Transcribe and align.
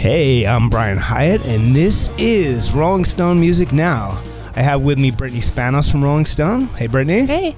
Hey, 0.00 0.46
I'm 0.46 0.70
Brian 0.70 0.96
Hiatt, 0.96 1.46
and 1.46 1.76
this 1.76 2.08
is 2.16 2.72
Rolling 2.72 3.04
Stone 3.04 3.38
Music 3.38 3.70
Now. 3.70 4.22
I 4.56 4.62
have 4.62 4.80
with 4.80 4.96
me 4.96 5.10
Brittany 5.10 5.42
Spanos 5.42 5.92
from 5.92 6.02
Rolling 6.02 6.24
Stone. 6.24 6.68
Hey, 6.68 6.86
Brittany. 6.86 7.26
Hey. 7.26 7.54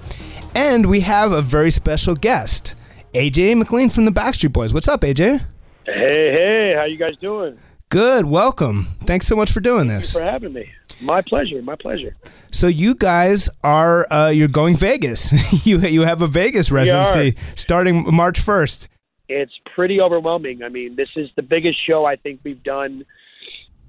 And 0.53 0.87
we 0.87 1.03
have 1.03 1.31
a 1.31 1.41
very 1.41 1.71
special 1.71 2.17
guest, 2.17 2.75
AJ 3.15 3.57
McLean 3.59 3.91
from 3.91 4.07
the 4.07 4.11
Backstreet 4.11 4.53
Boys. 4.53 4.75
What's 4.75 4.89
up, 4.89 5.03
AJ? 5.03 5.39
Hey, 5.87 5.93
hey, 5.95 6.75
how 6.77 6.83
you 6.83 6.97
guys 6.97 7.15
doing? 7.19 7.61
Good. 7.91 8.25
Welcome. 8.25 8.89
Thanks 9.05 9.29
so 9.29 9.37
much 9.37 9.53
for 9.53 9.61
doing 9.61 9.87
Thank 9.87 10.01
this. 10.01 10.13
you 10.13 10.19
for 10.21 10.27
having 10.27 10.53
me. 10.53 10.69
My 11.01 11.23
pleasure. 11.23 11.63
My 11.63 11.77
pleasure. 11.77 12.17
So 12.51 12.67
you 12.67 12.97
guys 12.97 13.51
are 13.63 14.13
uh, 14.13 14.31
you're 14.31 14.49
going 14.49 14.75
Vegas. 14.75 15.31
you 15.65 15.79
you 15.79 16.03
have 16.03 16.21
a 16.23 16.27
Vegas 16.27 16.73
residency 16.73 17.37
starting 17.55 18.13
March 18.13 18.41
first. 18.41 18.89
It's 19.29 19.57
pretty 19.75 20.01
overwhelming. 20.01 20.63
I 20.63 20.69
mean, 20.69 20.97
this 20.97 21.09
is 21.17 21.31
the 21.37 21.43
biggest 21.43 21.85
show 21.85 22.05
I 22.05 22.17
think 22.17 22.41
we've 22.45 22.63
done 22.63 23.05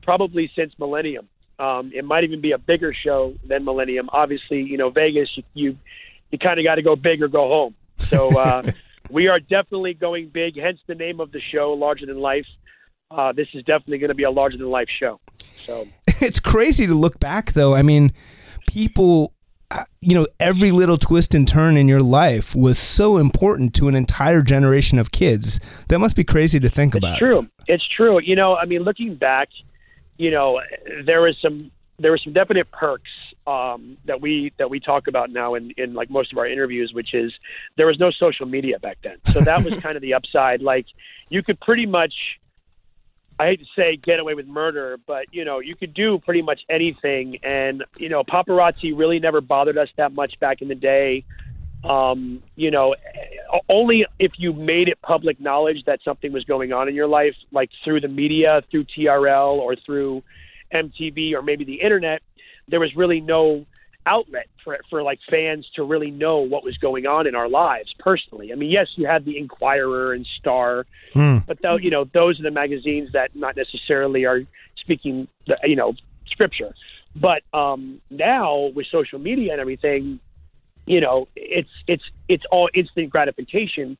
probably 0.02 0.52
since 0.56 0.74
Millennium. 0.78 1.28
Um, 1.60 1.92
it 1.94 2.04
might 2.04 2.24
even 2.24 2.42
be 2.42 2.52
a 2.52 2.58
bigger 2.58 2.94
show 2.94 3.36
than 3.46 3.64
Millennium. 3.64 4.10
Obviously, 4.12 4.62
you 4.62 4.78
know, 4.78 4.90
Vegas, 4.90 5.30
you 5.36 5.44
you, 5.54 5.78
you 6.32 6.40
kind 6.40 6.60
of 6.60 6.66
got 6.66 6.76
to 6.76 6.82
go 6.82 6.96
big 6.96 7.22
or 7.22 7.28
go 7.28 7.48
home. 7.48 7.76
So 8.10 8.38
uh, 8.40 8.64
we 9.10 9.28
are 9.28 9.40
definitely 9.40 9.94
going 9.94 10.30
big. 10.30 10.60
Hence 10.60 10.80
the 10.88 10.96
name 10.96 11.20
of 11.20 11.32
the 11.32 11.40
show, 11.40 11.74
Larger 11.74 12.06
Than 12.08 12.20
Life. 12.20 12.48
Uh, 13.12 13.32
this 13.32 13.48
is 13.54 13.64
definitely 13.64 14.00
going 14.00 14.10
to 14.10 14.16
be 14.16 14.24
a 14.24 14.32
larger 14.32 14.58
than 14.58 14.70
life 14.70 14.90
show. 14.90 15.20
So 15.66 15.88
It's 16.22 16.40
crazy 16.40 16.88
to 16.88 16.94
look 16.94 17.20
back 17.20 17.54
though. 17.54 17.76
I 17.76 17.82
mean, 17.82 18.14
people 18.68 19.34
you 20.02 20.16
know, 20.16 20.28
every 20.40 20.72
little 20.72 20.98
twist 20.98 21.34
and 21.34 21.48
turn 21.48 21.78
in 21.78 21.88
your 21.88 22.02
life 22.02 22.56
was 22.56 22.78
so 22.78 23.18
important 23.18 23.74
to 23.76 23.88
an 23.88 23.96
entire 23.96 24.42
generation 24.42 25.00
of 25.00 25.12
kids. 25.12 25.60
That 25.88 26.00
must 26.00 26.16
be 26.16 26.24
crazy 26.24 26.60
to 26.60 26.70
think 26.70 26.96
about. 26.96 27.14
It's 27.14 27.20
true. 27.20 27.48
It's 27.68 27.88
true. 27.88 28.20
You 28.20 28.36
know, 28.36 28.56
I 28.56 28.66
mean, 28.66 28.82
looking 28.82 29.16
back, 29.16 29.50
you 30.18 30.32
know, 30.32 30.62
there 31.06 31.22
was 31.22 31.38
some 31.42 31.72
there 32.00 32.12
were 32.12 32.18
some 32.18 32.34
definite 32.34 32.70
perks 32.72 33.10
um, 33.46 33.98
that 34.06 34.22
we 34.22 34.52
that 34.58 34.70
we 34.70 34.80
talk 34.80 35.08
about 35.08 35.30
now 35.30 35.56
in 35.56 35.72
in 35.78 35.94
like 35.94 36.10
most 36.10 36.32
of 36.32 36.38
our 36.38 36.48
interviews, 36.48 36.92
which 36.94 37.14
is 37.14 37.34
there 37.78 37.88
was 37.88 38.00
no 38.00 38.12
social 38.12 38.46
media 38.46 38.80
back 38.80 38.98
then, 39.04 39.18
so 39.32 39.42
that 39.42 39.64
was 39.64 39.80
kind 39.82 39.96
of 39.96 40.02
the 40.02 40.14
upside. 40.14 40.62
Like 40.62 40.86
you 41.30 41.44
could 41.44 41.60
pretty 41.60 41.86
much. 41.86 42.14
I 43.40 43.48
hate 43.48 43.60
to 43.60 43.66
say 43.76 43.96
get 43.98 44.20
away 44.20 44.36
with 44.36 44.48
murder, 44.48 44.98
but 45.06 45.26
you 45.32 45.46
know 45.46 45.60
you 45.60 45.76
could 45.76 45.94
do 45.94 46.20
pretty 46.20 46.42
much 46.42 46.62
anything, 46.70 47.40
and 47.44 47.84
you 47.98 48.10
know 48.10 48.24
paparazzi 48.24 48.98
really 48.98 49.20
never 49.20 49.42
bothered 49.42 49.78
us 49.78 49.90
that 49.98 50.16
much 50.16 50.40
back 50.40 50.62
in 50.62 50.68
the 50.68 50.76
day. 50.76 51.26
Um, 51.84 52.42
you 52.56 52.72
know, 52.72 52.96
only 53.68 54.06
if 54.18 54.34
you 54.38 54.54
made 54.54 54.88
it 54.88 55.02
public 55.02 55.42
knowledge 55.42 55.84
that 55.86 56.00
something 56.04 56.32
was 56.32 56.46
going 56.46 56.72
on 56.72 56.88
in 56.88 56.96
your 56.96 57.08
life, 57.08 57.36
like 57.52 57.70
through 57.84 58.00
the 58.00 58.08
media, 58.08 58.62
through 58.72 58.86
TRL, 58.86 59.58
or 59.58 59.76
through 59.76 60.24
MTV, 60.74 61.34
or 61.34 61.42
maybe 61.42 61.66
the 61.66 61.82
internet, 61.82 62.22
there 62.70 62.80
was 62.80 62.96
really 62.96 63.20
no 63.20 63.66
outlet 64.06 64.48
for 64.64 64.78
for 64.90 65.04
like 65.04 65.20
fans 65.30 65.68
to 65.76 65.84
really 65.84 66.12
know 66.12 66.40
what 66.40 66.64
was 66.64 66.78
going 66.78 67.06
on 67.06 67.28
in 67.28 67.36
our 67.36 67.50
lives 67.50 67.94
personally. 68.00 68.52
I 68.52 68.56
mean, 68.56 68.70
yes, 68.70 68.88
you 68.96 69.08
had 69.08 69.26
the 69.26 69.38
Inquirer 69.38 70.14
and 70.14 70.26
Star, 70.40 70.86
Hmm. 71.14 71.38
but 71.48 71.62
though 71.62 71.78
you 71.78 71.90
know 71.90 72.04
those 72.06 72.40
are 72.40 72.44
the 72.44 72.52
magazines 72.52 73.12
that 73.14 73.36
not 73.36 73.56
necessarily 73.56 74.26
are 74.26 74.42
speaking, 74.78 75.28
the, 75.48 75.58
you 75.64 75.76
know, 75.76 75.94
scripture. 76.28 76.74
But 77.16 77.44
um, 77.54 78.02
now 78.10 78.72
with 78.76 78.88
social 78.88 79.20
media 79.20 79.52
and 79.52 79.62
everything, 79.62 80.20
you 80.86 81.00
know, 81.00 81.28
it's 81.36 81.70
it's 81.88 82.04
it's 82.28 82.44
all 82.52 82.70
instant 82.74 83.10
gratification. 83.10 83.98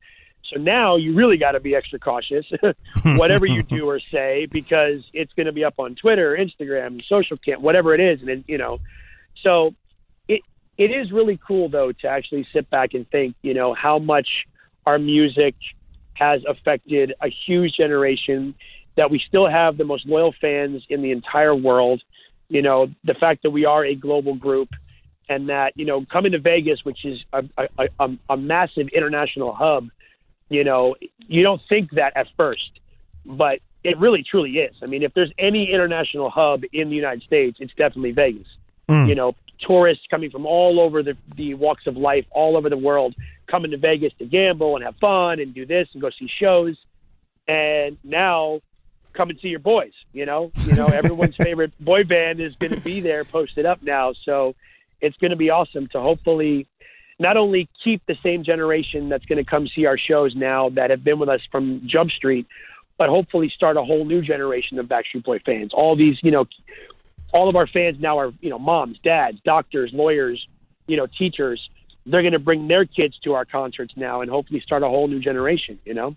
So 0.52 0.60
now 0.60 0.98
you 0.98 1.16
really 1.16 1.38
got 1.38 1.54
to 1.54 1.60
be 1.60 1.74
extra 1.74 2.00
cautious, 2.00 2.46
whatever 3.04 3.46
you 3.46 3.64
do 3.64 3.88
or 3.90 4.00
say, 4.12 4.46
because 4.46 5.02
it's 5.14 5.32
going 5.34 5.46
to 5.46 5.54
be 5.54 5.64
up 5.64 5.76
on 5.80 5.96
Twitter, 5.96 6.38
Instagram, 6.38 7.04
social 7.06 7.38
cam, 7.38 7.62
whatever 7.62 7.96
it 7.96 8.02
is, 8.02 8.20
and 8.20 8.28
then, 8.28 8.44
you 8.48 8.58
know, 8.58 8.80
so 9.42 9.74
it 10.78 10.92
is 10.92 11.12
really 11.12 11.40
cool 11.46 11.70
though 11.70 11.92
to 11.92 12.08
actually 12.08 12.48
sit 12.54 12.70
back 12.70 12.94
and 12.94 13.10
think, 13.10 13.36
you 13.42 13.54
know, 13.54 13.74
how 13.74 14.00
much 14.00 14.28
our 14.86 15.00
music 15.00 15.56
has 16.14 16.42
affected 16.48 17.14
a 17.22 17.30
huge 17.46 17.76
generation. 17.76 18.56
That 18.96 19.10
we 19.10 19.20
still 19.28 19.50
have 19.50 19.78
the 19.78 19.86
most 19.86 20.06
loyal 20.06 20.36
fans 20.40 20.84
in 20.88 21.02
the 21.02 21.12
entire 21.12 21.56
world. 21.56 22.04
You 22.48 22.62
know, 22.62 22.88
the 23.04 23.16
fact 23.16 23.42
that 23.42 23.50
we 23.50 23.66
are 23.66 23.84
a 23.84 23.96
global 23.96 24.36
group 24.36 24.70
and 25.28 25.50
that 25.50 25.74
you 25.76 25.86
know 25.86 26.06
coming 26.12 26.34
to 26.34 26.40
Vegas, 26.40 26.86
which 26.86 27.04
is 27.04 27.24
a, 27.34 27.44
a, 27.58 27.88
a, 28.00 28.18
a 28.30 28.38
massive 28.38 28.90
international 28.90 29.54
hub, 29.54 29.90
you 30.50 30.64
know 30.64 30.96
you 31.28 31.42
don't 31.42 31.62
think 31.68 31.92
that 31.92 32.16
at 32.16 32.28
first, 32.38 32.70
but 33.26 33.60
it 33.84 33.98
really 33.98 34.24
truly 34.24 34.52
is. 34.60 34.76
I 34.82 34.86
mean, 34.86 35.04
if 35.04 35.14
there's 35.14 35.32
any 35.38 35.72
international 35.72 36.30
hub 36.30 36.64
in 36.72 36.90
the 36.90 36.96
United 36.96 37.24
States, 37.24 37.58
it's 37.60 37.74
definitely 37.74 38.12
Vegas. 38.12 38.48
Mm. 38.88 39.10
You 39.10 39.16
know, 39.16 39.36
tourists 39.66 40.06
coming 40.10 40.30
from 40.30 40.46
all 40.46 40.80
over 40.80 41.04
the, 41.04 41.16
the 41.36 41.54
walks 41.54 41.88
of 41.88 41.98
life, 41.98 42.26
all 42.32 42.58
over 42.58 42.70
the 42.70 42.78
world, 42.78 43.16
coming 43.48 43.72
to 43.72 43.78
Vegas 43.78 44.14
to 44.20 44.26
gamble 44.26 44.76
and 44.76 44.86
have 44.86 44.96
fun 44.98 45.40
and 45.40 45.54
do 45.54 45.66
this 45.66 45.88
and 45.94 46.02
go 46.02 46.10
see 46.18 46.30
shows, 46.40 46.76
and 47.48 47.98
now 48.04 48.62
come 49.14 49.30
and 49.30 49.40
see 49.42 49.50
your 49.50 49.60
boys. 49.60 49.94
You 50.12 50.26
know, 50.26 50.52
you 50.66 50.74
know 50.74 50.88
everyone's 50.88 51.36
favorite 51.42 51.72
boy 51.80 52.04
band 52.04 52.40
is 52.40 52.56
going 52.56 52.74
to 52.74 52.82
be 52.82 53.00
there, 53.00 53.24
posted 53.24 53.66
up 53.66 53.82
now. 53.84 54.14
So 54.24 54.56
it's 55.02 55.18
going 55.18 55.32
to 55.32 55.38
be 55.38 55.50
awesome 55.50 55.88
to 55.90 56.00
hopefully 56.00 56.68
not 57.20 57.38
only 57.38 57.70
keep 57.84 58.02
the 58.08 58.16
same 58.24 58.44
generation 58.44 59.10
that's 59.10 59.26
going 59.26 59.44
to 59.44 59.50
come 59.50 59.68
see 59.68 59.86
our 59.86 59.98
shows 59.98 60.36
now 60.36 60.70
that 60.70 60.90
have 60.90 61.04
been 61.04 61.20
with 61.20 61.30
us 61.30 61.42
from 61.52 61.82
Jump 61.86 62.12
Street, 62.12 62.48
but 62.98 63.10
hopefully 63.10 63.52
start 63.56 63.78
a 63.78 63.84
whole 63.84 64.06
new 64.06 64.22
generation 64.22 64.80
of 64.80 64.88
Backstreet 64.88 65.24
Boy 65.24 65.40
fans. 65.46 65.72
All 65.74 65.96
these, 65.96 66.18
you 66.24 66.32
know, 66.32 66.46
all 67.34 67.50
of 67.50 67.56
our 67.56 67.68
fans 67.68 67.98
now 68.00 68.18
are, 68.20 68.32
you 68.42 68.50
know, 68.50 68.60
moms, 68.60 68.98
dads, 69.04 69.40
doctors, 69.44 69.92
lawyers, 69.94 70.46
you 70.88 70.96
know, 70.98 71.08
teachers. 71.18 71.60
They're 72.06 72.22
going 72.22 72.34
to 72.34 72.40
bring 72.40 72.68
their 72.68 72.86
kids 72.86 73.18
to 73.24 73.34
our 73.34 73.46
concerts 73.46 73.94
now 73.96 74.22
and 74.22 74.30
hopefully 74.30 74.60
start 74.60 74.84
a 74.84 74.88
whole 74.88 75.08
new 75.08 75.20
generation, 75.20 75.80
you 75.86 75.94
know? 75.94 76.16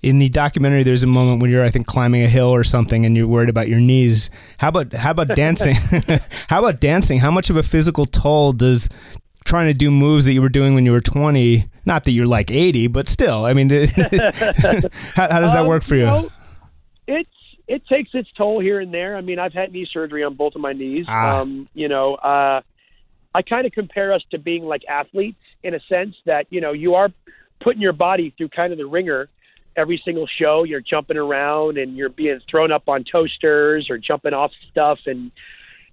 In 0.00 0.20
the 0.20 0.28
documentary, 0.28 0.84
there's 0.84 1.02
a 1.02 1.08
moment 1.08 1.42
when 1.42 1.50
you're, 1.50 1.64
I 1.64 1.70
think, 1.70 1.86
climbing 1.86 2.22
a 2.22 2.28
hill 2.28 2.48
or 2.48 2.62
something, 2.62 3.04
and 3.04 3.16
you're 3.16 3.26
worried 3.26 3.48
about 3.48 3.68
your 3.68 3.80
knees. 3.80 4.30
How 4.58 4.68
about 4.68 4.92
how 4.92 5.10
about 5.10 5.28
dancing? 5.34 5.74
how 6.48 6.60
about 6.60 6.80
dancing? 6.80 7.18
How 7.18 7.30
much 7.32 7.50
of 7.50 7.56
a 7.56 7.62
physical 7.64 8.06
toll 8.06 8.52
does 8.52 8.88
trying 9.44 9.66
to 9.72 9.74
do 9.74 9.90
moves 9.90 10.24
that 10.26 10.32
you 10.34 10.40
were 10.42 10.48
doing 10.48 10.74
when 10.74 10.86
you 10.86 10.92
were 10.92 11.00
20? 11.00 11.68
Not 11.84 12.04
that 12.04 12.12
you're 12.12 12.26
like 12.26 12.50
80, 12.52 12.86
but 12.86 13.08
still. 13.08 13.44
I 13.44 13.54
mean, 13.54 13.70
how, 13.70 13.80
how 15.16 15.40
does 15.40 15.50
that 15.52 15.62
Um, 15.62 15.66
work 15.66 15.82
for 15.82 15.96
you? 15.96 16.06
know, 16.06 16.30
it's 17.08 17.28
it 17.68 17.86
takes 17.86 18.10
its 18.14 18.28
toll 18.36 18.60
here 18.60 18.80
and 18.80 18.92
there. 18.92 19.16
I 19.16 19.20
mean, 19.20 19.38
I've 19.38 19.52
had 19.52 19.72
knee 19.72 19.86
surgery 19.90 20.24
on 20.24 20.34
both 20.34 20.54
of 20.54 20.60
my 20.60 20.72
knees. 20.72 21.06
Ah. 21.08 21.40
Um, 21.40 21.68
you 21.74 21.88
know, 21.88 22.14
uh, 22.14 22.62
I 23.34 23.42
kind 23.42 23.66
of 23.66 23.72
compare 23.72 24.12
us 24.12 24.22
to 24.30 24.38
being 24.38 24.64
like 24.64 24.82
athletes 24.88 25.40
in 25.62 25.74
a 25.74 25.80
sense 25.88 26.16
that 26.26 26.46
you 26.50 26.60
know 26.60 26.72
you 26.72 26.94
are 26.94 27.08
putting 27.60 27.80
your 27.80 27.92
body 27.92 28.34
through 28.36 28.48
kind 28.48 28.72
of 28.72 28.78
the 28.78 28.86
ringer 28.86 29.28
every 29.76 30.00
single 30.04 30.26
show. 30.26 30.64
You're 30.64 30.80
jumping 30.80 31.16
around 31.16 31.78
and 31.78 31.96
you're 31.96 32.10
being 32.10 32.40
thrown 32.50 32.72
up 32.72 32.88
on 32.88 33.04
toasters 33.10 33.88
or 33.88 33.96
jumping 33.96 34.34
off 34.34 34.50
stuff 34.70 34.98
and 35.06 35.32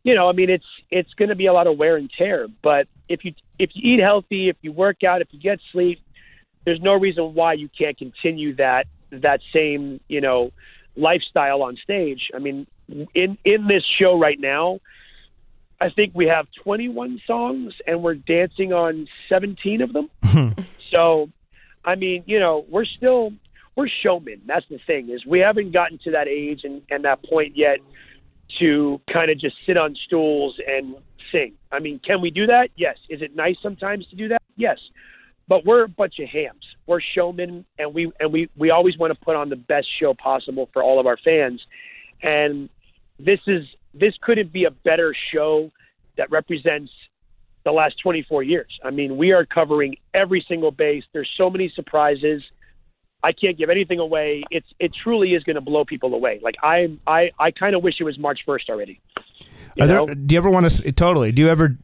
you 0.03 0.15
know, 0.15 0.29
I 0.29 0.31
mean, 0.31 0.49
it's 0.49 0.65
it's 0.89 1.13
going 1.15 1.29
to 1.29 1.35
be 1.35 1.47
a 1.47 1.53
lot 1.53 1.67
of 1.67 1.77
wear 1.77 1.97
and 1.97 2.09
tear. 2.17 2.47
But 2.61 2.87
if 3.07 3.25
you 3.25 3.33
if 3.57 3.71
you 3.73 3.93
eat 3.93 3.99
healthy, 3.99 4.49
if 4.49 4.55
you 4.61 4.71
work 4.71 5.03
out, 5.03 5.21
if 5.21 5.27
you 5.31 5.39
get 5.39 5.59
sleep, 5.71 6.01
there's 6.65 6.81
no 6.81 6.93
reason 6.93 7.33
why 7.33 7.53
you 7.53 7.69
can't 7.77 7.97
continue 7.97 8.55
that 8.55 8.87
that 9.11 9.41
same 9.53 9.99
you 10.07 10.21
know 10.21 10.51
lifestyle 10.99 11.63
on 11.63 11.77
stage. 11.77 12.29
I 12.35 12.39
mean, 12.39 12.67
in 13.13 13.37
in 13.43 13.67
this 13.67 13.83
show 13.99 14.19
right 14.19 14.39
now, 14.39 14.79
I 15.81 15.89
think 15.89 16.13
we 16.13 16.27
have 16.27 16.47
21 16.63 17.21
songs 17.25 17.73
and 17.87 18.03
we're 18.03 18.15
dancing 18.15 18.73
on 18.73 19.07
17 19.29 19.81
of 19.81 19.93
them. 19.93 20.09
Hmm. 20.23 20.49
so, 20.91 21.29
I 21.85 21.95
mean, 21.95 22.23
you 22.27 22.39
know, 22.39 22.65
we're 22.69 22.85
still 22.85 23.31
we're 23.75 23.87
showmen. 24.03 24.41
That's 24.45 24.65
the 24.69 24.79
thing 24.85 25.09
is 25.09 25.25
we 25.25 25.39
haven't 25.39 25.71
gotten 25.71 25.99
to 26.03 26.11
that 26.11 26.27
age 26.27 26.61
and, 26.63 26.81
and 26.89 27.05
that 27.05 27.23
point 27.23 27.55
yet 27.55 27.79
to 28.59 28.99
kind 29.11 29.31
of 29.31 29.39
just 29.39 29.55
sit 29.65 29.77
on 29.77 29.95
stools 30.05 30.59
and 30.67 30.95
sing. 31.31 31.53
I 31.71 31.79
mean, 31.79 31.99
can 31.99 32.21
we 32.21 32.31
do 32.31 32.47
that? 32.47 32.69
Yes. 32.75 32.97
Is 33.09 33.21
it 33.21 33.35
nice 33.35 33.55
sometimes 33.61 34.05
to 34.07 34.15
do 34.15 34.27
that? 34.29 34.41
Yes. 34.57 34.79
But 35.49 35.65
we're 35.65 35.83
a 35.83 35.89
bunch 35.89 36.19
of 36.19 36.29
hams. 36.29 36.63
We're 36.85 37.01
showmen, 37.01 37.65
and 37.77 37.93
we 37.93 38.11
and 38.19 38.31
we 38.31 38.49
we 38.55 38.69
always 38.69 38.97
want 38.97 39.11
to 39.11 39.19
put 39.19 39.35
on 39.35 39.49
the 39.49 39.55
best 39.55 39.87
show 39.99 40.13
possible 40.13 40.69
for 40.71 40.81
all 40.83 40.99
of 40.99 41.07
our 41.07 41.17
fans. 41.17 41.61
And 42.21 42.69
this 43.17 43.39
is 43.47 43.65
this 43.93 44.13
couldn't 44.21 44.53
be 44.53 44.65
a 44.65 44.71
better 44.71 45.13
show 45.33 45.71
that 46.17 46.29
represents 46.31 46.91
the 47.65 47.71
last 47.71 47.95
24 48.01 48.43
years. 48.43 48.79
I 48.83 48.91
mean, 48.91 49.17
we 49.17 49.31
are 49.31 49.45
covering 49.45 49.97
every 50.13 50.45
single 50.47 50.71
base. 50.71 51.03
There's 51.13 51.29
so 51.35 51.49
many 51.49 51.71
surprises. 51.75 52.43
I 53.23 53.31
can't 53.33 53.57
give 53.57 53.69
anything 53.69 53.99
away. 53.99 54.43
It's 54.51 54.67
it 54.79 54.91
truly 55.03 55.33
is 55.33 55.43
going 55.43 55.55
to 55.55 55.61
blow 55.61 55.83
people 55.83 56.13
away. 56.13 56.39
Like 56.43 56.55
I 56.61 56.97
I 57.07 57.31
I 57.39 57.51
kind 57.51 57.75
of 57.75 57.83
wish 57.83 57.95
it 57.99 58.03
was 58.03 58.19
March 58.19 58.41
1st 58.47 58.69
already. 58.69 59.01
You 59.75 59.87
there, 59.87 60.05
do 60.05 60.33
you 60.33 60.37
ever 60.37 60.49
want 60.49 60.69
to 60.69 60.91
totally? 60.91 61.31
Do 61.31 61.41
you 61.41 61.49
ever? 61.49 61.77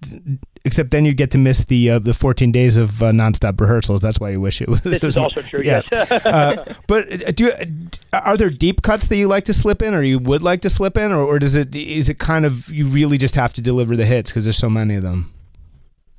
Except 0.66 0.90
then 0.90 1.06
you'd 1.06 1.16
get 1.16 1.30
to 1.32 1.38
miss 1.38 1.64
the 1.66 1.92
uh, 1.92 2.00
the 2.00 2.14
14 2.14 2.52
days 2.52 2.76
of 2.76 3.02
uh, 3.02 3.10
nonstop 3.10 3.62
rehearsals. 3.62 4.02
That's 4.02 4.20
why 4.20 4.32
you 4.32 4.42
wish 4.42 4.62
it 4.62 4.68
was. 4.70 4.82
This 4.82 4.98
it 4.98 5.04
was 5.04 5.16
is 5.16 5.18
also 5.22 5.42
true. 5.44 5.62
Yeah. 5.62 5.84
Yes. 5.92 6.12
uh, 6.26 6.74
but 6.88 7.28
uh, 7.28 7.32
do 7.32 7.46
you, 7.46 7.90
are 8.12 8.36
there 8.36 8.50
deep 8.50 8.82
cuts 8.82 9.08
that 9.08 9.16
you 9.16 9.28
like 9.28 9.46
to 9.46 9.54
slip 9.54 9.82
in, 9.82 9.94
or 9.94 10.02
you 10.02 10.20
would 10.20 10.42
like 10.42 10.62
to 10.62 10.70
slip 10.70 10.98
in, 10.98 11.12
or, 11.12 11.24
or 11.24 11.40
does 11.40 11.56
it 11.56 11.76
is 11.76 12.10
it 12.10 12.20
kind 12.20 12.46
of 12.46 12.70
you 12.70 12.88
really 12.88 13.18
just 13.18 13.36
have 13.36 13.54
to 13.54 13.62
deliver 13.62 13.96
the 13.96 14.06
hits 14.06 14.32
because 14.32 14.44
there's 14.44 14.58
so 14.58 14.70
many 14.70 14.96
of 14.96 15.04
them? 15.04 15.32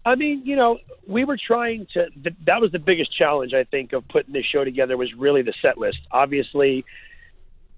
I 0.05 0.15
mean, 0.15 0.43
you 0.47 0.55
know, 0.55 0.79
we 1.09 1.25
were 1.25 1.37
trying 1.37 1.89
to. 1.95 2.07
That 2.47 2.61
was 2.61 2.71
the 2.71 2.79
biggest 2.79 3.17
challenge 3.17 3.53
I 3.53 3.65
think 3.65 3.93
of 3.93 4.07
putting 4.07 4.33
this 4.33 4.45
show 4.45 4.65
together 4.65 4.97
was 4.97 5.13
really 5.15 5.43
the 5.43 5.55
set 5.61 5.77
list. 5.77 5.99
Obviously, 6.13 6.85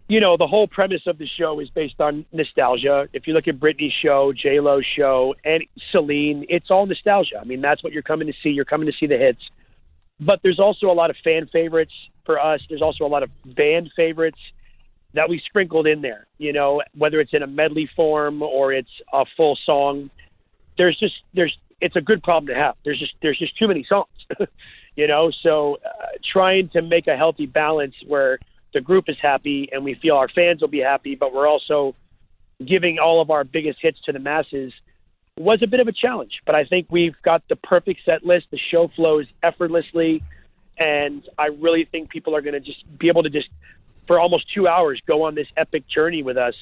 you 0.08 0.20
know, 0.20 0.38
the 0.38 0.46
whole 0.46 0.66
premise 0.66 1.02
of 1.06 1.18
the 1.18 1.26
show 1.26 1.60
is 1.60 1.68
based 1.68 2.00
on 2.00 2.24
nostalgia. 2.32 3.08
If 3.12 3.26
you 3.26 3.34
look 3.34 3.46
at 3.46 3.60
Britney's 3.60 3.92
show, 3.92 4.32
J 4.32 4.58
Lo's 4.58 4.86
show, 4.96 5.34
and 5.44 5.62
Celine, 5.92 6.46
it's 6.48 6.70
all 6.70 6.86
nostalgia. 6.86 7.38
I 7.38 7.44
mean, 7.44 7.60
that's 7.60 7.84
what 7.84 7.92
you're 7.92 8.02
coming 8.02 8.26
to 8.26 8.32
see. 8.42 8.48
You're 8.48 8.64
coming 8.64 8.86
to 8.86 8.92
see 8.98 9.06
the 9.06 9.18
hits. 9.18 9.42
But 10.18 10.40
there's 10.42 10.58
also 10.58 10.86
a 10.86 10.94
lot 10.94 11.10
of 11.10 11.16
fan 11.22 11.46
favorites 11.52 11.92
for 12.24 12.40
us. 12.40 12.60
There's 12.68 12.82
also 12.82 13.04
a 13.04 13.06
lot 13.06 13.22
of 13.22 13.30
band 13.44 13.90
favorites 13.94 14.38
that 15.12 15.28
we 15.28 15.42
sprinkled 15.46 15.86
in 15.86 16.00
there. 16.00 16.26
You 16.38 16.54
know, 16.54 16.82
whether 16.96 17.20
it's 17.20 17.34
in 17.34 17.42
a 17.42 17.46
medley 17.46 17.88
form 17.94 18.42
or 18.42 18.72
it's 18.72 18.90
a 19.12 19.26
full 19.36 19.58
song. 19.64 20.10
There's 20.78 20.98
just 20.98 21.14
there's 21.34 21.56
it's 21.82 21.96
a 21.96 22.00
good 22.00 22.22
problem 22.22 22.46
to 22.46 22.54
have. 22.54 22.76
There's 22.82 22.98
just 22.98 23.12
there's 23.20 23.38
just 23.38 23.58
too 23.58 23.68
many 23.68 23.84
songs, 23.86 24.08
you 24.96 25.06
know. 25.06 25.30
So 25.42 25.78
uh, 25.84 26.06
trying 26.32 26.70
to 26.70 26.80
make 26.80 27.08
a 27.08 27.16
healthy 27.16 27.46
balance 27.46 27.94
where 28.06 28.38
the 28.72 28.80
group 28.80 29.08
is 29.08 29.16
happy 29.20 29.68
and 29.72 29.84
we 29.84 29.94
feel 29.94 30.16
our 30.16 30.28
fans 30.28 30.60
will 30.60 30.68
be 30.68 30.80
happy, 30.80 31.14
but 31.14 31.32
we're 31.32 31.48
also 31.48 31.94
giving 32.64 32.98
all 32.98 33.20
of 33.20 33.30
our 33.30 33.44
biggest 33.44 33.78
hits 33.80 34.00
to 34.02 34.12
the 34.12 34.18
masses 34.18 34.72
was 35.38 35.62
a 35.62 35.66
bit 35.66 35.80
of 35.80 35.88
a 35.88 35.92
challenge. 35.92 36.42
But 36.44 36.54
I 36.54 36.64
think 36.64 36.88
we've 36.90 37.16
got 37.22 37.46
the 37.48 37.56
perfect 37.56 38.00
set 38.04 38.24
list. 38.24 38.46
The 38.50 38.58
show 38.58 38.88
flows 38.88 39.26
effortlessly, 39.42 40.22
and 40.76 41.22
I 41.38 41.46
really 41.46 41.84
think 41.84 42.10
people 42.10 42.34
are 42.34 42.42
going 42.42 42.54
to 42.54 42.60
just 42.60 42.82
be 42.98 43.08
able 43.08 43.22
to 43.22 43.30
just 43.30 43.48
for 44.06 44.18
almost 44.18 44.52
two 44.52 44.66
hours 44.66 45.00
go 45.06 45.24
on 45.24 45.34
this 45.34 45.48
epic 45.56 45.86
journey 45.86 46.22
with 46.22 46.36
us 46.36 46.54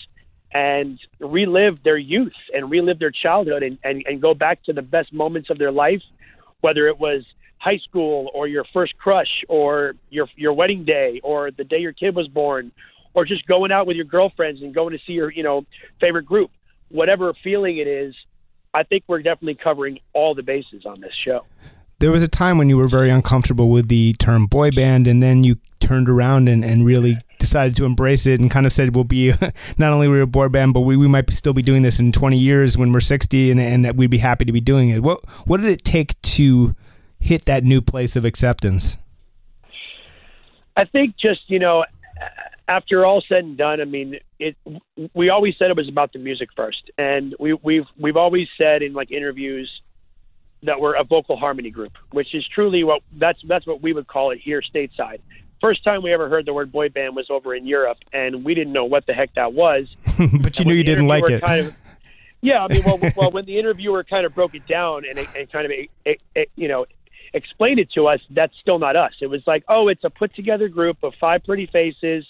and 0.53 0.99
relive 1.21 1.83
their 1.83 1.97
youth 1.97 2.35
and 2.53 2.71
relive 2.71 2.99
their 2.99 3.11
childhood 3.11 3.63
and, 3.63 3.79
and, 3.85 4.05
and 4.07 4.21
go 4.21 4.35
back 4.35 4.63
to 4.65 4.73
the 4.73 4.83
best 4.83 5.13
moments 5.13 5.49
of 5.49 5.59
their 5.59 5.73
life, 5.73 6.03
whether 6.61 6.89
it 6.89 6.99
was 6.99 7.25
high 7.59 7.79
school 7.79 8.31
or 8.35 8.47
your 8.47 8.65
first 8.73 8.97
crush 8.99 9.45
or 9.49 9.95
your 10.11 10.27
your 10.37 10.53
wedding 10.53 10.85
day 10.85 11.21
or 11.25 11.51
the 11.51 11.65
day 11.65 11.79
your 11.79 11.93
kid 11.93 12.15
was 12.15 12.29
born 12.29 12.73
or 13.15 13.25
just 13.25 13.47
going 13.47 13.73
out 13.73 13.87
with 13.87 13.97
your 13.97 14.05
girlfriends 14.05 14.63
and 14.63 14.75
going 14.75 14.93
to 14.93 14.99
see 15.07 15.15
your 15.15 15.33
you 15.33 15.43
know 15.43 15.65
favorite 16.01 16.27
group. 16.27 16.51
Whatever 16.89 17.33
feeling 17.43 17.79
it 17.79 17.89
is 17.89 18.15
i 18.77 18.83
think 18.83 19.05
we're 19.09 19.23
definitely 19.23 19.57
covering 19.63 19.99
all 20.13 20.35
the 20.35 20.43
bases 20.43 20.85
on 20.85 21.01
this 21.01 21.15
show. 21.25 21.45
There 21.99 22.11
was 22.11 22.23
a 22.23 22.29
time 22.29 22.59
when 22.59 22.69
you 22.69 22.77
were 22.77 22.89
very 22.89 23.09
uncomfortable 23.09 23.71
with 23.71 23.89
the 23.89 24.13
term 24.15 24.47
boy 24.47 24.71
band 24.71 25.07
and 25.07 25.23
then 25.23 25.45
you 25.45 25.57
turned 25.81 26.11
around 26.11 26.47
and, 26.49 26.63
and 26.63 26.85
really 26.85 27.19
decided 27.39 27.75
to 27.77 27.87
embrace 27.87 28.27
it 28.27 28.39
and 28.39 28.51
kind 28.51 28.67
of 28.67 28.73
said 28.73 28.95
we'll 28.95 29.05
be 29.05 29.33
not 29.79 29.93
only 29.93 30.09
we're 30.09 30.23
a 30.23 30.27
boy 30.27 30.49
band 30.49 30.75
but 30.75 30.81
we, 30.81 30.97
we 30.97 31.09
might 31.09 31.33
still 31.33 31.55
be 31.55 31.63
doing 31.63 31.83
this 31.83 31.99
in 31.99 32.13
20 32.13 32.37
years 32.37 32.77
when 32.77 32.93
we're 32.93 33.01
60 33.01 33.51
and, 33.51 33.61
and 33.61 33.85
that 33.87 33.97
we'd 33.97 34.11
be 34.11 34.19
happy 34.19 34.45
to 34.45 34.53
be 34.53 34.61
doing 34.61 34.91
it. 34.91 35.03
What 35.03 35.25
what 35.47 35.61
did 35.61 35.71
it 35.71 35.85
take 35.85 36.21
to 36.23 36.77
hit 37.21 37.45
that 37.45 37.65
new 37.65 37.81
place 37.81 38.17
of 38.17 38.25
acceptance 38.25 38.97
i 40.77 40.85
think 40.85 41.17
just 41.17 41.41
you 41.49 41.59
know 41.59 41.85
after 42.69 43.05
all 43.05 43.23
said 43.29 43.45
and 43.45 43.57
done 43.57 43.81
i 43.81 43.85
mean 43.85 44.19
it 44.39 44.57
we 45.15 45.29
always 45.29 45.55
said 45.59 45.71
it 45.71 45.77
was 45.77 45.89
about 45.89 46.13
the 46.13 46.19
music 46.19 46.49
first 46.55 46.91
and 46.99 47.35
we 47.39 47.53
we've 47.55 47.87
we've 47.99 48.17
always 48.17 48.49
said 48.59 48.83
in 48.83 48.93
like 48.93 49.11
interviews 49.11 49.81
that 50.67 50.81
we're 50.81 50.95
a 50.95 51.05
vocal 51.05 51.37
harmony 51.37 51.71
group, 51.71 51.93
which 52.13 52.35
is 52.35 52.47
truly 52.47 52.85
what 52.85 53.03
that's 53.13 53.41
that's 53.45 53.67
what 53.67 53.83
we 53.83 53.93
would 53.93 54.07
call 54.07 54.31
it 54.31 54.39
here 54.39 54.63
stateside. 54.63 55.21
First 55.61 55.83
time 55.85 56.03
we 56.03 56.13
ever 56.13 56.29
heard 56.29 56.45
the 56.45 56.53
word 56.53 56.71
boy 56.71 56.91
band 56.91 57.17
was 57.17 57.31
over 57.31 57.55
in 57.55 57.67
Europe, 57.67 57.99
and 58.13 58.45
we 58.45 58.55
didn't 58.55 58.73
know 58.73 58.85
what 58.85 59.07
the 59.07 59.15
heck 59.15 59.35
that 59.35 59.53
was. 59.55 59.95
but 60.43 60.59
you 60.59 60.65
knew 60.67 60.75
you 60.75 60.85
didn't 60.85 61.07
like 61.07 61.29
it. 61.31 61.41
Kind 61.41 61.69
of, 61.69 61.75
yeah, 62.43 62.63
I 62.63 62.69
mean, 62.69 62.83
well, 62.85 62.99
well, 63.17 63.31
when 63.31 63.47
the 63.47 63.59
interviewer 63.59 64.05
kind 64.05 64.27
of 64.27 64.35
broke 64.35 64.55
it 64.55 64.67
down 64.67 65.05
and, 65.09 65.19
and 65.19 65.51
kind 65.51 65.65
of, 65.65 65.73
it, 66.05 66.21
it, 66.35 66.51
you 66.57 66.69
know, 66.69 66.85
explained 67.37 67.79
it 67.79 67.91
to 67.93 68.09
us, 68.09 68.21
that's 68.31 68.55
still 68.61 68.79
not 68.79 68.97
us. 68.97 69.13
It 69.21 69.29
was 69.29 69.43
like, 69.47 69.65
oh, 69.69 69.89
it's 69.89 70.05
a 70.05 70.11
put 70.11 70.35
together 70.35 70.69
group 70.69 71.03
of 71.03 71.13
five 71.21 71.45
pretty 71.45 71.67
faces. 71.67 72.27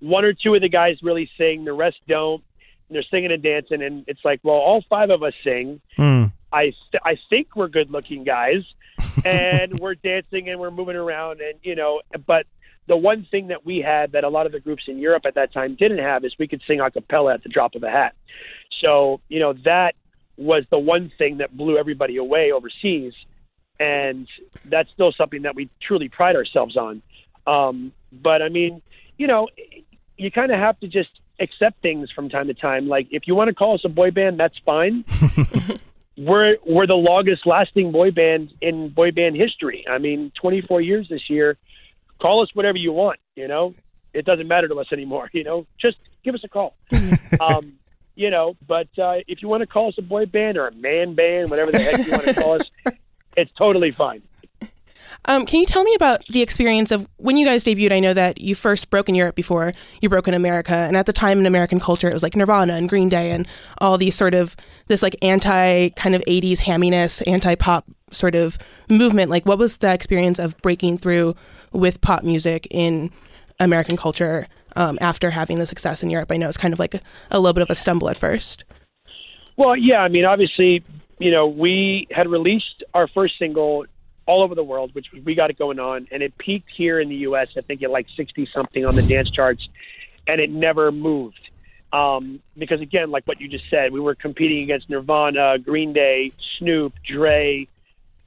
One 0.00 0.24
or 0.24 0.32
two 0.32 0.54
of 0.54 0.60
the 0.60 0.68
guys 0.68 0.96
really 1.02 1.30
sing, 1.36 1.64
the 1.64 1.72
rest 1.72 1.96
don't. 2.06 2.42
And 2.88 2.96
they're 2.96 3.04
singing 3.10 3.32
and 3.32 3.42
dancing, 3.42 3.82
and 3.82 4.04
it's 4.08 4.24
like, 4.24 4.40
well, 4.42 4.56
all 4.56 4.84
five 4.88 5.10
of 5.10 5.22
us 5.22 5.34
sing. 5.44 5.80
Mm. 5.96 6.32
I 6.52 6.72
th- 6.90 7.02
I 7.04 7.16
think 7.28 7.54
we're 7.54 7.68
good 7.68 7.90
looking 7.90 8.24
guys, 8.24 8.64
and 9.24 9.78
we're 9.78 9.94
dancing 9.94 10.48
and 10.48 10.58
we're 10.58 10.72
moving 10.72 10.96
around, 10.96 11.40
and 11.40 11.54
you 11.62 11.76
know, 11.76 12.00
but 12.26 12.46
the 12.88 12.96
one 12.96 13.24
thing 13.30 13.48
that 13.48 13.64
we 13.64 13.78
had 13.78 14.12
that 14.12 14.24
a 14.24 14.28
lot 14.28 14.46
of 14.46 14.52
the 14.52 14.58
groups 14.58 14.84
in 14.88 14.98
Europe 14.98 15.22
at 15.24 15.36
that 15.36 15.52
time 15.52 15.76
didn't 15.76 15.98
have 15.98 16.24
is 16.24 16.34
we 16.40 16.48
could 16.48 16.60
sing 16.66 16.80
a 16.80 16.90
cappella 16.90 17.34
at 17.34 17.42
the 17.44 17.48
drop 17.48 17.76
of 17.76 17.84
a 17.84 17.88
hat. 17.88 18.16
So, 18.80 19.20
you 19.28 19.38
know, 19.38 19.52
that 19.64 19.94
was 20.36 20.64
the 20.70 20.78
one 20.78 21.12
thing 21.16 21.38
that 21.38 21.56
blew 21.56 21.78
everybody 21.78 22.16
away 22.16 22.50
overseas. 22.50 23.12
And 23.80 24.28
that's 24.66 24.90
still 24.90 25.10
something 25.12 25.42
that 25.42 25.56
we 25.56 25.68
truly 25.80 26.08
pride 26.08 26.36
ourselves 26.36 26.76
on. 26.76 27.02
Um, 27.46 27.92
but 28.12 28.42
I 28.42 28.48
mean, 28.48 28.82
you 29.16 29.26
know, 29.26 29.48
you 30.16 30.30
kind 30.30 30.52
of 30.52 30.58
have 30.58 30.78
to 30.80 30.86
just 30.86 31.10
accept 31.40 31.80
things 31.80 32.10
from 32.12 32.28
time 32.28 32.46
to 32.48 32.54
time. 32.54 32.86
Like, 32.86 33.08
if 33.10 33.26
you 33.26 33.34
want 33.34 33.48
to 33.48 33.54
call 33.54 33.74
us 33.74 33.80
a 33.84 33.88
boy 33.88 34.10
band, 34.10 34.38
that's 34.38 34.58
fine. 34.64 35.04
we're 36.18 36.58
we're 36.66 36.86
the 36.86 36.94
longest 36.94 37.46
lasting 37.46 37.90
boy 37.90 38.10
band 38.10 38.52
in 38.60 38.90
boy 38.90 39.10
band 39.10 39.36
history. 39.36 39.84
I 39.90 39.98
mean, 39.98 40.30
24 40.38 40.82
years 40.82 41.08
this 41.08 41.30
year 41.30 41.56
call 42.20 42.42
us 42.42 42.50
whatever 42.54 42.78
you 42.78 42.92
want. 42.92 43.18
You 43.34 43.48
know, 43.48 43.74
it 44.12 44.24
doesn't 44.24 44.46
matter 44.46 44.68
to 44.68 44.78
us 44.78 44.88
anymore. 44.92 45.30
You 45.40 45.44
know, 45.44 45.66
just 45.80 45.96
give 46.22 46.34
us 46.34 46.44
a 46.44 46.48
call. 46.48 46.76
um, 47.40 47.74
you 48.14 48.30
know, 48.30 48.56
but 48.66 48.88
uh, 48.98 49.18
if 49.26 49.40
you 49.40 49.48
want 49.48 49.62
to 49.62 49.66
call 49.66 49.88
us 49.88 49.94
a 49.96 50.02
boy 50.02 50.26
band 50.26 50.58
or 50.58 50.68
a 50.68 50.74
man 50.74 51.14
band, 51.14 51.50
whatever 51.50 51.70
the 51.70 51.78
heck 51.78 52.06
you 52.06 52.12
want 52.12 52.24
to 52.24 52.34
call 52.34 52.60
us, 52.60 52.68
it's 53.36 53.52
totally 53.52 53.90
fine. 53.90 54.22
Um, 55.26 55.44
can 55.44 55.60
you 55.60 55.66
tell 55.66 55.84
me 55.84 55.94
about 55.94 56.22
the 56.30 56.40
experience 56.40 56.90
of 56.90 57.06
when 57.18 57.36
you 57.36 57.44
guys 57.44 57.64
debuted? 57.64 57.92
I 57.92 58.00
know 58.00 58.14
that 58.14 58.40
you 58.40 58.54
first 58.54 58.88
broke 58.90 59.08
in 59.08 59.14
Europe 59.14 59.34
before 59.34 59.72
you 60.00 60.08
broke 60.08 60.28
in 60.28 60.34
America, 60.34 60.74
and 60.74 60.96
at 60.96 61.06
the 61.06 61.12
time 61.12 61.38
in 61.38 61.46
American 61.46 61.78
culture, 61.78 62.08
it 62.08 62.14
was 62.14 62.22
like 62.22 62.36
Nirvana 62.36 62.74
and 62.74 62.88
Green 62.88 63.08
Day 63.08 63.30
and 63.30 63.46
all 63.78 63.98
these 63.98 64.14
sort 64.14 64.34
of 64.34 64.56
this 64.86 65.02
like 65.02 65.16
anti 65.20 65.90
kind 65.90 66.14
of 66.14 66.22
'80s 66.22 66.58
hamminess, 66.58 67.22
anti 67.26 67.54
pop 67.54 67.84
sort 68.10 68.34
of 68.34 68.58
movement. 68.88 69.30
Like, 69.30 69.44
what 69.44 69.58
was 69.58 69.78
the 69.78 69.92
experience 69.92 70.38
of 70.38 70.56
breaking 70.58 70.98
through 70.98 71.34
with 71.72 72.00
pop 72.00 72.22
music 72.22 72.66
in 72.70 73.10
American 73.58 73.96
culture 73.96 74.46
um, 74.74 74.98
after 75.02 75.30
having 75.30 75.58
the 75.58 75.66
success 75.66 76.02
in 76.02 76.08
Europe? 76.08 76.32
I 76.32 76.38
know 76.38 76.48
it's 76.48 76.56
kind 76.56 76.72
of 76.72 76.78
like 76.78 76.94
a, 76.94 77.00
a 77.30 77.40
little 77.40 77.54
bit 77.54 77.62
of 77.62 77.70
a 77.70 77.74
stumble 77.74 78.08
at 78.08 78.16
first. 78.16 78.64
Well, 79.56 79.76
yeah, 79.76 79.98
I 79.98 80.08
mean, 80.08 80.24
obviously, 80.24 80.82
you 81.20 81.30
know, 81.30 81.46
we 81.46 82.08
had 82.10 82.28
released 82.28 82.82
our 82.94 83.06
first 83.06 83.38
single 83.38 83.84
all 84.26 84.42
over 84.42 84.54
the 84.54 84.64
world, 84.64 84.94
which 84.94 85.06
we 85.24 85.34
got 85.34 85.50
it 85.50 85.58
going 85.58 85.78
on, 85.78 86.08
and 86.10 86.22
it 86.22 86.36
peaked 86.38 86.70
here 86.76 86.98
in 86.98 87.08
the 87.08 87.16
U.S. 87.16 87.48
I 87.56 87.60
think 87.60 87.82
at 87.82 87.90
like 87.90 88.06
sixty 88.16 88.48
something 88.54 88.84
on 88.86 88.94
the 88.94 89.02
dance 89.02 89.30
charts, 89.30 89.62
and 90.26 90.40
it 90.40 90.50
never 90.50 90.90
moved. 90.90 91.40
Um, 91.92 92.40
because 92.56 92.80
again, 92.80 93.10
like 93.10 93.26
what 93.26 93.40
you 93.40 93.48
just 93.48 93.64
said, 93.70 93.92
we 93.92 94.00
were 94.00 94.14
competing 94.14 94.62
against 94.62 94.88
Nirvana, 94.88 95.58
Green 95.58 95.92
Day, 95.92 96.32
Snoop, 96.58 96.94
Dre. 97.06 97.68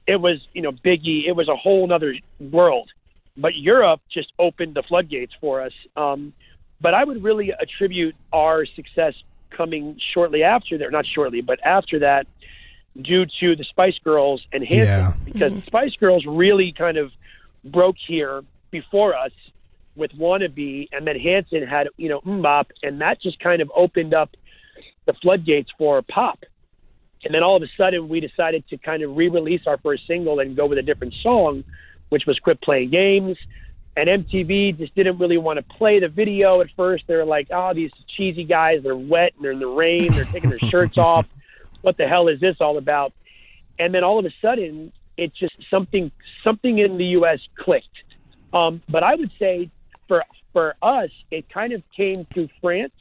It 0.06 0.16
was, 0.16 0.38
you 0.52 0.62
know, 0.62 0.72
Biggie. 0.72 1.26
It 1.26 1.34
was 1.34 1.48
a 1.48 1.56
whole 1.56 1.90
other 1.90 2.14
world. 2.38 2.90
But 3.36 3.56
Europe 3.56 4.02
just 4.12 4.32
opened 4.38 4.74
the 4.74 4.82
floodgates 4.82 5.32
for 5.40 5.62
us. 5.62 5.72
Um, 5.96 6.34
but 6.80 6.92
I 6.92 7.02
would 7.02 7.24
really 7.24 7.52
attribute 7.58 8.14
our 8.32 8.66
success 8.66 9.14
coming 9.56 9.98
shortly 10.12 10.42
after 10.42 10.76
that, 10.78 10.92
not 10.92 11.06
shortly, 11.06 11.40
but 11.40 11.58
after 11.64 12.00
that, 12.00 12.26
due 13.00 13.26
to 13.40 13.56
the 13.56 13.64
Spice 13.64 13.98
Girls 14.04 14.42
and 14.52 14.62
Hanson 14.64 14.86
yeah. 14.86 15.14
because 15.24 15.52
mm-hmm. 15.52 15.66
Spice 15.66 15.94
Girls 15.96 16.24
really 16.26 16.72
kind 16.72 16.96
of 16.96 17.12
broke 17.64 17.96
here 18.06 18.42
before 18.70 19.14
us 19.16 19.32
with 19.96 20.12
Wannabe, 20.12 20.88
and 20.92 21.06
then 21.06 21.18
Hanson 21.18 21.66
had 21.66 21.88
you 21.96 22.08
know 22.08 22.20
MMMBop, 22.20 22.66
and 22.82 23.00
that 23.00 23.20
just 23.20 23.38
kind 23.40 23.62
of 23.62 23.70
opened 23.74 24.14
up 24.14 24.30
the 25.06 25.12
floodgates 25.14 25.70
for 25.78 26.02
pop. 26.02 26.44
And 27.24 27.34
then 27.34 27.42
all 27.42 27.56
of 27.56 27.62
a 27.62 27.68
sudden, 27.76 28.08
we 28.08 28.20
decided 28.20 28.68
to 28.68 28.76
kind 28.76 29.02
of 29.02 29.16
re-release 29.16 29.62
our 29.66 29.78
first 29.78 30.06
single 30.06 30.40
and 30.40 30.56
go 30.56 30.66
with 30.66 30.78
a 30.78 30.82
different 30.82 31.14
song, 31.22 31.64
which 32.10 32.26
was 32.26 32.38
quit 32.38 32.60
playing 32.60 32.90
games. 32.90 33.38
And 33.96 34.08
MTV 34.08 34.76
just 34.76 34.94
didn't 34.94 35.18
really 35.18 35.38
want 35.38 35.58
to 35.58 35.62
play 35.62 36.00
the 36.00 36.08
video 36.08 36.60
at 36.60 36.66
first. 36.76 37.04
They 37.06 37.14
were 37.14 37.24
like, 37.24 37.48
"Oh, 37.50 37.72
these 37.72 37.92
cheesy 38.16 38.44
guys, 38.44 38.82
they're 38.82 38.96
wet 38.96 39.32
and 39.36 39.44
they're 39.44 39.52
in 39.52 39.60
the 39.60 39.68
rain, 39.68 40.12
they're 40.12 40.24
taking 40.24 40.50
their 40.50 40.58
shirts 40.58 40.98
off. 40.98 41.26
What 41.84 41.96
the 41.96 42.08
hell 42.08 42.28
is 42.28 42.40
this 42.40 42.56
all 42.60 42.78
about?" 42.78 43.12
And 43.78 43.94
then 43.94 44.04
all 44.04 44.18
of 44.18 44.24
a 44.24 44.34
sudden, 44.40 44.92
it 45.16 45.32
just 45.34 45.54
something 45.70 46.10
something 46.42 46.78
in 46.78 46.98
the 46.98 47.04
U.S. 47.18 47.40
clicked. 47.56 47.98
Um, 48.52 48.82
but 48.88 49.02
I 49.02 49.14
would 49.14 49.30
say 49.38 49.70
for 50.08 50.24
for 50.52 50.74
us, 50.82 51.10
it 51.30 51.48
kind 51.50 51.72
of 51.72 51.82
came 51.96 52.26
through 52.32 52.48
France, 52.60 52.92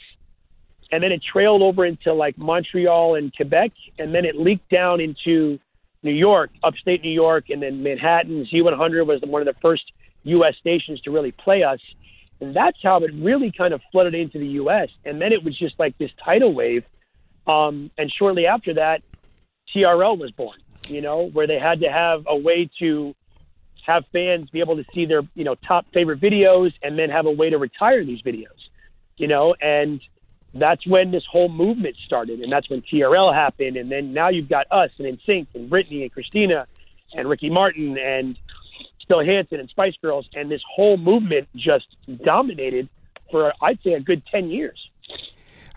and 0.91 1.03
then 1.03 1.11
it 1.11 1.21
trailed 1.23 1.61
over 1.61 1.85
into 1.85 2.13
like 2.13 2.37
Montreal 2.37 3.15
and 3.15 3.33
Quebec, 3.35 3.71
and 3.97 4.13
then 4.13 4.25
it 4.25 4.35
leaked 4.37 4.69
down 4.69 4.99
into 4.99 5.59
New 6.03 6.11
York, 6.13 6.51
upstate 6.63 7.01
New 7.01 7.11
York, 7.11 7.49
and 7.49 7.63
then 7.63 7.81
Manhattan. 7.81 8.45
Z100 8.51 9.05
was 9.05 9.21
one 9.21 9.41
of 9.41 9.53
the 9.53 9.59
first 9.61 9.83
U.S. 10.23 10.55
stations 10.59 10.99
to 11.01 11.11
really 11.11 11.31
play 11.31 11.63
us. 11.63 11.79
And 12.41 12.55
that's 12.55 12.77
how 12.83 12.97
it 12.97 13.11
really 13.13 13.51
kind 13.51 13.73
of 13.73 13.81
flooded 13.91 14.13
into 14.13 14.37
the 14.37 14.47
U.S. 14.47 14.89
And 15.05 15.21
then 15.21 15.31
it 15.31 15.43
was 15.43 15.57
just 15.57 15.79
like 15.79 15.97
this 15.97 16.11
tidal 16.23 16.53
wave. 16.53 16.83
Um, 17.47 17.91
and 17.97 18.11
shortly 18.11 18.47
after 18.47 18.75
that, 18.75 19.01
TRL 19.73 20.17
was 20.17 20.31
born, 20.31 20.59
you 20.87 21.01
know, 21.01 21.29
where 21.29 21.47
they 21.47 21.59
had 21.59 21.81
to 21.81 21.91
have 21.91 22.23
a 22.27 22.35
way 22.35 22.69
to 22.79 23.15
have 23.85 24.05
fans 24.13 24.49
be 24.49 24.61
able 24.61 24.77
to 24.77 24.85
see 24.93 25.05
their, 25.05 25.21
you 25.35 25.43
know, 25.43 25.55
top 25.55 25.85
favorite 25.91 26.19
videos 26.19 26.73
and 26.81 26.97
then 26.97 27.09
have 27.09 27.25
a 27.25 27.31
way 27.31 27.49
to 27.49 27.57
retire 27.57 28.03
these 28.05 28.21
videos, 28.21 28.69
you 29.17 29.27
know, 29.27 29.55
and 29.61 30.01
that's 30.53 30.85
when 30.87 31.11
this 31.11 31.25
whole 31.25 31.49
movement 31.49 31.95
started. 32.05 32.39
And 32.39 32.51
that's 32.51 32.69
when 32.69 32.81
TRL 32.81 33.33
happened. 33.33 33.75
And 33.75 33.91
then 33.91 34.13
now 34.13 34.29
you've 34.29 34.49
got 34.49 34.67
us 34.71 34.91
and 34.99 35.19
NSYNC 35.19 35.47
and 35.55 35.69
Britney 35.69 36.03
and 36.03 36.11
Christina 36.11 36.67
and 37.13 37.27
Ricky 37.27 37.49
Martin 37.49 37.97
and 37.97 38.37
Still 39.03 39.23
Hanson 39.23 39.59
and 39.59 39.69
Spice 39.69 39.95
Girls, 40.01 40.27
and 40.33 40.49
this 40.49 40.61
whole 40.67 40.97
movement 40.97 41.49
just 41.55 41.87
dominated 42.23 42.87
for 43.29 43.53
I'd 43.61 43.79
say 43.83 43.93
a 43.93 43.99
good 43.99 44.23
ten 44.27 44.49
years. 44.49 44.79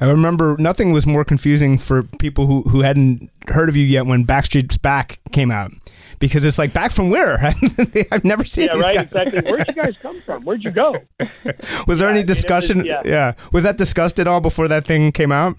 I 0.01 0.07
remember 0.07 0.57
nothing 0.59 0.93
was 0.93 1.07
more 1.07 1.25
confusing 1.25 1.79
for 1.79 2.03
people 2.03 2.47
who, 2.47 2.63
who 2.63 2.81
hadn't 2.81 3.31
heard 3.49 3.69
of 3.69 3.77
you 3.77 3.85
yet 3.85 4.07
when 4.07 4.27
Backstreet's 4.27 4.77
Back 4.77 5.21
came 5.33 5.51
out. 5.51 5.73
Because 6.19 6.45
it's 6.47 6.59
like 6.59 6.73
back 6.73 6.93
from 6.93 7.11
where? 7.11 7.39
I've 8.11 8.25
never 8.25 8.45
seen. 8.45 8.69
Yeah, 8.73 8.81
right. 8.81 8.95
Guys. 8.95 9.05
Exactly. 9.05 9.53
Where'd 9.53 9.69
you 9.69 9.75
guys 9.75 9.97
come 10.01 10.21
from? 10.23 10.45
Where'd 10.45 10.65
you 10.65 10.71
go? 10.71 10.95
was 11.87 11.99
there 11.99 12.09
yeah, 12.09 12.15
any 12.15 12.23
discussion? 12.23 12.87
Yeah. 12.87 13.03
yeah. 13.05 13.35
Was 13.53 13.65
that 13.65 13.77
discussed 13.77 14.19
at 14.19 14.27
all 14.27 14.41
before 14.41 14.67
that 14.69 14.85
thing 14.87 15.13
came 15.13 15.31
out? 15.31 15.57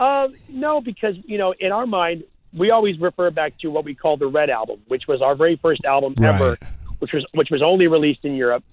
Uh, 0.00 0.28
no, 0.48 0.80
because 0.80 1.14
you 1.26 1.36
know, 1.36 1.54
in 1.60 1.72
our 1.72 1.86
mind, 1.86 2.24
we 2.54 2.70
always 2.70 2.98
refer 2.98 3.30
back 3.30 3.58
to 3.58 3.68
what 3.68 3.84
we 3.84 3.94
call 3.94 4.16
the 4.16 4.26
Red 4.26 4.48
Album, 4.48 4.80
which 4.88 5.06
was 5.06 5.20
our 5.20 5.34
very 5.34 5.56
first 5.56 5.84
album 5.84 6.14
right. 6.18 6.34
ever, 6.34 6.58
which 7.00 7.12
was 7.12 7.26
which 7.32 7.50
was 7.50 7.62
only 7.62 7.86
released 7.86 8.24
in 8.24 8.34
Europe 8.34 8.64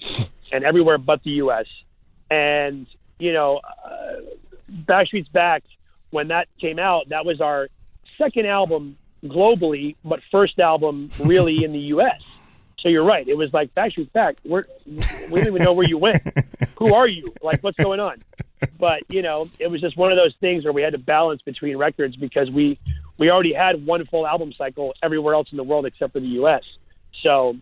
and 0.52 0.64
everywhere 0.64 0.98
but 0.98 1.22
the 1.24 1.32
U.S. 1.32 1.66
And 2.30 2.88
you 3.20 3.34
know, 3.34 3.60
uh, 3.86 4.22
Backstreet's 4.72 5.30
Back 5.30 5.64
when 6.12 6.28
that 6.28 6.48
came 6.60 6.78
out, 6.78 7.10
that 7.10 7.26
was 7.26 7.42
our 7.42 7.70
second 8.18 8.46
album 8.46 8.98
globally, 9.24 9.96
but 10.04 10.20
first 10.32 10.60
album 10.60 11.10
really 11.24 11.64
in 11.64 11.72
the 11.72 11.80
U.S. 11.80 12.22
So 12.80 12.90
you're 12.90 13.04
right. 13.04 13.28
It 13.28 13.38
was 13.38 13.54
like 13.54 13.74
Backstreet's 13.76 14.10
Back. 14.10 14.38
We're, 14.44 14.64
we 14.86 15.40
don't 15.40 15.48
even 15.48 15.64
know 15.64 15.74
where 15.74 15.88
you 15.88 15.98
went. 15.98 16.22
Who 16.78 16.94
are 16.94 17.08
you? 17.08 17.34
Like, 17.42 17.62
what's 17.62 17.78
going 17.78 18.00
on? 18.00 18.18
But 18.80 19.04
you 19.10 19.22
know, 19.22 19.50
it 19.60 19.68
was 19.68 19.82
just 19.82 19.98
one 19.98 20.12
of 20.12 20.18
those 20.18 20.36
things 20.40 20.64
where 20.64 20.74
we 20.74 20.82
had 20.82 20.94
to 20.94 21.00
balance 21.00 21.42
between 21.42 21.78
records 21.78 22.16
because 22.16 22.50
we 22.52 22.80
we 23.18 23.30
already 23.30 23.54
had 23.54 23.86
one 23.86 24.06
full 24.06 24.28
album 24.28 24.54
cycle 24.54 24.94
everywhere 25.02 25.34
else 25.34 25.48
in 25.52 25.58
the 25.58 25.64
world 25.64 25.86
except 25.86 26.14
for 26.14 26.20
the 26.20 26.28
U.S. 26.28 26.64
So, 27.24 27.56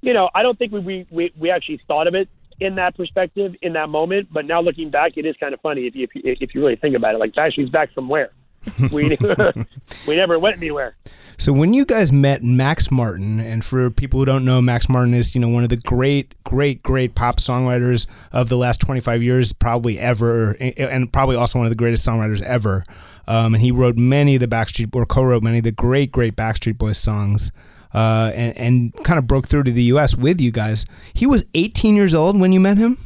you 0.00 0.12
know, 0.12 0.30
I 0.34 0.42
don't 0.42 0.58
think 0.58 0.72
we 0.72 1.06
we 1.10 1.32
we 1.38 1.50
actually 1.50 1.80
thought 1.86 2.06
of 2.06 2.14
it 2.14 2.28
in 2.60 2.76
that 2.76 2.96
perspective 2.96 3.54
in 3.62 3.72
that 3.74 3.88
moment. 3.88 4.28
But 4.32 4.46
now 4.46 4.60
looking 4.60 4.90
back, 4.90 5.12
it 5.16 5.26
is 5.26 5.36
kind 5.38 5.54
of 5.54 5.60
funny 5.60 5.86
if 5.86 5.94
you 5.94 6.04
if 6.04 6.14
you, 6.14 6.22
if 6.24 6.54
you 6.54 6.60
really 6.60 6.76
think 6.76 6.96
about 6.96 7.14
it. 7.14 7.18
Like 7.18 7.32
Backstreet's 7.32 7.70
back 7.70 7.92
from 7.92 8.08
where? 8.08 8.30
we 8.92 9.16
we 10.06 10.16
never 10.16 10.38
went 10.38 10.56
anywhere. 10.56 10.96
So 11.36 11.52
when 11.52 11.74
you 11.74 11.84
guys 11.84 12.12
met 12.12 12.44
Max 12.44 12.90
Martin, 12.92 13.40
and 13.40 13.64
for 13.64 13.90
people 13.90 14.20
who 14.20 14.24
don't 14.24 14.44
know, 14.44 14.62
Max 14.62 14.88
Martin 14.88 15.14
is 15.14 15.34
you 15.34 15.40
know 15.40 15.48
one 15.48 15.64
of 15.64 15.68
the 15.68 15.76
great, 15.76 16.34
great, 16.44 16.82
great 16.82 17.14
pop 17.14 17.38
songwriters 17.38 18.06
of 18.32 18.48
the 18.48 18.56
last 18.56 18.80
twenty 18.80 19.00
five 19.00 19.22
years, 19.22 19.52
probably 19.52 19.98
ever, 19.98 20.52
and 20.52 21.12
probably 21.12 21.36
also 21.36 21.58
one 21.58 21.66
of 21.66 21.70
the 21.70 21.76
greatest 21.76 22.06
songwriters 22.06 22.40
ever. 22.42 22.84
Um, 23.26 23.54
and 23.54 23.62
he 23.62 23.70
wrote 23.70 23.96
many 23.96 24.36
of 24.36 24.40
the 24.40 24.46
Backstreet 24.46 24.94
or 24.94 25.06
co-wrote 25.06 25.42
many 25.42 25.58
of 25.58 25.64
the 25.64 25.72
great, 25.72 26.12
great 26.12 26.36
Backstreet 26.36 26.76
Boys 26.76 26.98
songs. 26.98 27.50
Uh, 27.94 28.32
and, 28.34 28.56
and 28.56 29.04
kind 29.04 29.18
of 29.18 29.26
broke 29.26 29.46
through 29.46 29.62
to 29.62 29.70
the 29.70 29.84
U.S. 29.84 30.16
with 30.16 30.40
you 30.40 30.50
guys. 30.50 30.84
He 31.12 31.26
was 31.26 31.44
18 31.54 31.94
years 31.94 32.12
old 32.12 32.40
when 32.40 32.52
you 32.52 32.58
met 32.58 32.76
him. 32.76 32.98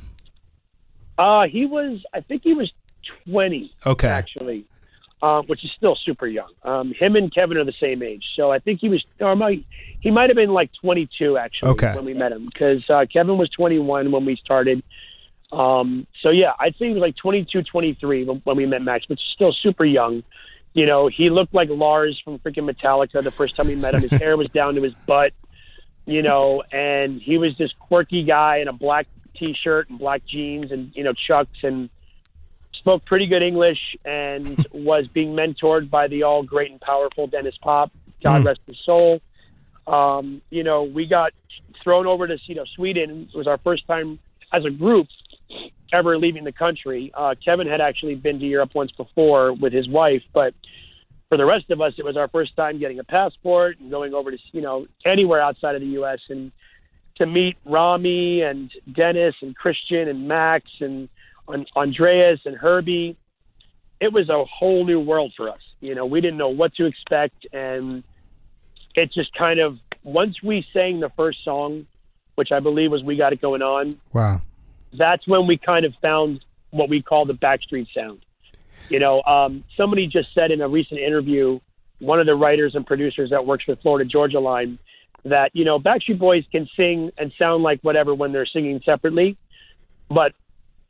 Uh, 1.18 1.47
he 1.47 1.66
was. 1.66 2.02
I 2.14 2.21
think 2.21 2.42
he 2.42 2.54
was 2.54 2.73
20. 3.28 3.71
Okay. 3.85 4.09
Actually, 4.09 4.64
uh, 5.21 5.42
which 5.42 5.64
is 5.64 5.71
still 5.76 5.97
super 6.04 6.26
young. 6.26 6.52
Um, 6.62 6.95
him 6.99 7.16
and 7.16 7.35
Kevin 7.35 7.57
are 7.57 7.64
the 7.64 7.75
same 7.80 8.02
age, 8.02 8.25
so 8.37 8.50
I 8.50 8.61
think 8.61 8.80
he 8.80 8.88
was. 8.88 9.04
Or 9.21 9.35
might, 9.37 9.66
he 10.00 10.11
might 10.11 10.30
have 10.30 10.37
been 10.37 10.52
like 10.52 10.71
22 10.80 11.37
actually 11.37 11.71
okay. 11.71 11.95
when 11.95 12.04
we 12.04 12.14
met 12.14 12.33
him 12.33 12.47
because 12.47 12.88
uh, 12.88 13.04
Kevin 13.12 13.37
was 13.37 13.50
21 13.50 14.12
when 14.12 14.25
we 14.25 14.37
started. 14.37 14.83
Um, 15.50 16.07
so 16.23 16.30
yeah, 16.30 16.52
I'd 16.59 16.75
say 16.76 16.88
he 16.88 16.92
was 16.92 17.00
like 17.00 17.16
22, 17.16 17.62
23 17.62 18.25
when, 18.25 18.40
when 18.45 18.57
we 18.57 18.66
met 18.66 18.83
Max, 18.83 19.07
but 19.09 19.18
still 19.35 19.52
super 19.52 19.85
young. 19.85 20.23
You 20.75 20.87
know, 20.87 21.09
he 21.09 21.31
looked 21.31 21.55
like 21.55 21.69
Lars 21.71 22.21
from 22.25 22.39
freaking 22.39 22.71
Metallica 22.71 23.23
the 23.23 23.31
first 23.31 23.57
time 23.57 23.67
we 23.67 23.75
met 23.75 23.95
him. 23.95 24.03
His 24.03 24.13
hair 24.13 24.37
was 24.37 24.49
down 24.49 24.75
to 24.75 24.83
his 24.83 24.95
butt, 25.07 25.33
you 26.07 26.23
know, 26.23 26.63
and 26.71 27.21
he 27.21 27.39
was 27.39 27.57
this 27.59 27.73
quirky 27.79 28.23
guy 28.23 28.59
in 28.59 28.69
a 28.69 28.73
black 28.73 29.07
t-shirt 29.37 29.89
and 29.89 29.99
black 29.99 30.23
jeans 30.27 30.73
and 30.73 30.91
you 30.95 31.05
know 31.05 31.13
chucks 31.13 31.59
and 31.63 31.89
spoke 32.73 33.05
pretty 33.05 33.27
good 33.27 33.43
English 33.43 33.79
and 34.05 34.67
was 34.73 35.07
being 35.09 35.35
mentored 35.35 35.91
by 35.91 36.09
the 36.09 36.23
all 36.23 36.43
great 36.43 36.71
and 36.71 36.81
powerful 36.81 37.29
Denniz 37.29 37.59
Pop. 37.61 37.93
God 38.23 38.43
mm. 38.43 38.47
rest 38.47 38.61
his 38.67 38.77
soul. 38.85 39.21
Um, 39.87 40.43
you 40.51 40.65
know, 40.65 40.83
we 40.83 41.07
got 41.07 41.33
thrown 41.83 42.07
over 42.07 42.27
to 42.27 42.39
you 42.47 42.55
know 42.55 42.65
Sweden. 42.77 43.29
It 43.33 43.37
was 43.37 43.47
our 43.47 43.59
first 43.59 43.87
time 43.87 44.19
as 44.53 44.65
a 44.65 44.71
group 44.71 45.07
ever 45.93 46.19
leaving 46.19 46.45
the 46.45 46.52
country. 46.52 47.11
Uh, 47.14 47.35
Kevin 47.43 47.67
had 47.67 47.81
actually 47.81 48.14
been 48.14 48.38
to 48.38 48.47
Europe 48.47 48.75
once 48.75 48.93
before 48.93 49.52
with 49.52 49.73
his 49.73 49.88
wife, 49.88 50.23
but 50.33 50.55
for 51.28 51.37
the 51.37 51.45
rest 51.45 51.71
of 51.71 51.81
us, 51.81 51.93
it 51.99 52.05
was 52.05 52.17
our 52.17 52.28
first 52.28 52.57
time 52.57 52.78
getting 52.78 52.99
a 52.99 53.05
passport 53.05 53.78
and 53.81 53.90
going 53.90 54.14
over 54.14 54.31
to 54.31 54.38
you 54.52 54.61
know 54.61 54.87
anywhere 55.05 55.40
outside 55.40 55.75
of 55.75 55.81
the 55.81 55.88
U.S. 55.88 56.21
and 56.28 56.52
to 57.17 57.26
meet 57.26 57.57
Rami 57.64 58.43
and 58.43 58.71
Denniz 58.90 59.35
and 59.43 59.55
Kristian 59.57 60.09
and 60.09 60.28
Max 60.28 60.67
and 60.81 61.09
Andreas 61.76 62.40
and 62.45 62.57
Herbie. 62.57 63.17
It 64.00 64.12
was 64.12 64.28
a 64.28 64.45
whole 64.45 64.87
new 64.87 65.00
world 65.00 65.33
for 65.37 65.49
us. 65.49 65.61
You 65.81 65.95
know, 65.95 66.07
we 66.07 66.21
didn't 66.21 66.38
know 66.38 66.50
what 66.50 66.75
to 66.76 66.87
expect, 66.87 67.47
and 67.52 68.05
it 68.95 69.12
just 69.12 69.35
kind 69.35 69.61
of 69.61 69.78
once 70.05 70.37
we 70.43 70.64
sang 70.73 71.00
the 71.00 71.11
first 71.17 71.45
song, 71.45 71.87
which 72.37 72.52
I 72.52 72.61
believe 72.61 72.90
was 72.90 73.02
"We 73.02 73.17
Got 73.17 73.33
It 73.33 73.40
Going 73.40 73.62
On." 73.62 73.99
Wow 74.12 74.40
that's 74.97 75.26
when 75.26 75.47
we 75.47 75.59
kind 75.59 75.85
of 75.85 75.95
found 76.00 76.45
what 76.71 76.88
we 76.88 77.02
call 77.02 77.25
the 77.25 77.35
backstreet 77.35 77.87
sound. 77.95 78.21
You 78.88 78.99
know, 78.99 79.23
um, 79.23 79.64
somebody 79.76 80.07
just 80.07 80.35
said 80.35 80.50
in 80.50 80.61
a 80.61 80.68
recent 80.68 81.00
interview, 81.00 81.61
one 81.99 82.21
of 82.21 82.26
the 82.26 82.35
writers 82.35 82.75
and 82.75 82.87
producers 82.87 83.30
that 83.30 83.45
works 83.45 83.64
for 83.64 83.76
Florida 83.76 84.09
Georgia 84.09 84.40
Line, 84.40 84.78
that 85.25 85.50
you 85.52 85.64
know 85.64 85.78
Backstreet 85.78 86.18
Boys 86.18 86.45
can 86.50 86.68
sing 86.76 87.11
and 87.18 87.33
sound 87.38 87.62
like 87.62 87.80
whatever 87.83 88.14
when 88.14 88.33
they're 88.33 88.47
singing 88.47 88.80
separately, 88.85 89.37
but 90.09 90.33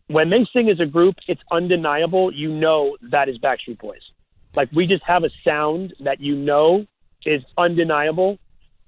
when 0.06 0.30
they 0.30 0.46
sing 0.52 0.70
as 0.70 0.80
a 0.80 0.86
group, 0.86 1.16
it's 1.26 1.40
undeniable. 1.50 2.32
You 2.32 2.50
know 2.50 2.96
that 3.10 3.28
is 3.28 3.38
Backstreet 3.38 3.78
Boys. 3.78 4.02
Like 4.54 4.70
we 4.72 4.86
just 4.86 5.04
have 5.04 5.24
a 5.24 5.30
sound 5.44 5.94
that 6.00 6.20
you 6.20 6.36
know 6.36 6.86
is 7.24 7.42
undeniable, 7.56 8.38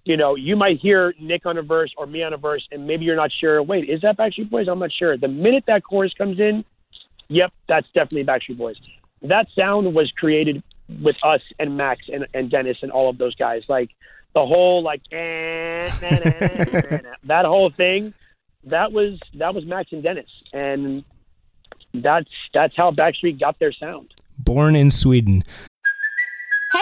you 0.05 0.17
know, 0.17 0.35
you 0.35 0.57
might 0.57 0.79
hear 0.79 1.15
Nick 1.21 1.47
on 1.47 1.59
a 1.59 1.63
verse 1.63 1.93
or 1.97 2.07
me 2.07 2.23
on 2.23 2.33
a 2.33 2.37
verse, 2.37 2.67
and 2.73 2.87
maybe 2.87 3.05
you're 3.05 3.17
not 3.17 3.31
sure. 3.33 3.63
Wait, 3.63 3.89
is 3.89 4.01
that 4.03 4.17
Backstreet 4.17 4.51
Boys? 4.51 4.69
I'm 4.69 4.79
not 4.79 4.93
sure. 4.93 5.17
The 5.17 5.29
minute 5.29 5.65
that 5.67 5.85
chorus 5.85 6.13
comes 6.15 6.41
in, 6.41 6.65
yep, 7.29 7.53
that's 7.69 7.87
definitely 7.95 8.25
Backstreet 8.25 8.59
Boys. 8.59 8.77
That 9.23 9.49
sound 9.55 9.95
was 9.95 10.11
created 10.13 10.63
with 11.03 11.17
us 11.23 11.43
and 11.59 11.77
Max 11.77 12.03
and, 12.13 12.27
and 12.35 12.51
Denniz 12.51 12.83
and 12.83 12.91
all 12.91 13.11
of 13.11 13.19
those 13.19 13.35
guys. 13.35 13.63
Like 13.69 13.91
the 14.35 14.45
whole 14.45 14.83
like 14.83 15.03
eh, 15.13 15.91
nah, 16.01 16.11
nah, 16.11 16.97
nah, 16.97 17.15
that 17.25 17.45
whole 17.45 17.71
thing, 17.71 18.15
that 18.65 18.93
was 18.93 19.19
that 19.35 19.55
was 19.55 19.67
Max 19.67 19.93
and 19.93 20.03
Denniz, 20.03 20.27
and 20.53 21.05
that's 21.93 22.31
that's 22.55 22.77
how 22.77 22.91
Backstreet 22.91 23.39
got 23.39 23.59
their 23.59 23.73
sound. 23.73 24.13
Born 24.39 24.75
in 24.75 24.91
Sweden. 24.91 25.45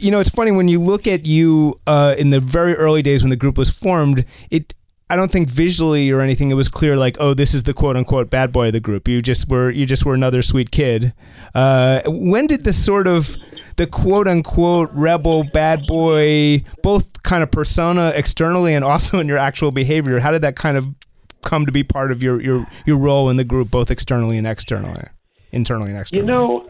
You 0.00 0.10
know, 0.10 0.20
it's 0.20 0.30
funny 0.30 0.50
when 0.50 0.68
you 0.68 0.80
look 0.80 1.06
at 1.06 1.26
you 1.26 1.80
uh, 1.86 2.14
in 2.18 2.30
the 2.30 2.40
very 2.40 2.74
early 2.74 3.02
days 3.02 3.22
when 3.22 3.30
the 3.30 3.36
group 3.36 3.58
was 3.58 3.70
formed. 3.70 4.24
It, 4.50 4.74
I 5.08 5.16
don't 5.16 5.30
think 5.30 5.48
visually 5.48 6.10
or 6.10 6.20
anything, 6.20 6.50
it 6.50 6.54
was 6.54 6.68
clear 6.68 6.96
like, 6.96 7.16
oh, 7.18 7.34
this 7.34 7.52
is 7.52 7.64
the 7.64 7.74
quote 7.74 7.96
unquote 7.96 8.30
bad 8.30 8.52
boy 8.52 8.68
of 8.68 8.72
the 8.72 8.80
group. 8.80 9.08
You 9.08 9.20
just 9.20 9.48
were, 9.48 9.70
you 9.70 9.84
just 9.84 10.04
were 10.04 10.14
another 10.14 10.40
sweet 10.40 10.70
kid. 10.70 11.12
Uh, 11.54 12.02
when 12.06 12.46
did 12.46 12.64
the 12.64 12.72
sort 12.72 13.06
of 13.06 13.36
the 13.76 13.86
quote 13.86 14.28
unquote 14.28 14.90
rebel 14.92 15.44
bad 15.44 15.86
boy, 15.86 16.64
both 16.82 17.22
kind 17.22 17.42
of 17.42 17.50
persona 17.50 18.12
externally 18.14 18.72
and 18.72 18.84
also 18.84 19.18
in 19.18 19.28
your 19.28 19.38
actual 19.38 19.72
behavior, 19.72 20.20
how 20.20 20.30
did 20.30 20.42
that 20.42 20.56
kind 20.56 20.76
of 20.76 20.86
come 21.42 21.66
to 21.66 21.72
be 21.72 21.82
part 21.82 22.12
of 22.12 22.22
your 22.22 22.40
your 22.40 22.66
your 22.86 22.96
role 22.96 23.30
in 23.30 23.36
the 23.36 23.44
group, 23.44 23.70
both 23.70 23.90
externally 23.90 24.38
and 24.38 24.46
externally, 24.46 25.04
internally 25.52 25.90
and 25.90 25.98
externally? 25.98 26.26
You 26.26 26.32
know, 26.32 26.68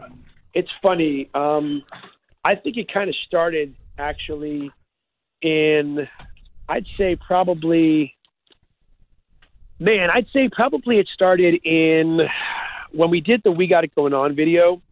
it's 0.55 0.71
funny. 0.83 1.29
Um, 1.35 1.83
I 2.45 2.55
think 2.55 2.77
it 2.77 2.93
kind 2.93 3.09
of 3.09 3.17
started 3.27 3.75
actually 3.99 4.71
in, 5.43 6.09
I'd 6.69 6.87
say 6.97 7.17
probably, 7.17 8.15
man, 9.79 10.11
I'd 10.11 10.27
say 10.33 10.49
probably 10.51 10.99
it 10.99 11.09
started 11.13 11.61
in 11.65 12.21
when 12.93 13.11
we 13.11 13.21
did 13.21 13.43
the 13.45 13.53
We 13.53 13.67
Got 13.67 13.85
It 13.85 13.95
Going 13.95 14.15
On 14.15 14.35
video. 14.35 14.83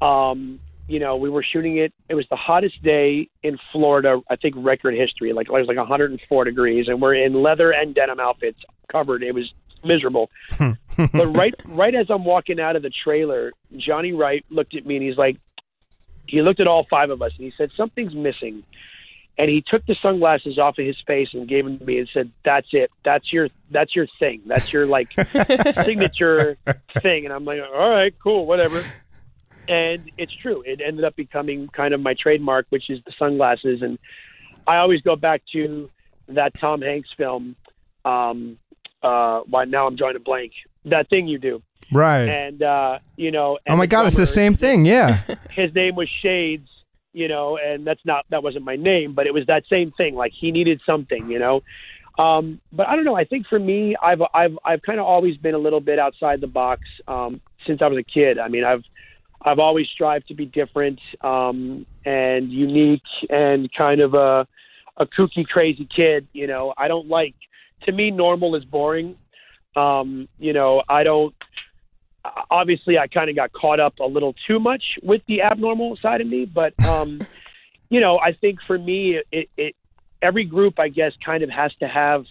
Um, 0.00 0.60
you 0.86 1.00
know, 1.00 1.16
we 1.16 1.30
were 1.30 1.42
shooting 1.42 1.78
it. 1.78 1.92
It 2.08 2.14
was 2.14 2.26
the 2.30 2.36
hottest 2.36 2.82
day 2.82 3.28
in 3.42 3.58
Florida, 3.72 4.20
I 4.28 4.36
think 4.36 4.54
record 4.58 4.94
history. 4.94 5.32
Like 5.32 5.46
it 5.48 5.52
was 5.52 5.66
like 5.66 5.78
104 5.78 6.44
degrees, 6.44 6.88
and 6.88 7.00
we're 7.00 7.14
in 7.14 7.42
leather 7.42 7.70
and 7.70 7.94
denim 7.94 8.20
outfits, 8.20 8.58
covered. 8.92 9.22
It 9.22 9.34
was 9.34 9.52
miserable. 9.82 10.30
but 10.58 11.36
right, 11.36 11.54
right 11.66 11.94
as 11.94 12.06
I'm 12.10 12.24
walking 12.24 12.60
out 12.60 12.76
of 12.76 12.82
the 12.82 12.90
trailer, 12.90 13.52
Johnny 13.76 14.12
Wright 14.12 14.44
looked 14.50 14.74
at 14.74 14.84
me 14.84 14.96
and 14.96 15.04
he's 15.04 15.16
like, 15.16 15.38
he 16.26 16.42
looked 16.42 16.60
at 16.60 16.66
all 16.66 16.86
five 16.88 17.10
of 17.10 17.22
us 17.22 17.32
and 17.36 17.44
he 17.44 17.52
said, 17.56 17.70
something's 17.76 18.14
missing. 18.14 18.62
And 19.36 19.50
he 19.50 19.64
took 19.66 19.84
the 19.86 19.96
sunglasses 20.00 20.58
off 20.58 20.78
of 20.78 20.86
his 20.86 20.96
face 21.06 21.28
and 21.32 21.48
gave 21.48 21.64
them 21.64 21.78
to 21.78 21.84
me 21.84 21.98
and 21.98 22.08
said, 22.14 22.30
"That's 22.44 22.68
it. 22.70 22.92
That's 23.04 23.32
your. 23.32 23.48
That's 23.68 23.94
your 23.96 24.06
thing. 24.20 24.42
That's 24.46 24.72
your 24.72 24.86
like 24.86 25.10
signature 25.84 26.56
thing." 27.02 27.24
And 27.24 27.34
I'm 27.34 27.44
like, 27.44 27.60
"All 27.60 27.90
right, 27.90 28.14
cool, 28.22 28.46
whatever." 28.46 28.84
And 29.66 30.08
it's 30.18 30.32
true. 30.40 30.62
It 30.64 30.80
ended 30.80 31.04
up 31.04 31.16
becoming 31.16 31.66
kind 31.66 31.94
of 31.94 32.00
my 32.00 32.14
trademark, 32.14 32.66
which 32.68 32.88
is 32.88 33.00
the 33.06 33.12
sunglasses. 33.18 33.82
And 33.82 33.98
I 34.68 34.76
always 34.76 35.00
go 35.00 35.16
back 35.16 35.42
to 35.52 35.90
that 36.28 36.54
Tom 36.60 36.82
Hanks 36.82 37.08
film. 37.16 37.56
Um, 38.04 38.58
uh, 39.02 39.40
why 39.40 39.64
now 39.64 39.88
I'm 39.88 39.96
drawing 39.96 40.16
a 40.16 40.20
blank. 40.20 40.52
That 40.84 41.08
thing 41.08 41.26
you 41.26 41.38
do, 41.38 41.60
right? 41.94 42.28
and 42.28 42.62
uh, 42.62 42.98
you 43.16 43.30
know. 43.30 43.58
oh 43.68 43.76
my 43.76 43.86
God, 43.86 44.06
it's 44.06 44.16
the 44.16 44.26
same 44.26 44.54
thing. 44.54 44.84
Yeah. 44.84 45.20
his 45.50 45.74
name 45.74 45.94
was 45.94 46.08
Shades, 46.22 46.68
you 47.12 47.28
know, 47.28 47.56
and 47.56 47.86
that's 47.86 48.04
not 48.04 48.24
that 48.30 48.42
wasn't 48.42 48.64
my 48.64 48.76
name, 48.76 49.14
but 49.14 49.26
it 49.26 49.34
was 49.34 49.46
that 49.46 49.64
same 49.70 49.92
thing. 49.92 50.14
Like 50.14 50.32
he 50.38 50.50
needed 50.50 50.80
something, 50.84 51.30
you 51.30 51.38
know. 51.38 51.62
Um, 52.18 52.60
but 52.72 52.86
I 52.86 52.94
don't 52.94 53.04
know. 53.04 53.16
I 53.16 53.24
think 53.24 53.46
for 53.48 53.58
me, 53.58 53.96
I've 54.00 54.22
I've 54.32 54.56
I've 54.64 54.82
kind 54.82 55.00
of 55.00 55.06
always 55.06 55.38
been 55.38 55.54
a 55.54 55.58
little 55.58 55.80
bit 55.80 55.98
outside 55.98 56.40
the 56.40 56.46
box 56.46 56.82
um, 57.08 57.40
since 57.66 57.82
I 57.82 57.88
was 57.88 57.98
a 57.98 58.04
kid. 58.04 58.38
I 58.38 58.48
mean, 58.48 58.64
I've 58.64 58.84
I've 59.42 59.58
always 59.58 59.86
strived 59.92 60.28
to 60.28 60.34
be 60.34 60.46
different 60.46 61.00
um, 61.22 61.86
and 62.04 62.52
unique 62.52 63.02
and 63.30 63.68
kind 63.72 64.00
of 64.00 64.14
a 64.14 64.46
a 64.96 65.06
kooky, 65.06 65.44
crazy 65.46 65.88
kid. 65.94 66.28
You 66.32 66.46
know, 66.46 66.72
I 66.76 66.88
don't 66.88 67.08
like. 67.08 67.34
To 67.86 67.92
me, 67.92 68.10
normal 68.10 68.54
is 68.54 68.64
boring. 68.64 69.16
Um, 69.76 70.28
you 70.38 70.52
know, 70.52 70.82
I 70.88 71.02
don't 71.02 71.34
obviously 72.50 72.98
I 72.98 73.06
kind 73.06 73.30
of 73.30 73.36
got 73.36 73.52
caught 73.52 73.80
up 73.80 73.98
a 74.00 74.06
little 74.06 74.34
too 74.46 74.58
much 74.58 74.98
with 75.02 75.22
the 75.26 75.42
abnormal 75.42 75.96
side 75.96 76.20
of 76.20 76.26
me, 76.26 76.44
but 76.44 76.72
um, 76.84 77.20
you 77.88 78.00
know, 78.00 78.18
I 78.18 78.32
think 78.32 78.60
for 78.66 78.78
me, 78.78 79.20
it, 79.30 79.48
it 79.56 79.74
every 80.22 80.44
group 80.44 80.78
I 80.78 80.88
guess 80.88 81.12
kind 81.24 81.42
of 81.42 81.50
has 81.50 81.72
to 81.80 81.88
have 81.88 82.24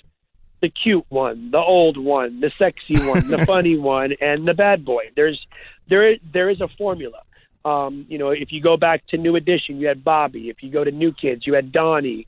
the 0.62 0.70
cute 0.70 1.06
one, 1.10 1.52
the 1.52 1.60
old 1.60 1.98
one, 1.98 2.40
the 2.40 2.52
sexy 2.58 2.96
one, 3.08 3.28
the 3.28 3.46
funny 3.46 3.78
one, 3.78 4.14
and 4.20 4.48
the 4.48 4.54
bad 4.54 4.86
boy. 4.86 5.12
There's 5.16 5.46
there 5.90 6.16
there 6.34 6.50
is 6.50 6.62
a 6.62 6.68
formula. 6.78 7.20
Um, 7.66 8.06
you 8.10 8.18
know, 8.18 8.32
if 8.32 8.52
you 8.52 8.62
go 8.62 8.76
back 8.76 9.08
to 9.08 9.18
New 9.18 9.36
Edition, 9.36 9.80
you 9.80 9.88
had 9.88 10.04
Bobby. 10.04 10.50
If 10.50 10.64
you 10.64 10.70
go 10.70 10.84
to 10.84 10.92
New 10.92 11.14
Kids, 11.14 11.48
you 11.48 11.54
had 11.54 11.72
Donnie. 11.72 12.28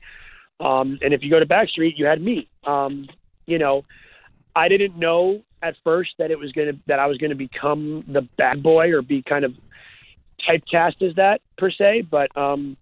Um, 0.60 0.98
and 1.02 1.12
if 1.12 1.22
you 1.22 1.28
go 1.28 1.38
to 1.38 1.44
Backstreet, 1.44 1.98
you 1.98 2.06
had 2.06 2.22
me. 2.22 2.48
Um, 2.64 3.08
you 3.44 3.58
know, 3.58 3.84
I 4.54 4.68
didn't 4.68 4.96
know 4.96 5.42
at 5.66 5.76
first 5.84 6.10
that 6.18 6.30
it 6.30 6.38
was 6.38 6.52
gonna 6.52 6.72
that 6.86 6.98
I 6.98 7.06
was 7.06 7.18
gonna 7.18 7.34
become 7.34 8.04
the 8.06 8.22
bad 8.36 8.62
boy 8.62 8.92
or 8.92 9.02
be 9.02 9.22
kind 9.22 9.44
of 9.44 9.54
typecast 10.48 11.02
as 11.02 11.16
that 11.16 11.40
per 11.58 11.70
se. 11.70 12.02
But 12.02 12.36
um, 12.36 12.76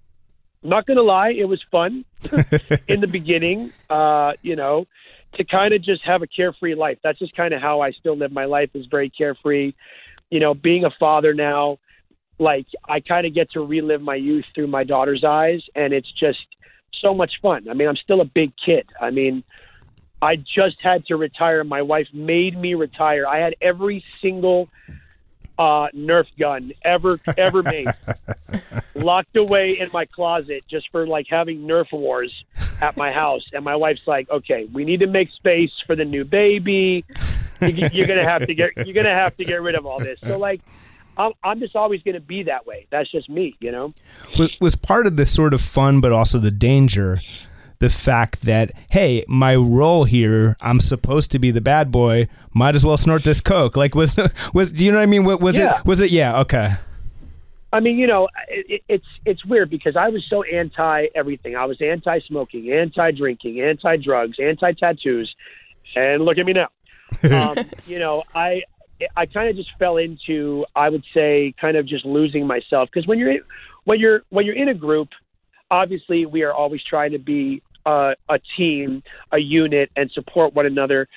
I'm 0.63 0.71
not 0.71 0.87
gonna 0.87 1.03
lie, 1.03 1.31
it 1.31 1.45
was 1.45 1.63
fun 1.71 2.05
in 2.89 3.01
the 3.01 3.07
beginning. 3.07 3.73
Uh, 3.89 4.33
you 4.43 4.57
know, 4.57 4.87
to 5.35 5.45
kind 5.45 5.75
of 5.75 5.83
just 5.83 6.05
have 6.05 6.23
a 6.23 6.27
carefree 6.27 6.75
life. 6.75 6.99
That's 7.03 7.19
just 7.19 7.35
kind 7.35 7.55
of 7.55 7.61
how 7.61 7.81
I 7.81 7.93
still 7.93 8.17
live 8.17 8.33
my 8.33 8.45
life 8.45 8.71
is 8.75 8.87
very 8.87 9.11
carefree. 9.11 9.73
You 10.31 10.41
know, 10.41 10.55
being 10.55 10.85
a 10.85 10.91
father 10.99 11.35
now, 11.35 11.79
like 12.39 12.67
I 12.89 13.01
kind 13.01 13.27
of 13.27 13.35
get 13.35 13.53
to 13.53 13.61
relive 13.61 14.03
my 14.03 14.17
youth 14.17 14.45
through 14.55 14.67
my 14.69 14.85
daughter's 14.85 15.25
eyes, 15.25 15.63
and 15.75 15.93
it's 15.93 16.11
just 16.13 16.39
so 17.01 17.15
much 17.15 17.33
fun. 17.43 17.69
I 17.69 17.75
mean, 17.75 17.89
I'm 17.89 17.97
still 17.97 18.21
a 18.21 18.25
big 18.25 18.53
kid. 18.65 18.89
I 19.01 19.11
mean, 19.11 19.45
I 20.23 20.37
just 20.37 20.81
had 20.81 21.07
to 21.07 21.17
retire. 21.17 21.65
My 21.65 21.83
wife 21.83 22.09
made 22.13 22.57
me 22.59 22.75
retire. 22.75 23.27
I 23.27 23.39
had 23.39 23.55
every 23.61 24.05
single 24.21 24.69
uh, 25.59 25.89
Nerf 25.95 26.27
gun 26.39 26.73
ever 26.83 27.21
ever 27.39 27.63
made 27.75 27.89
locked 28.95 29.37
away 29.37 29.79
in 29.79 29.91
my 29.93 30.05
closet 30.05 30.65
just 30.69 30.91
for 30.91 31.07
like 31.07 31.27
having 31.29 31.61
Nerf 31.61 31.93
wars 31.93 32.33
at 32.81 32.97
my 32.97 33.13
house. 33.13 33.45
And 33.53 33.65
my 33.65 33.77
wife's 33.77 34.07
like, 34.07 34.29
"Okay, 34.31 34.69
we 34.73 34.85
need 34.85 35.01
to 35.01 35.07
make 35.07 35.31
space 35.31 35.73
for 35.87 35.95
the 35.95 36.05
new 36.05 36.25
baby. 36.25 37.05
You, 37.61 37.89
you're 37.93 38.07
gonna 38.07 38.29
have 38.29 38.47
to 38.47 38.55
get 38.55 38.77
you're 38.77 38.95
gonna 38.95 39.15
have 39.15 39.37
to 39.37 39.45
get 39.45 39.63
rid 39.63 39.75
of 39.75 39.87
all 39.87 39.99
this." 40.01 40.19
So 40.21 40.39
like. 40.39 40.61
I'm, 41.17 41.31
I'm 41.45 41.61
just 41.61 41.77
always 41.77 42.03
going 42.03 42.17
to 42.17 42.21
be 42.21 42.43
that 42.43 42.67
way. 42.67 42.89
That's 42.91 43.09
just 43.09 43.31
me, 43.31 43.55
you 43.61 43.71
know. 43.71 43.95
was, 44.37 44.51
was 44.61 44.75
part 44.75 45.07
of 45.07 45.15
the 45.15 45.25
sort 45.25 45.55
of 45.55 45.61
fun, 45.61 46.01
but 46.01 46.11
also 46.11 46.41
the 46.41 46.51
danger, 46.51 47.21
the 47.81 47.91
fact 47.91 48.43
that 48.43 48.73
hey, 48.91 49.25
my 49.29 49.55
role 49.55 50.05
here, 50.05 50.57
I'm 50.61 50.81
supposed 50.81 51.31
to 51.33 51.39
be 51.39 51.51
the 51.51 51.61
bad 51.61 51.91
boy. 51.91 52.29
Might 52.55 52.75
as 52.75 52.85
well 52.85 52.97
snort 52.97 53.25
this 53.25 53.41
coke. 53.41 53.77
Like 53.77 53.95
was 53.95 54.17
was 54.55 54.73
do 54.73 54.85
you 54.87 54.93
know 54.93 54.99
what 54.99 55.03
I 55.05 55.07
mean? 55.07 55.25
Wa- 55.25 55.37
Was 55.37 55.59
Yeah. 55.59 55.79
it 55.81 55.85
was 55.87 56.01
it? 56.01 56.11
Yeah. 56.11 56.41
Okay. 56.41 56.75
I 57.73 57.81
mean, 57.81 57.99
you 57.99 58.07
know, 58.07 58.29
it, 58.49 58.67
it- 58.69 58.83
it's 58.89 59.07
it's 59.25 59.45
weird 59.45 59.69
because 59.71 59.97
I 59.97 60.09
was 60.09 60.25
so 60.31 60.43
anti 60.45 61.07
everything. 61.15 61.57
I 61.57 61.65
was 61.65 61.81
anti 61.81 62.21
smoking, 62.21 62.71
anti 62.73 63.11
drinking, 63.11 63.61
anti 63.61 63.97
drugs, 63.97 64.39
anti 64.41 64.73
tattoos, 64.73 65.35
and 65.97 66.25
look 66.25 66.39
at 66.39 66.47
me 66.47 66.53
now. 66.53 66.69
Um, 67.31 67.57
you 67.87 67.99
know, 67.99 68.23
I 68.35 68.63
I 69.17 69.27
kind 69.27 69.49
of 69.49 69.57
just 69.57 69.71
fell 69.79 69.99
into 69.99 70.65
I 70.75 70.89
would 70.89 71.05
say 71.13 71.55
kind 71.61 71.77
of 71.77 71.87
just 71.87 72.05
losing 72.05 72.47
myself 72.47 72.89
because 72.93 73.07
when 73.07 73.19
you're 73.19 73.31
in, 73.33 73.41
when 73.85 74.01
you're 74.01 74.23
when 74.31 74.47
you're 74.47 74.55
in 74.57 74.69
a 74.69 74.75
group, 74.75 75.09
obviously 75.71 76.27
we 76.27 76.43
are 76.43 76.53
always 76.53 76.83
trying 76.83 77.13
to 77.13 77.19
be 77.19 77.63
uh, 77.87 78.15
a 78.29 78.39
team, 78.57 79.03
a 79.33 79.39
unit, 79.39 79.91
and 79.97 80.11
support 80.13 80.55
one 80.55 80.67
another. 80.67 81.09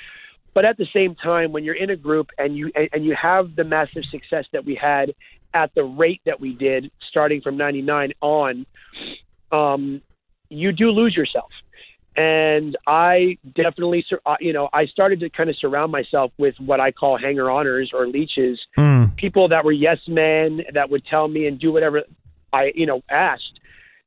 But 0.54 0.66
at 0.66 0.78
the 0.78 0.88
same 0.94 1.16
time, 1.16 1.52
when 1.52 1.64
you're 1.64 1.76
in 1.76 1.90
a 1.90 1.96
group 1.96 2.30
and 2.38 2.58
you 2.58 2.72
and, 2.92 3.06
you 3.06 3.16
have 3.22 3.56
the 3.56 3.64
massive 3.64 4.04
success 4.10 4.46
that 4.54 4.66
we 4.66 4.76
had 4.76 5.14
at 5.54 5.74
the 5.76 5.84
rate 5.84 6.22
that 6.26 6.40
we 6.40 6.54
did, 6.54 6.92
starting 7.10 7.42
from 7.42 7.58
'99 7.58 8.14
on, 8.22 8.66
um, 9.52 10.02
you 10.50 10.72
do 10.72 10.90
lose 10.90 11.16
yourself. 11.16 11.52
And 12.16 12.76
I 12.88 13.38
definitely, 13.56 14.04
uh, 14.26 14.38
you 14.40 14.52
know, 14.52 14.70
I 14.74 14.88
started 14.88 15.20
to 15.20 15.30
kind 15.30 15.52
of 15.52 15.56
surround 15.58 15.92
myself 15.92 16.32
with 16.40 16.56
what 16.58 16.80
I 16.80 16.92
call 16.92 17.20
hanger 17.20 17.46
oners 17.46 17.94
or 17.94 18.08
leeches, 18.08 18.60
Mm. 18.76 19.16
people 19.16 19.50
that 19.50 19.64
were 19.64 19.72
yes 19.72 20.00
men 20.08 20.64
that 20.74 20.90
would 20.90 21.06
tell 21.06 21.28
me 21.28 21.46
and 21.46 21.60
do 21.60 21.72
whatever 21.72 22.02
I, 22.52 22.72
you 22.74 22.88
know, 22.88 23.04
asked, 23.10 23.57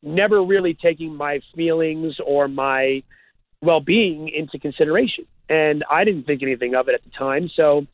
never 0.02 0.42
really 0.42 0.74
taking 0.74 1.14
my 1.14 1.40
feelings 1.54 2.18
or 2.24 2.48
my 2.48 3.02
well 3.62 3.80
being 3.80 4.28
into 4.28 4.58
consideration. 4.58 5.26
And 5.48 5.84
I 5.90 6.04
didn't 6.04 6.24
think 6.24 6.42
anything 6.42 6.74
of 6.74 6.88
it 6.88 6.94
at 6.94 7.04
the 7.04 7.10
time. 7.10 7.50
So, 7.54 7.86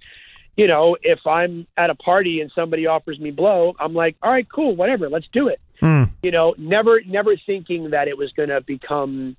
you 0.56 0.66
know, 0.66 0.96
if 1.02 1.26
I'm 1.26 1.66
at 1.76 1.90
a 1.90 1.94
party 1.94 2.40
and 2.40 2.50
somebody 2.54 2.86
offers 2.86 3.18
me 3.18 3.30
blow, 3.30 3.74
I'm 3.78 3.94
like, 3.94 4.16
all 4.22 4.30
right, 4.30 4.46
cool, 4.48 4.76
whatever, 4.76 5.08
let's 5.08 5.26
do 5.32 5.48
it. 5.48 5.60
Mm. 5.82 6.10
You 6.22 6.30
know, 6.30 6.54
never, 6.58 7.00
never 7.02 7.36
thinking 7.36 7.90
that 7.90 8.08
it 8.08 8.16
was 8.16 8.32
going 8.32 8.48
to 8.50 8.60
become 8.60 9.36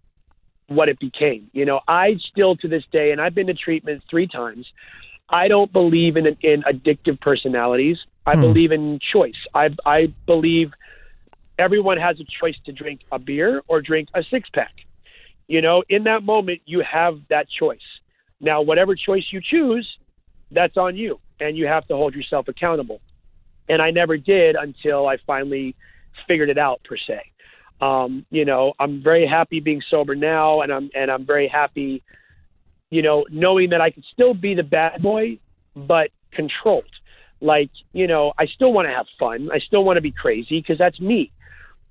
what 0.68 0.90
it 0.90 1.00
became. 1.00 1.50
You 1.54 1.66
know, 1.66 1.80
I 1.88 2.18
still 2.18 2.56
to 2.58 2.68
this 2.68 2.84
day, 2.92 3.12
and 3.12 3.22
I've 3.22 3.34
been 3.34 3.48
to 3.48 3.54
treatment 3.54 4.04
three 4.10 4.28
times. 4.28 4.68
I 5.30 5.48
don't 5.48 5.72
believe 5.72 6.18
in 6.18 6.26
in 6.42 6.64
addictive 6.64 7.20
personalities. 7.20 7.98
I 8.26 8.36
Hmm. 8.36 8.42
believe 8.42 8.72
in 8.72 9.00
choice. 9.00 9.46
I 9.54 9.70
I 9.86 10.14
believe 10.26 10.74
everyone 11.58 11.98
has 11.98 12.20
a 12.20 12.26
choice 12.40 12.56
to 12.66 12.72
drink 12.72 13.02
a 13.12 13.20
beer 13.20 13.62
or 13.68 13.82
drink 13.82 14.10
a 14.16 14.24
six 14.30 14.50
pack. 14.54 14.74
You 15.48 15.62
know, 15.62 15.84
in 15.90 16.04
that 16.04 16.24
moment, 16.24 16.62
you 16.66 16.84
have 16.90 17.20
that 17.30 17.48
choice. 17.60 17.80
Now, 18.40 18.62
whatever 18.62 18.96
choice 18.96 19.24
you 19.32 19.42
choose, 19.42 19.88
that's 20.52 20.78
on 20.78 20.96
you, 20.96 21.20
and 21.40 21.58
you 21.58 21.68
have 21.68 21.88
to 21.88 21.96
hold 21.96 22.14
yourself 22.14 22.48
accountable. 22.48 23.02
And 23.70 23.82
I 23.82 23.92
never 23.92 24.18
did 24.18 24.56
until 24.56 25.08
I 25.08 25.18
finally 25.26 25.76
figured 26.28 26.50
it 26.50 26.58
out, 26.58 26.82
per 26.88 26.98
se. 26.98 27.22
Um, 27.80 28.26
you 28.30 28.46
know, 28.46 28.74
I'm 28.80 29.04
very 29.04 29.28
happy 29.28 29.60
being 29.60 29.82
sober 29.90 30.16
now, 30.16 30.62
and 30.62 30.72
I'm 30.72 30.90
and 30.96 31.12
I'm 31.12 31.26
very 31.26 31.48
happy, 31.48 32.04
you 32.90 33.02
know, 33.02 33.26
knowing 33.30 33.70
that 33.70 33.82
I 33.82 33.92
can 33.92 34.04
still 34.14 34.34
be 34.34 34.56
the 34.56 34.64
bad 34.64 35.02
boy, 35.02 35.40
but 35.76 36.10
controlled. 36.32 36.86
Like, 37.40 37.70
you 37.94 38.08
know, 38.08 38.34
I 38.40 38.48
still 38.48 38.74
want 38.74 38.88
to 38.88 38.94
have 38.94 39.06
fun. 39.20 39.50
I 39.54 39.60
still 39.60 39.84
want 39.84 39.98
to 39.98 40.02
be 40.02 40.12
crazy 40.12 40.60
because 40.60 40.80
that's 40.80 41.00
me. 41.00 41.32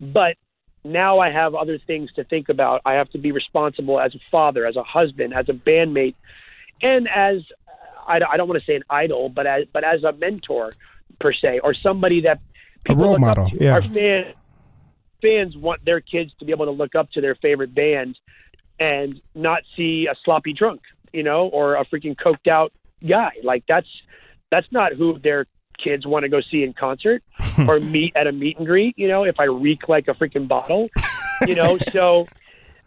But 0.01 0.37
now 0.85 1.19
I 1.19 1.31
have 1.31 1.55
other 1.55 1.79
things 1.79 2.13
to 2.15 2.25
think 2.25 2.49
about. 2.49 2.83
I 2.85 2.95
have 2.95 3.11
to 3.11 3.19
be 3.19 3.33
responsible 3.33 3.99
as 3.99 4.15
a 4.15 4.19
father, 4.31 4.67
as 4.67 4.77
a 4.77 4.83
husband, 4.83 5.35
as 5.35 5.49
a 5.49 5.53
bandmate, 5.53 6.15
and 6.83 7.09
as 7.09 7.43
I, 8.07 8.21
I 8.31 8.37
don't 8.37 8.49
want 8.49 8.61
to 8.61 8.67
say 8.67 8.77
an 8.77 8.85
idol, 8.91 9.29
but 9.29 9.47
as 9.47 9.65
but 9.73 9.85
as 9.85 10.05
a 10.05 10.13
mentor 10.13 10.73
per 11.21 11.33
se, 11.33 11.61
or 11.65 11.75
somebody 11.75 12.23
that 12.23 12.41
people 12.85 13.03
role 13.03 13.13
look 13.13 13.21
model, 13.21 13.47
Up 13.47 13.51
to. 13.53 13.65
yeah. 13.65 13.73
Our 13.73 13.83
fan, 13.83 14.35
fans 15.23 15.57
want 15.57 15.85
their 15.85 16.01
kids 16.01 16.33
to 16.39 16.45
be 16.45 16.53
able 16.53 16.67
to 16.67 16.73
look 16.73 16.95
up 16.95 17.11
to 17.13 17.21
their 17.21 17.35
favorite 17.37 17.75
band 17.75 18.19
and 18.79 19.21
not 19.35 19.63
see 19.75 20.07
a 20.11 20.15
sloppy 20.25 20.53
drunk, 20.53 20.83
you 21.13 21.23
know, 21.23 21.49
or 21.49 21.77
a 21.77 21.85
freaking 21.87 22.15
coked 22.15 22.49
out 22.49 22.73
guy. 23.07 23.33
Like 23.43 23.65
that's 23.67 23.89
that's 24.51 24.71
not 24.71 24.93
who 24.93 25.19
their 25.19 25.47
kids 25.79 26.07
want 26.07 26.25
to 26.25 26.29
go 26.29 26.41
see 26.41 26.63
in 26.63 26.73
concert 26.73 27.23
or 27.69 27.81
meet 27.81 28.15
at 28.17 28.27
a 28.27 28.33
meet 28.33 28.59
and 28.59 28.67
greet, 28.67 28.99
you 28.99 29.09
know, 29.09 29.25
if 29.25 29.39
I 29.39 29.45
reek 29.45 29.89
like 29.89 30.09
a 30.09 30.15
freaking 30.15 30.49
bottle. 30.49 30.87
You 31.47 31.55
know, 31.55 31.79
so 31.93 32.27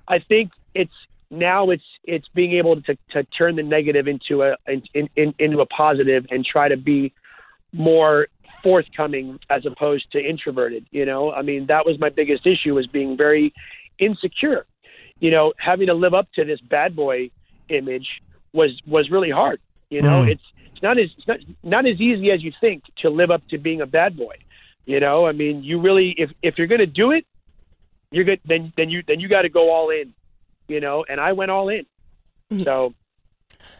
I 0.07 0.19
think 0.19 0.51
it's 0.73 0.93
now 1.31 1.69
it's 1.69 1.83
it's 2.03 2.27
being 2.33 2.53
able 2.53 2.81
to 2.81 2.97
to 3.11 3.23
turn 3.23 3.55
the 3.55 3.63
negative 3.63 4.07
into 4.07 4.43
a 4.43 4.55
in, 4.67 5.09
in, 5.15 5.33
into 5.37 5.59
a 5.59 5.65
positive 5.65 6.25
and 6.31 6.45
try 6.45 6.67
to 6.67 6.77
be 6.77 7.13
more 7.71 8.27
forthcoming 8.63 9.39
as 9.49 9.65
opposed 9.65 10.11
to 10.11 10.19
introverted 10.19 10.85
you 10.91 11.05
know? 11.05 11.31
I 11.31 11.43
mean 11.43 11.67
that 11.67 11.85
was 11.85 11.99
my 11.99 12.09
biggest 12.09 12.45
issue 12.47 12.73
was 12.75 12.87
being 12.87 13.15
very 13.15 13.53
insecure. 13.99 14.65
You 15.19 15.31
know 15.31 15.53
having 15.57 15.87
to 15.87 15.93
live 15.93 16.13
up 16.13 16.27
to 16.33 16.43
this 16.45 16.59
bad 16.61 16.95
boy 16.95 17.29
image 17.69 18.07
was 18.53 18.71
was 18.87 19.11
really 19.11 19.29
hard 19.29 19.59
you 19.89 20.01
know 20.01 20.23
Mm. 20.23 20.31
it's 20.31 20.43
it's 20.73 20.81
not 20.83 20.97
as 20.97 21.09
it's 21.17 21.27
not, 21.27 21.39
not 21.63 21.85
as 21.85 21.99
easy 21.99 22.31
as 22.31 22.43
you 22.43 22.51
think 22.61 22.83
to 22.97 23.09
live 23.09 23.31
up 23.31 23.41
to 23.49 23.57
being 23.57 23.81
a 23.81 23.85
bad 23.85 24.15
boy 24.17 24.35
you 24.85 24.99
know 24.99 25.25
i 25.25 25.31
mean 25.31 25.63
you 25.63 25.79
really 25.79 26.13
if 26.17 26.29
if 26.41 26.57
you're 26.57 26.67
going 26.67 26.79
to 26.79 26.85
do 26.85 27.11
it 27.11 27.25
you're 28.11 28.23
good 28.23 28.39
then 28.45 28.71
then 28.77 28.89
you 28.89 29.03
then 29.07 29.19
you 29.19 29.27
got 29.27 29.43
to 29.43 29.49
go 29.49 29.71
all 29.71 29.89
in 29.89 30.13
you 30.67 30.79
know 30.79 31.05
and 31.09 31.19
i 31.19 31.31
went 31.33 31.51
all 31.51 31.69
in 31.69 31.85
so 32.63 32.93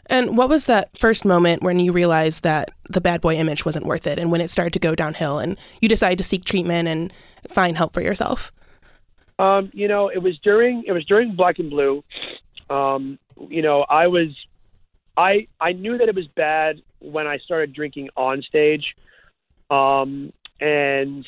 And 0.08 0.36
what 0.38 0.50
was 0.50 0.65
that 0.65 0.89
first 1.00 1.24
moment 1.26 1.62
when 1.63 1.80
you 1.80 1.91
realized 1.91 2.43
that 2.43 2.72
the 2.89 3.00
bad 3.02 3.22
boy 3.22 3.36
image 3.36 3.63
wasn't 3.65 3.86
worth 3.86 4.06
it 4.08 4.19
and 4.19 4.32
when 4.32 4.41
it 4.41 4.50
started 4.50 4.74
to 4.74 4.80
go 4.80 4.93
downhill 4.95 5.39
and 5.39 5.58
you 5.82 5.88
decided 5.88 6.17
to 6.17 6.24
seek 6.24 6.43
treatment 6.43 6.88
and 6.88 7.13
find 7.48 7.78
help 7.78 7.93
for 7.93 8.02
yourself? 8.02 8.52
Um, 9.38 9.69
you 9.74 9.88
know, 9.88 10.10
it 10.10 10.22
was 10.22 10.38
during 10.39 10.84
it 10.86 10.91
was 10.91 11.06
during 11.06 11.36
Black 11.36 11.60
and 11.60 11.69
Blue. 11.69 12.04
Um, 12.69 13.17
you 13.48 13.62
know, 13.62 13.86
I 13.88 14.08
was 14.08 14.30
I 15.20 15.48
I 15.60 15.74
knew 15.74 15.98
that 15.98 16.08
it 16.08 16.16
was 16.16 16.28
bad 16.28 16.82
when 17.00 17.28
I 17.28 17.38
started 17.40 17.74
drinking 17.74 18.10
on 18.16 18.42
stage, 18.42 18.96
um, 19.70 20.32
and 20.62 21.26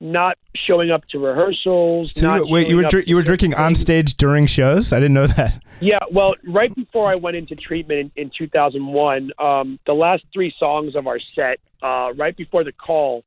not 0.00 0.38
showing 0.54 0.90
up 0.90 1.06
to 1.08 1.18
rehearsals. 1.18 2.12
So 2.14 2.26
not 2.26 2.46
you, 2.46 2.52
wait, 2.52 2.68
you 2.68 2.76
were 2.76 2.84
dr- 2.84 3.06
you 3.06 3.14
were 3.14 3.22
drinking 3.22 3.54
on 3.54 3.74
stage 3.74 4.14
during 4.14 4.46
shows? 4.46 4.92
I 4.92 4.96
didn't 4.96 5.14
know 5.14 5.26
that. 5.26 5.62
Yeah, 5.78 5.98
well, 6.10 6.34
right 6.42 6.74
before 6.74 7.06
I 7.10 7.16
went 7.16 7.36
into 7.36 7.54
treatment 7.54 8.10
in, 8.16 8.28
in 8.28 8.30
2001, 8.30 9.30
um, 9.38 9.78
the 9.84 9.92
last 9.92 10.24
three 10.32 10.50
songs 10.58 10.96
of 10.96 11.06
our 11.06 11.18
set, 11.34 11.60
uh, 11.82 12.14
right 12.16 12.34
before 12.34 12.64
the 12.64 12.72
call, 12.72 13.24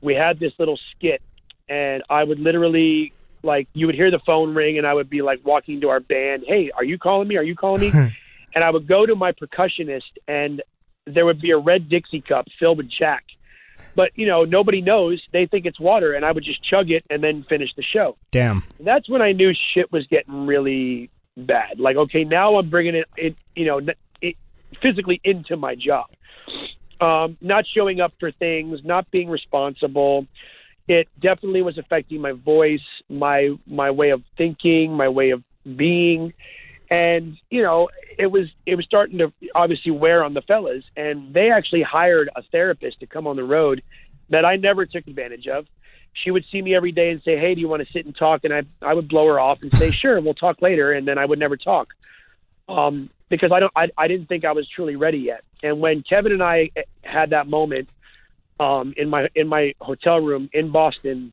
we 0.00 0.14
had 0.14 0.40
this 0.40 0.54
little 0.58 0.78
skit, 0.96 1.20
and 1.68 2.02
I 2.08 2.24
would 2.24 2.40
literally 2.40 3.12
like 3.42 3.68
you 3.74 3.84
would 3.84 3.94
hear 3.94 4.10
the 4.10 4.20
phone 4.20 4.54
ring, 4.54 4.78
and 4.78 4.86
I 4.86 4.94
would 4.94 5.10
be 5.10 5.20
like 5.20 5.40
walking 5.44 5.82
to 5.82 5.90
our 5.90 6.00
band, 6.00 6.44
"Hey, 6.46 6.70
are 6.74 6.82
you 6.82 6.96
calling 6.96 7.28
me? 7.28 7.36
Are 7.36 7.42
you 7.42 7.54
calling 7.54 7.82
me?" 7.82 7.92
and 8.54 8.64
I 8.64 8.70
would 8.70 8.86
go 8.86 9.06
to 9.06 9.14
my 9.14 9.32
percussionist, 9.32 10.12
and 10.28 10.62
there 11.06 11.24
would 11.24 11.40
be 11.40 11.50
a 11.50 11.58
red 11.58 11.88
Dixie 11.88 12.20
cup 12.20 12.46
filled 12.58 12.78
with 12.78 12.88
Jack. 12.90 13.24
But 13.94 14.10
you 14.14 14.26
know, 14.26 14.44
nobody 14.44 14.80
knows. 14.80 15.22
They 15.32 15.46
think 15.46 15.66
it's 15.66 15.80
water, 15.80 16.14
and 16.14 16.24
I 16.24 16.32
would 16.32 16.44
just 16.44 16.62
chug 16.64 16.90
it 16.90 17.04
and 17.10 17.22
then 17.22 17.44
finish 17.48 17.70
the 17.76 17.82
show 17.82 18.16
Damn. 18.30 18.62
that's 18.80 19.08
when 19.08 19.22
I 19.22 19.32
knew 19.32 19.52
shit 19.74 19.92
was 19.92 20.06
getting 20.06 20.46
really 20.46 21.10
bad. 21.36 21.78
Like, 21.78 21.96
okay, 21.96 22.24
now 22.24 22.56
I'm 22.56 22.70
bringing 22.70 22.94
it, 22.94 23.06
it 23.16 23.36
you 23.54 23.66
know, 23.66 23.78
n- 23.78 23.94
it, 24.20 24.36
physically 24.80 25.20
into 25.24 25.56
my 25.56 25.74
job. 25.74 26.06
Um, 27.00 27.36
not 27.40 27.64
showing 27.66 28.00
up 28.00 28.12
for 28.20 28.30
things, 28.30 28.80
not 28.84 29.10
being 29.10 29.28
responsible. 29.28 30.26
It 30.86 31.08
definitely 31.20 31.62
was 31.62 31.76
affecting 31.78 32.20
my 32.20 32.32
voice, 32.32 32.80
my 33.08 33.56
my 33.66 33.90
way 33.90 34.10
of 34.10 34.22
thinking, 34.36 34.92
my 34.92 35.08
way 35.08 35.30
of 35.30 35.42
being, 35.64 36.32
and 36.92 37.38
you 37.50 37.62
know, 37.62 37.88
it 38.18 38.26
was 38.26 38.48
it 38.66 38.74
was 38.74 38.84
starting 38.84 39.18
to 39.18 39.32
obviously 39.54 39.92
wear 39.92 40.22
on 40.22 40.34
the 40.34 40.42
fellas. 40.42 40.84
And 40.96 41.32
they 41.32 41.50
actually 41.50 41.82
hired 41.82 42.28
a 42.36 42.42
therapist 42.42 43.00
to 43.00 43.06
come 43.06 43.26
on 43.26 43.36
the 43.36 43.44
road 43.44 43.82
that 44.28 44.44
I 44.44 44.56
never 44.56 44.86
took 44.86 45.06
advantage 45.06 45.46
of 45.46 45.66
she 46.12 46.30
would 46.30 46.44
see 46.52 46.60
me 46.60 46.74
every 46.74 46.92
day 46.92 47.10
and 47.10 47.22
say, 47.22 47.38
"Hey, 47.38 47.54
do 47.54 47.60
you 47.60 47.68
want 47.68 47.86
to 47.86 47.92
sit 47.92 48.04
and 48.04 48.14
talk?" 48.14 48.44
And 48.44 48.52
I 48.52 48.62
I 48.82 48.94
would 48.94 49.08
blow 49.08 49.26
her 49.26 49.40
off 49.40 49.62
and 49.62 49.74
say, 49.76 49.90
"Sure, 49.90 50.20
we'll 50.20 50.34
talk 50.34 50.60
later," 50.60 50.92
and 50.92 51.08
then 51.08 51.18
I 51.18 51.24
would 51.24 51.38
never 51.38 51.56
talk, 51.56 51.94
um, 52.68 53.08
because 53.28 53.52
I 53.52 53.60
don't 53.60 53.72
I, 53.74 53.88
I 53.96 54.08
didn't 54.08 54.28
think 54.28 54.44
I 54.44 54.52
was 54.52 54.68
truly 54.68 54.96
ready 54.96 55.18
yet. 55.18 55.42
And 55.62 55.80
when 55.80 56.02
Kevin 56.02 56.32
and 56.32 56.42
I 56.42 56.70
had 57.02 57.30
that 57.30 57.46
moment 57.46 57.88
um, 58.60 58.92
in 58.96 59.08
my 59.08 59.28
in 59.34 59.48
my 59.48 59.74
hotel 59.80 60.20
room 60.20 60.50
in 60.52 60.70
Boston, 60.70 61.32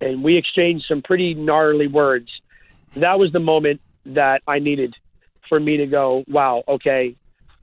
and 0.00 0.24
we 0.24 0.36
exchanged 0.36 0.86
some 0.88 1.02
pretty 1.02 1.34
gnarly 1.34 1.86
words, 1.86 2.30
that 2.96 3.18
was 3.18 3.30
the 3.30 3.40
moment 3.40 3.80
that 4.14 4.42
I 4.46 4.58
needed 4.58 4.94
for 5.48 5.58
me 5.60 5.76
to 5.78 5.86
go, 5.86 6.24
"Wow, 6.28 6.62
okay." 6.68 7.16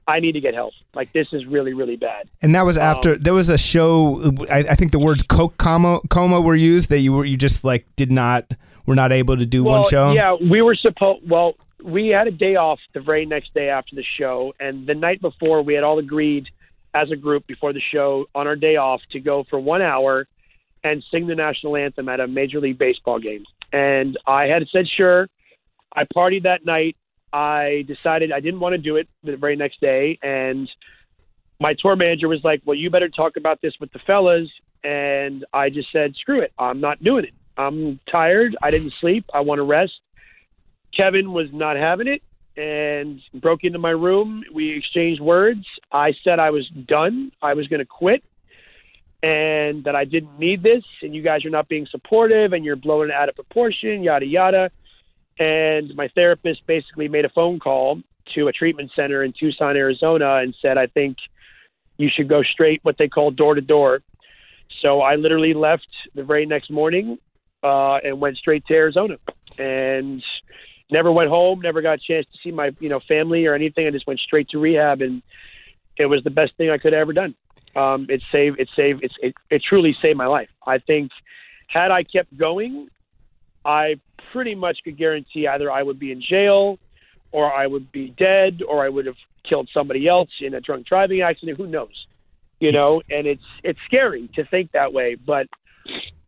I 0.06 0.20
need 0.20 0.32
to 0.32 0.40
get 0.40 0.54
help. 0.54 0.72
Like 0.94 1.12
this 1.12 1.26
is 1.34 1.44
really, 1.44 1.74
really 1.74 1.96
bad. 1.96 2.30
And 2.40 2.54
that 2.54 2.64
was 2.64 2.78
after 2.78 3.12
Um, 3.12 3.18
there 3.20 3.34
was 3.34 3.50
a 3.50 3.58
show. 3.58 4.22
I, 4.50 4.60
I 4.60 4.74
think 4.74 4.90
the 4.92 4.98
words 4.98 5.22
"coke 5.22 5.58
coma, 5.58 6.00
coma" 6.08 6.40
were 6.40 6.54
used. 6.54 6.88
That 6.88 7.00
you 7.00 7.12
were 7.12 7.26
you 7.26 7.36
just 7.36 7.62
like 7.62 7.84
did 7.94 8.10
not 8.10 8.46
were 8.86 8.94
not 8.94 9.12
able 9.12 9.36
to 9.36 9.44
do 9.44 9.64
well, 9.64 9.82
one 9.82 9.90
show. 9.90 10.12
Yeah, 10.12 10.34
we 10.40 10.62
were 10.62 10.74
supposed. 10.74 11.28
Well, 11.28 11.56
we 11.84 12.08
had 12.08 12.26
a 12.26 12.30
day 12.30 12.56
off 12.56 12.80
the 12.94 13.00
very 13.00 13.26
next 13.26 13.52
day 13.52 13.68
after 13.68 13.94
the 13.96 14.04
show, 14.18 14.54
and 14.58 14.86
the 14.86 14.94
night 14.94 15.20
before, 15.20 15.62
we 15.62 15.74
had 15.74 15.84
all 15.84 15.98
agreed 15.98 16.46
as 16.94 17.10
a 17.10 17.16
group 17.16 17.46
before 17.46 17.74
the 17.74 17.82
show 17.92 18.26
on 18.34 18.46
our 18.46 18.56
day 18.56 18.76
off 18.76 19.02
to 19.12 19.20
go 19.20 19.44
for 19.50 19.60
one 19.60 19.82
hour 19.82 20.26
and 20.82 21.04
sing 21.10 21.26
the 21.26 21.34
national 21.34 21.76
anthem 21.76 22.08
at 22.08 22.18
a 22.18 22.26
Major 22.26 22.60
League 22.60 22.78
Baseball 22.78 23.18
game. 23.18 23.44
And 23.72 24.18
I 24.26 24.44
had 24.46 24.66
said 24.72 24.86
sure. 24.88 25.28
I 25.94 26.04
partied 26.04 26.44
that 26.44 26.64
night. 26.64 26.96
I 27.32 27.84
decided 27.86 28.32
I 28.32 28.40
didn't 28.40 28.60
want 28.60 28.74
to 28.74 28.78
do 28.78 28.96
it 28.96 29.08
the 29.22 29.36
very 29.36 29.56
next 29.56 29.80
day, 29.80 30.18
and 30.22 30.68
my 31.60 31.74
tour 31.78 31.96
manager 31.96 32.28
was 32.28 32.42
like, 32.44 32.62
"Well, 32.64 32.76
you 32.76 32.90
better 32.90 33.08
talk 33.08 33.36
about 33.36 33.60
this 33.60 33.74
with 33.80 33.92
the 33.92 33.98
fellas." 34.00 34.48
And 34.84 35.44
I 35.52 35.70
just 35.70 35.90
said, 35.92 36.14
"Screw 36.16 36.40
it, 36.40 36.52
I'm 36.58 36.80
not 36.80 37.02
doing 37.02 37.24
it. 37.24 37.34
I'm 37.56 37.98
tired. 38.10 38.56
I 38.62 38.70
didn't 38.70 38.92
sleep. 39.00 39.24
I 39.34 39.40
want 39.40 39.58
to 39.58 39.64
rest." 39.64 40.00
Kevin 40.96 41.32
was 41.32 41.48
not 41.52 41.76
having 41.76 42.08
it 42.08 42.22
and 42.56 43.20
broke 43.34 43.64
into 43.64 43.78
my 43.78 43.90
room. 43.90 44.42
We 44.52 44.70
exchanged 44.76 45.20
words. 45.20 45.66
I 45.92 46.12
said 46.24 46.38
I 46.38 46.50
was 46.50 46.68
done. 46.68 47.30
I 47.42 47.54
was 47.54 47.66
going 47.68 47.80
to 47.80 47.86
quit. 47.86 48.22
and 49.20 49.82
that 49.82 49.96
I 49.96 50.04
didn't 50.04 50.38
need 50.38 50.62
this, 50.62 50.84
and 51.02 51.12
you 51.14 51.22
guys 51.22 51.44
are 51.44 51.50
not 51.50 51.68
being 51.68 51.86
supportive, 51.90 52.52
and 52.52 52.64
you're 52.64 52.76
blowing 52.76 53.10
it 53.10 53.14
out 53.14 53.28
of 53.28 53.34
proportion, 53.34 54.04
yada 54.04 54.24
yada. 54.24 54.70
And 55.38 55.94
my 55.94 56.08
therapist 56.14 56.66
basically 56.66 57.08
made 57.08 57.24
a 57.24 57.28
phone 57.30 57.58
call 57.60 58.00
to 58.34 58.48
a 58.48 58.52
treatment 58.52 58.90
center 58.94 59.22
in 59.22 59.32
Tucson, 59.38 59.76
Arizona, 59.76 60.36
and 60.36 60.54
said, 60.60 60.76
"I 60.78 60.86
think 60.86 61.16
you 61.96 62.08
should 62.14 62.28
go 62.28 62.42
straight, 62.42 62.80
what 62.82 62.96
they 62.98 63.08
call 63.08 63.30
door 63.30 63.54
to 63.54 63.60
door." 63.60 64.00
So 64.82 65.00
I 65.00 65.16
literally 65.16 65.54
left 65.54 65.88
the 66.14 66.24
very 66.24 66.46
next 66.46 66.70
morning 66.70 67.18
uh, 67.62 67.96
and 67.96 68.20
went 68.20 68.36
straight 68.36 68.66
to 68.66 68.74
Arizona, 68.74 69.16
and 69.58 70.22
never 70.90 71.12
went 71.12 71.30
home. 71.30 71.60
Never 71.60 71.82
got 71.82 71.94
a 71.94 71.98
chance 71.98 72.26
to 72.32 72.38
see 72.42 72.50
my 72.50 72.70
you 72.80 72.88
know 72.88 73.00
family 73.06 73.46
or 73.46 73.54
anything. 73.54 73.86
I 73.86 73.90
just 73.90 74.06
went 74.06 74.20
straight 74.20 74.48
to 74.50 74.58
rehab, 74.58 75.00
and 75.02 75.22
it 75.96 76.06
was 76.06 76.22
the 76.24 76.30
best 76.30 76.56
thing 76.56 76.70
I 76.70 76.78
could 76.78 76.92
have 76.92 77.00
ever 77.00 77.12
done. 77.12 77.34
Um, 77.76 78.06
it 78.08 78.22
saved 78.32 78.58
it 78.58 78.68
saved 78.74 79.04
it's, 79.04 79.14
it 79.20 79.34
it 79.50 79.62
truly 79.62 79.96
saved 80.00 80.16
my 80.16 80.26
life. 80.26 80.48
I 80.66 80.78
think 80.78 81.10
had 81.68 81.90
I 81.90 82.02
kept 82.02 82.36
going, 82.36 82.88
I 83.68 83.96
pretty 84.32 84.54
much 84.54 84.78
could 84.82 84.96
guarantee 84.96 85.46
either 85.46 85.70
I 85.70 85.82
would 85.82 85.98
be 85.98 86.10
in 86.10 86.22
jail, 86.22 86.78
or 87.32 87.52
I 87.52 87.66
would 87.66 87.92
be 87.92 88.08
dead, 88.18 88.62
or 88.66 88.82
I 88.82 88.88
would 88.88 89.04
have 89.04 89.16
killed 89.46 89.68
somebody 89.72 90.08
else 90.08 90.30
in 90.40 90.54
a 90.54 90.60
drunk 90.60 90.86
driving 90.86 91.20
accident. 91.20 91.58
Who 91.58 91.66
knows? 91.66 92.06
You 92.60 92.72
know, 92.72 93.02
and 93.10 93.26
it's 93.26 93.44
it's 93.62 93.78
scary 93.84 94.28
to 94.36 94.44
think 94.46 94.72
that 94.72 94.94
way, 94.94 95.14
but 95.16 95.46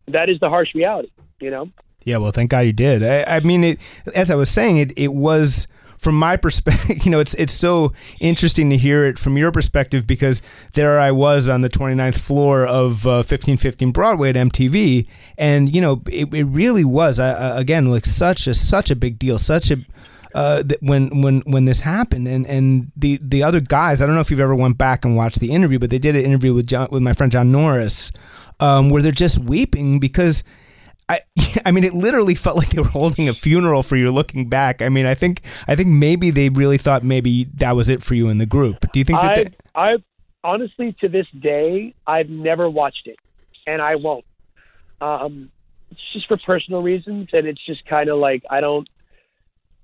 that 0.08 0.28
is 0.28 0.38
the 0.38 0.50
harsh 0.50 0.74
reality. 0.74 1.10
You 1.40 1.50
know. 1.50 1.70
Yeah, 2.04 2.18
well, 2.18 2.30
thank 2.30 2.50
God 2.50 2.60
you 2.60 2.72
did. 2.72 3.02
I, 3.02 3.36
I 3.36 3.40
mean, 3.40 3.64
it, 3.64 3.78
as 4.14 4.30
I 4.30 4.34
was 4.34 4.50
saying, 4.50 4.76
it 4.76 4.98
it 4.98 5.14
was 5.14 5.66
from 6.00 6.16
my 6.16 6.36
perspective. 6.36 7.04
You 7.04 7.10
know, 7.10 7.20
it's 7.20 7.34
it's 7.34 7.52
so 7.52 7.92
interesting 8.20 8.68
to 8.70 8.76
hear 8.76 9.04
it 9.04 9.18
from 9.18 9.36
your 9.36 9.52
perspective 9.52 10.06
because 10.06 10.42
there 10.72 10.98
I 10.98 11.12
was 11.12 11.48
on 11.48 11.60
the 11.60 11.68
29th 11.68 12.18
floor 12.18 12.66
of 12.66 13.06
uh, 13.06 13.22
1515 13.22 13.92
Broadway 13.92 14.30
at 14.30 14.34
MTV, 14.34 15.06
and 15.38 15.74
you 15.74 15.80
know, 15.80 16.02
it, 16.06 16.32
it 16.34 16.44
really 16.44 16.84
was 16.84 17.20
uh, 17.20 17.52
again 17.56 17.90
like 17.90 18.06
such 18.06 18.46
a 18.46 18.54
such 18.54 18.90
a 18.90 18.96
big 18.96 19.18
deal, 19.18 19.38
such 19.38 19.70
a 19.70 19.76
uh, 20.34 20.62
that 20.62 20.78
when 20.82 21.22
when 21.22 21.40
when 21.40 21.64
this 21.64 21.80
happened, 21.80 22.28
and 22.28 22.46
and 22.46 22.90
the 22.96 23.18
the 23.22 23.42
other 23.42 23.60
guys, 23.60 24.02
I 24.02 24.06
don't 24.06 24.14
know 24.14 24.20
if 24.20 24.30
you've 24.30 24.40
ever 24.40 24.54
went 24.54 24.78
back 24.78 25.04
and 25.04 25.16
watched 25.16 25.40
the 25.40 25.50
interview, 25.50 25.78
but 25.78 25.90
they 25.90 25.98
did 25.98 26.16
an 26.16 26.24
interview 26.24 26.54
with 26.54 26.66
John, 26.66 26.88
with 26.90 27.02
my 27.02 27.12
friend 27.12 27.32
John 27.32 27.50
Norris, 27.50 28.12
um, 28.58 28.90
where 28.90 29.02
they're 29.02 29.12
just 29.12 29.38
weeping 29.38 29.98
because 29.98 30.44
I, 31.10 31.20
I 31.66 31.70
mean, 31.72 31.84
it 31.84 31.94
literally 31.94 32.34
felt 32.34 32.56
like 32.56 32.70
they 32.70 32.80
were 32.80 32.88
holding 32.88 33.28
a 33.28 33.34
funeral 33.34 33.82
for 33.82 33.96
you. 33.96 34.10
Looking 34.10 34.48
back, 34.48 34.80
I 34.80 34.88
mean, 34.88 35.06
I 35.06 35.14
think, 35.14 35.42
I 35.66 35.74
think 35.74 35.88
maybe 35.88 36.30
they 36.30 36.48
really 36.48 36.78
thought 36.78 37.02
maybe 37.02 37.44
that 37.54 37.74
was 37.74 37.88
it 37.88 38.02
for 38.02 38.14
you 38.14 38.28
in 38.28 38.38
the 38.38 38.46
group. 38.46 38.90
Do 38.92 38.98
you 38.98 39.04
think 39.04 39.20
that? 39.20 39.30
I, 39.30 39.42
they, 39.42 39.50
I 39.74 39.96
honestly, 40.44 40.96
to 41.00 41.08
this 41.08 41.26
day, 41.38 41.94
I've 42.06 42.28
never 42.28 42.70
watched 42.70 43.06
it, 43.06 43.16
and 43.66 43.82
I 43.82 43.96
won't. 43.96 44.24
Um, 45.00 45.50
it's 45.90 46.00
just 46.12 46.28
for 46.28 46.38
personal 46.38 46.82
reasons, 46.82 47.28
and 47.32 47.46
it's 47.46 47.64
just 47.66 47.84
kind 47.86 48.08
of 48.08 48.18
like 48.18 48.44
I 48.48 48.60
don't. 48.60 48.88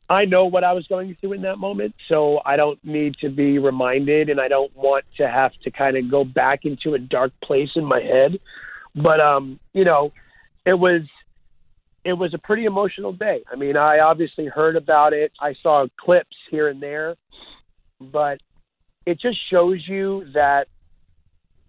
I 0.08 0.24
know 0.24 0.44
what 0.44 0.62
I 0.62 0.72
was 0.72 0.86
going 0.86 1.16
through 1.20 1.32
in 1.32 1.42
that 1.42 1.58
moment, 1.58 1.96
so 2.06 2.40
I 2.46 2.54
don't 2.54 2.78
need 2.84 3.16
to 3.22 3.28
be 3.28 3.58
reminded, 3.58 4.30
and 4.30 4.40
I 4.40 4.46
don't 4.46 4.74
want 4.76 5.04
to 5.16 5.28
have 5.28 5.50
to 5.64 5.70
kind 5.72 5.96
of 5.96 6.08
go 6.08 6.22
back 6.22 6.64
into 6.64 6.94
a 6.94 6.98
dark 6.98 7.32
place 7.42 7.70
in 7.74 7.84
my 7.84 8.00
head. 8.00 8.38
But 8.94 9.20
um, 9.20 9.58
you 9.72 9.84
know, 9.84 10.12
it 10.64 10.74
was 10.74 11.02
it 12.06 12.12
was 12.12 12.32
a 12.34 12.38
pretty 12.38 12.66
emotional 12.66 13.12
day. 13.12 13.42
I 13.52 13.56
mean, 13.56 13.76
I 13.76 13.98
obviously 13.98 14.46
heard 14.46 14.76
about 14.76 15.12
it. 15.12 15.32
I 15.40 15.54
saw 15.60 15.86
clips 15.98 16.36
here 16.52 16.68
and 16.68 16.80
there, 16.80 17.16
but 18.00 18.38
it 19.06 19.20
just 19.20 19.38
shows 19.50 19.82
you 19.88 20.24
that 20.32 20.68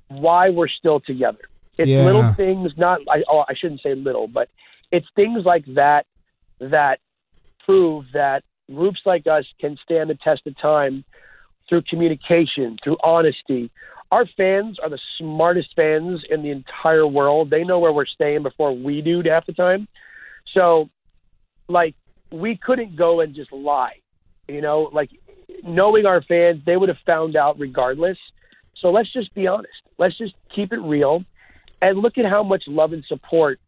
why 0.10 0.50
we're 0.50 0.68
still 0.68 1.00
together. 1.00 1.50
It's 1.80 1.90
Yeah. 1.90 2.06
little 2.06 2.34
things, 2.36 2.72
not 2.78 3.02
I, 3.10 3.24
oh, 3.28 3.46
I 3.50 3.56
shouldn't 3.56 3.82
say 3.82 3.96
little, 3.96 4.28
but 4.28 4.48
it's 4.92 5.08
things 5.16 5.44
like 5.44 5.66
that 5.74 6.06
that 6.60 7.00
prove 7.66 8.06
that 8.14 8.44
groups 8.74 9.02
like 9.06 9.26
us 9.26 9.46
can 9.60 9.76
stand 9.78 10.12
the 10.12 10.16
test 10.16 10.46
of 10.46 10.56
time 10.60 11.04
through 11.68 11.82
communication, 11.90 12.78
through 12.84 12.98
honesty. 13.04 13.72
Our 14.12 14.26
fans 14.38 14.80
are 14.80 14.90
the 14.90 15.00
smartest 15.18 15.76
fans 15.76 16.24
in 16.30 16.44
the 16.44 16.52
entire 16.52 17.08
world. 17.08 17.50
They 17.50 17.64
know 17.64 17.80
where 17.80 17.92
we're 17.92 18.06
staying 18.06 18.44
before 18.44 18.72
we 18.74 19.02
do 19.02 19.22
half 19.24 19.48
the 19.48 19.54
time. 19.54 19.88
So, 20.58 20.90
like, 21.70 21.94
we 22.32 22.58
couldn't 22.58 22.96
go 22.96 23.22
and 23.22 23.36
just 23.36 23.52
lie. 23.52 24.00
You 24.48 24.62
know, 24.62 24.90
like, 24.92 25.12
knowing 25.64 26.06
our 26.06 26.22
fans, 26.24 26.62
they 26.66 26.76
would 26.76 26.90
have 26.90 26.98
found 27.06 27.36
out 27.36 27.60
regardless. 27.60 28.18
So 28.82 28.90
let's 28.90 29.12
just 29.14 29.34
be 29.36 29.46
honest. 29.46 29.82
Let's 30.00 30.18
just 30.18 30.34
keep 30.56 30.74
it 30.74 30.80
real 30.80 31.24
and 31.82 32.00
look 32.00 32.18
at 32.18 32.26
how 32.26 32.42
much 32.42 32.64
love 32.68 32.94
and 32.94 33.04
support 33.08 33.60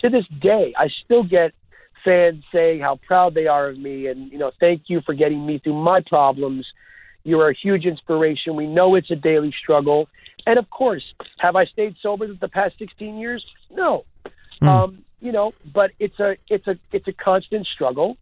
to 0.00 0.08
this 0.08 0.24
day. 0.40 0.72
I 0.76 0.88
still 1.04 1.22
get 1.22 1.52
fans 2.02 2.44
saying 2.52 2.80
how 2.80 2.98
proud 3.06 3.34
they 3.34 3.46
are 3.46 3.68
of 3.68 3.78
me 3.78 4.06
and, 4.06 4.32
you 4.32 4.38
know, 4.38 4.52
thank 4.58 4.84
you 4.86 5.00
for 5.02 5.14
getting 5.14 5.44
me 5.44 5.58
through 5.58 5.80
my 5.82 6.00
problems. 6.00 6.66
You 7.24 7.40
are 7.40 7.50
a 7.50 7.54
huge 7.54 7.84
inspiration. 7.84 8.56
We 8.56 8.66
know 8.66 8.94
it's 8.94 9.10
a 9.10 9.16
daily 9.16 9.54
struggle. 9.62 10.08
And 10.46 10.58
of 10.58 10.68
course, 10.70 11.04
have 11.38 11.56
I 11.56 11.66
stayed 11.66 11.96
sober 12.02 12.26
the 12.34 12.48
past 12.48 12.78
16 12.78 13.18
years? 13.18 13.44
No. 13.70 14.04
Um, 14.62 15.04
you 15.22 15.30
know, 15.30 15.52
but 15.72 15.92
it's 16.00 16.18
a 16.18 16.36
it's 16.50 16.66
a 16.66 16.76
it's 16.90 17.06
a 17.08 17.12
constant 17.12 17.66
struggle. 17.66 18.18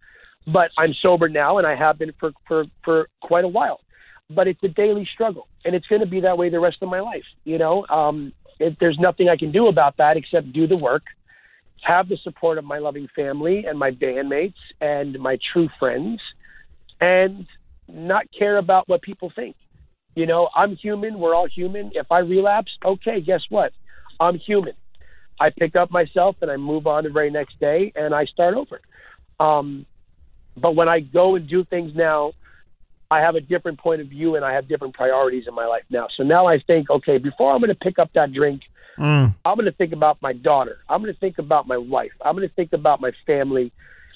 But 0.46 0.70
I'm 0.78 0.94
sober 0.94 1.28
now, 1.28 1.58
and 1.58 1.66
I 1.66 1.74
have 1.74 1.98
been 1.98 2.12
for 2.20 2.32
for 2.46 2.66
for 2.84 3.08
quite 3.22 3.44
a 3.44 3.48
while. 3.48 3.80
But 4.28 4.46
it's 4.46 4.62
a 4.62 4.68
daily 4.68 5.08
struggle, 5.12 5.48
and 5.64 5.74
it's 5.74 5.86
going 5.86 6.00
to 6.02 6.06
be 6.06 6.20
that 6.20 6.38
way 6.38 6.50
the 6.50 6.60
rest 6.60 6.76
of 6.82 6.88
my 6.88 7.00
life. 7.00 7.24
You 7.44 7.58
know, 7.58 7.86
um, 7.88 8.32
it, 8.60 8.76
there's 8.78 8.98
nothing 8.98 9.28
I 9.28 9.36
can 9.36 9.50
do 9.50 9.66
about 9.66 9.96
that 9.96 10.16
except 10.16 10.52
do 10.52 10.66
the 10.66 10.76
work, 10.76 11.02
have 11.82 12.08
the 12.08 12.18
support 12.18 12.58
of 12.58 12.64
my 12.64 12.78
loving 12.78 13.08
family 13.16 13.64
and 13.66 13.78
my 13.78 13.90
bandmates 13.90 14.60
and 14.80 15.18
my 15.18 15.38
true 15.52 15.68
friends, 15.78 16.20
and 17.00 17.46
not 17.88 18.26
care 18.38 18.58
about 18.58 18.88
what 18.88 19.02
people 19.02 19.32
think. 19.34 19.56
You 20.14 20.26
know, 20.26 20.48
I'm 20.54 20.76
human. 20.76 21.18
We're 21.18 21.34
all 21.34 21.48
human. 21.48 21.92
If 21.94 22.12
I 22.12 22.18
relapse, 22.18 22.72
okay, 22.84 23.20
guess 23.20 23.42
what? 23.48 23.72
I'm 24.20 24.38
human. 24.38 24.74
I 25.40 25.48
pick 25.50 25.74
up 25.74 25.90
myself 25.90 26.36
and 26.42 26.50
I 26.50 26.56
move 26.56 26.86
on 26.86 27.04
the 27.04 27.10
very 27.10 27.30
next 27.30 27.58
day 27.58 27.92
and 27.96 28.14
I 28.14 28.26
start 28.26 28.54
over. 28.54 28.80
Um, 29.40 29.86
but 30.56 30.76
when 30.76 30.88
I 30.88 31.00
go 31.00 31.34
and 31.34 31.48
do 31.48 31.64
things 31.64 31.92
now, 31.94 32.32
I 33.10 33.20
have 33.20 33.34
a 33.34 33.40
different 33.40 33.80
point 33.80 34.02
of 34.02 34.08
view 34.08 34.36
and 34.36 34.44
I 34.44 34.52
have 34.52 34.68
different 34.68 34.94
priorities 34.94 35.44
in 35.48 35.54
my 35.54 35.66
life 35.66 35.82
now. 35.90 36.06
So 36.16 36.22
now 36.22 36.46
I 36.46 36.58
think, 36.64 36.90
okay, 36.90 37.18
before 37.18 37.52
I'm 37.52 37.60
going 37.60 37.70
to 37.70 37.74
pick 37.74 37.98
up 37.98 38.10
that 38.14 38.32
drink, 38.32 38.60
I'm 39.44 39.56
going 39.56 39.64
to 39.64 39.72
think 39.72 39.92
about 39.92 40.20
my 40.20 40.34
daughter. 40.34 40.78
I'm 40.88 41.00
going 41.00 41.12
to 41.12 41.18
think 41.18 41.38
about 41.38 41.66
my 41.66 41.78
wife. 41.78 42.12
I'm 42.24 42.36
going 42.36 42.48
to 42.48 42.54
think 42.54 42.72
about 42.72 43.00
my 43.00 43.12
family. 43.26 43.72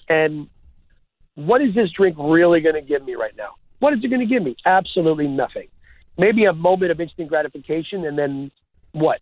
And 0.09 0.49
what 1.37 1.63
is 1.63 1.75
this 1.75 1.91
drink 1.97 2.17
really 2.19 2.61
going 2.61 2.75
to 2.75 2.83
give 2.83 3.05
me 3.05 3.15
right 3.15 3.35
now? 3.37 3.51
What 3.81 3.95
is 3.95 4.01
it 4.05 4.09
going 4.09 4.21
to 4.21 4.33
give 4.33 4.43
me? 4.43 4.57
Absolutely 4.67 5.27
nothing. 5.27 5.69
Maybe 6.19 6.45
a 6.45 6.53
moment 6.53 6.93
of 6.93 7.01
instant 7.01 7.29
gratification 7.29 8.05
and 8.05 8.17
then 8.17 8.51
what? 8.93 9.21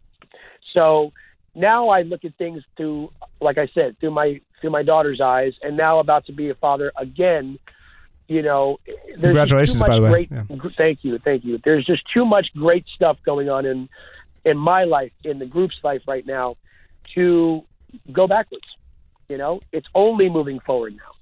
So 0.75 1.13
now 1.55 1.89
I 1.89 2.03
look 2.03 2.25
at 2.25 2.35
things 2.37 2.63
through, 2.77 3.11
like 3.41 3.59
I 3.59 3.69
said, 3.75 3.99
through 4.01 4.13
my 4.13 4.41
through 4.61 4.71
my 4.71 4.83
daughter's 4.83 5.21
eyes, 5.21 5.53
and 5.63 5.77
now 5.77 5.99
about 5.99 6.27
to 6.27 6.33
be 6.33 6.51
a 6.51 6.55
father 6.55 6.93
again. 6.97 7.59
You 8.29 8.43
know, 8.43 8.79
Congratulations, 9.21 9.83
by 9.83 9.97
the 9.97 10.03
way. 10.03 10.11
Great, 10.11 10.31
Yeah. 10.31 10.71
Thank 10.77 11.01
you, 11.03 11.19
thank 11.19 11.45
you. 11.45 11.61
There's 11.63 11.85
just 11.85 12.03
too 12.15 12.25
much 12.25 12.49
great 12.55 12.87
stuff 12.95 13.19
going 13.25 13.51
on 13.51 13.67
in 13.67 13.89
in 14.45 14.57
my 14.57 14.85
life, 14.85 15.13
in 15.25 15.39
the 15.39 15.47
group's 15.47 15.77
life 15.83 16.03
right 16.07 16.27
now, 16.27 16.57
to 17.15 17.63
go 18.13 18.27
backwards. 18.27 18.65
You 19.29 19.39
know, 19.39 19.61
it's 19.73 19.89
only 19.95 20.29
moving 20.31 20.61
forward 20.61 20.97
now. 20.97 21.13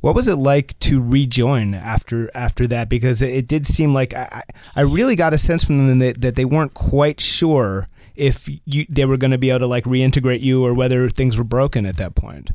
What 0.00 0.14
was 0.14 0.28
it 0.28 0.36
like 0.36 0.78
to 0.80 1.00
rejoin 1.00 1.74
after 1.74 2.30
after 2.34 2.66
that? 2.66 2.88
Because 2.88 3.22
it, 3.22 3.30
it 3.30 3.48
did 3.48 3.66
seem 3.66 3.94
like 3.94 4.12
I, 4.12 4.42
I 4.76 4.80
I 4.80 4.80
really 4.82 5.16
got 5.16 5.32
a 5.32 5.38
sense 5.38 5.64
from 5.64 5.86
them 5.86 5.98
that, 6.00 6.20
that 6.20 6.34
they 6.34 6.44
weren't 6.44 6.74
quite 6.74 7.20
sure 7.20 7.88
if 8.18 8.48
you 8.64 8.86
they 8.88 9.04
were 9.04 9.16
going 9.16 9.30
to 9.30 9.38
be 9.38 9.50
able 9.50 9.60
to 9.60 9.66
like 9.66 9.84
reintegrate 9.84 10.40
you 10.40 10.64
or 10.64 10.74
whether 10.74 11.08
things 11.08 11.38
were 11.38 11.44
broken 11.44 11.86
at 11.86 11.96
that 11.96 12.14
point. 12.14 12.50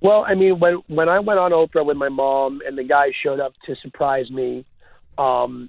Well, 0.00 0.24
I 0.26 0.34
mean, 0.34 0.58
when 0.58 0.82
when 0.88 1.08
I 1.08 1.20
went 1.20 1.38
on 1.38 1.52
Oprah 1.52 1.84
with 1.84 1.96
my 1.96 2.08
mom 2.08 2.60
and 2.66 2.76
the 2.76 2.84
guy 2.84 3.12
showed 3.22 3.38
up 3.38 3.52
to 3.66 3.76
surprise 3.76 4.30
me, 4.30 4.64
um, 5.18 5.68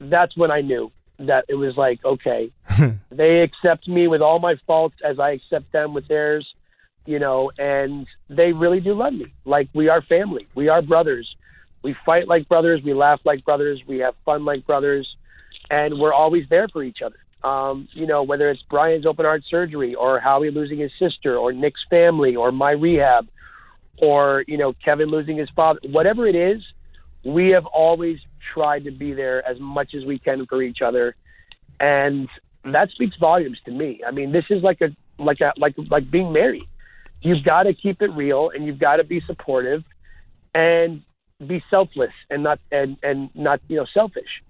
that's 0.00 0.36
when 0.36 0.50
I 0.50 0.60
knew 0.60 0.92
that 1.18 1.44
it 1.48 1.54
was 1.54 1.76
like, 1.76 2.04
okay, 2.04 2.52
they 3.10 3.40
accept 3.40 3.88
me 3.88 4.06
with 4.06 4.22
all 4.22 4.38
my 4.38 4.54
faults 4.66 4.94
as 5.04 5.18
I 5.18 5.32
accept 5.32 5.72
them 5.72 5.92
with 5.92 6.06
theirs, 6.06 6.46
you 7.06 7.18
know, 7.18 7.50
and 7.58 8.06
they 8.30 8.52
really 8.52 8.80
do 8.80 8.94
love 8.94 9.12
me. 9.12 9.32
Like 9.44 9.68
we 9.74 9.88
are 9.88 10.02
family, 10.02 10.46
we 10.54 10.68
are 10.68 10.82
brothers. 10.82 11.28
We 11.82 11.94
fight 12.04 12.26
like 12.26 12.48
brothers, 12.48 12.80
we 12.84 12.92
laugh 12.92 13.20
like 13.24 13.44
brothers, 13.44 13.80
we 13.86 13.98
have 13.98 14.14
fun 14.24 14.44
like 14.44 14.66
brothers, 14.66 15.08
and 15.70 15.98
we're 15.98 16.12
always 16.12 16.44
there 16.50 16.68
for 16.68 16.82
each 16.82 17.02
other. 17.04 17.16
Um, 17.44 17.88
you 17.92 18.06
know, 18.06 18.24
whether 18.24 18.50
it's 18.50 18.62
Brian's 18.68 19.06
open 19.06 19.24
heart 19.24 19.42
surgery 19.48 19.94
or 19.94 20.18
Howie 20.18 20.50
losing 20.50 20.78
his 20.78 20.90
sister 20.98 21.36
or 21.36 21.52
Nick's 21.52 21.80
family 21.88 22.34
or 22.34 22.50
my 22.50 22.72
rehab 22.72 23.28
or, 24.00 24.44
you 24.48 24.58
know, 24.58 24.72
Kevin 24.84 25.08
losing 25.08 25.36
his 25.36 25.48
father, 25.54 25.78
whatever 25.84 26.26
it 26.26 26.34
is, 26.34 26.62
we 27.24 27.50
have 27.50 27.66
always 27.66 28.18
tried 28.52 28.84
to 28.84 28.90
be 28.90 29.12
there 29.12 29.46
as 29.46 29.58
much 29.60 29.94
as 29.94 30.04
we 30.04 30.18
can 30.18 30.46
for 30.46 30.62
each 30.62 30.78
other. 30.84 31.14
And 31.78 32.28
that 32.64 32.90
speaks 32.90 33.16
volumes 33.18 33.58
to 33.66 33.70
me. 33.70 34.00
I 34.06 34.10
mean, 34.10 34.32
this 34.32 34.44
is 34.50 34.62
like 34.62 34.80
a 34.80 34.88
like 35.22 35.40
a 35.40 35.52
like 35.56 35.74
like 35.90 36.10
being 36.10 36.32
married. 36.32 36.66
You've 37.20 37.44
got 37.44 37.64
to 37.64 37.74
keep 37.74 38.02
it 38.02 38.10
real, 38.12 38.50
and 38.54 38.64
you've 38.64 38.78
got 38.78 38.96
to 38.96 39.04
be 39.04 39.20
supportive, 39.26 39.82
and 40.54 41.02
be 41.44 41.62
selfless, 41.70 42.12
and 42.30 42.42
not 42.42 42.58
and 42.70 42.96
and 43.02 43.30
not 43.34 43.60
you 43.68 43.76
know 43.76 43.86
selfish. 43.92 44.42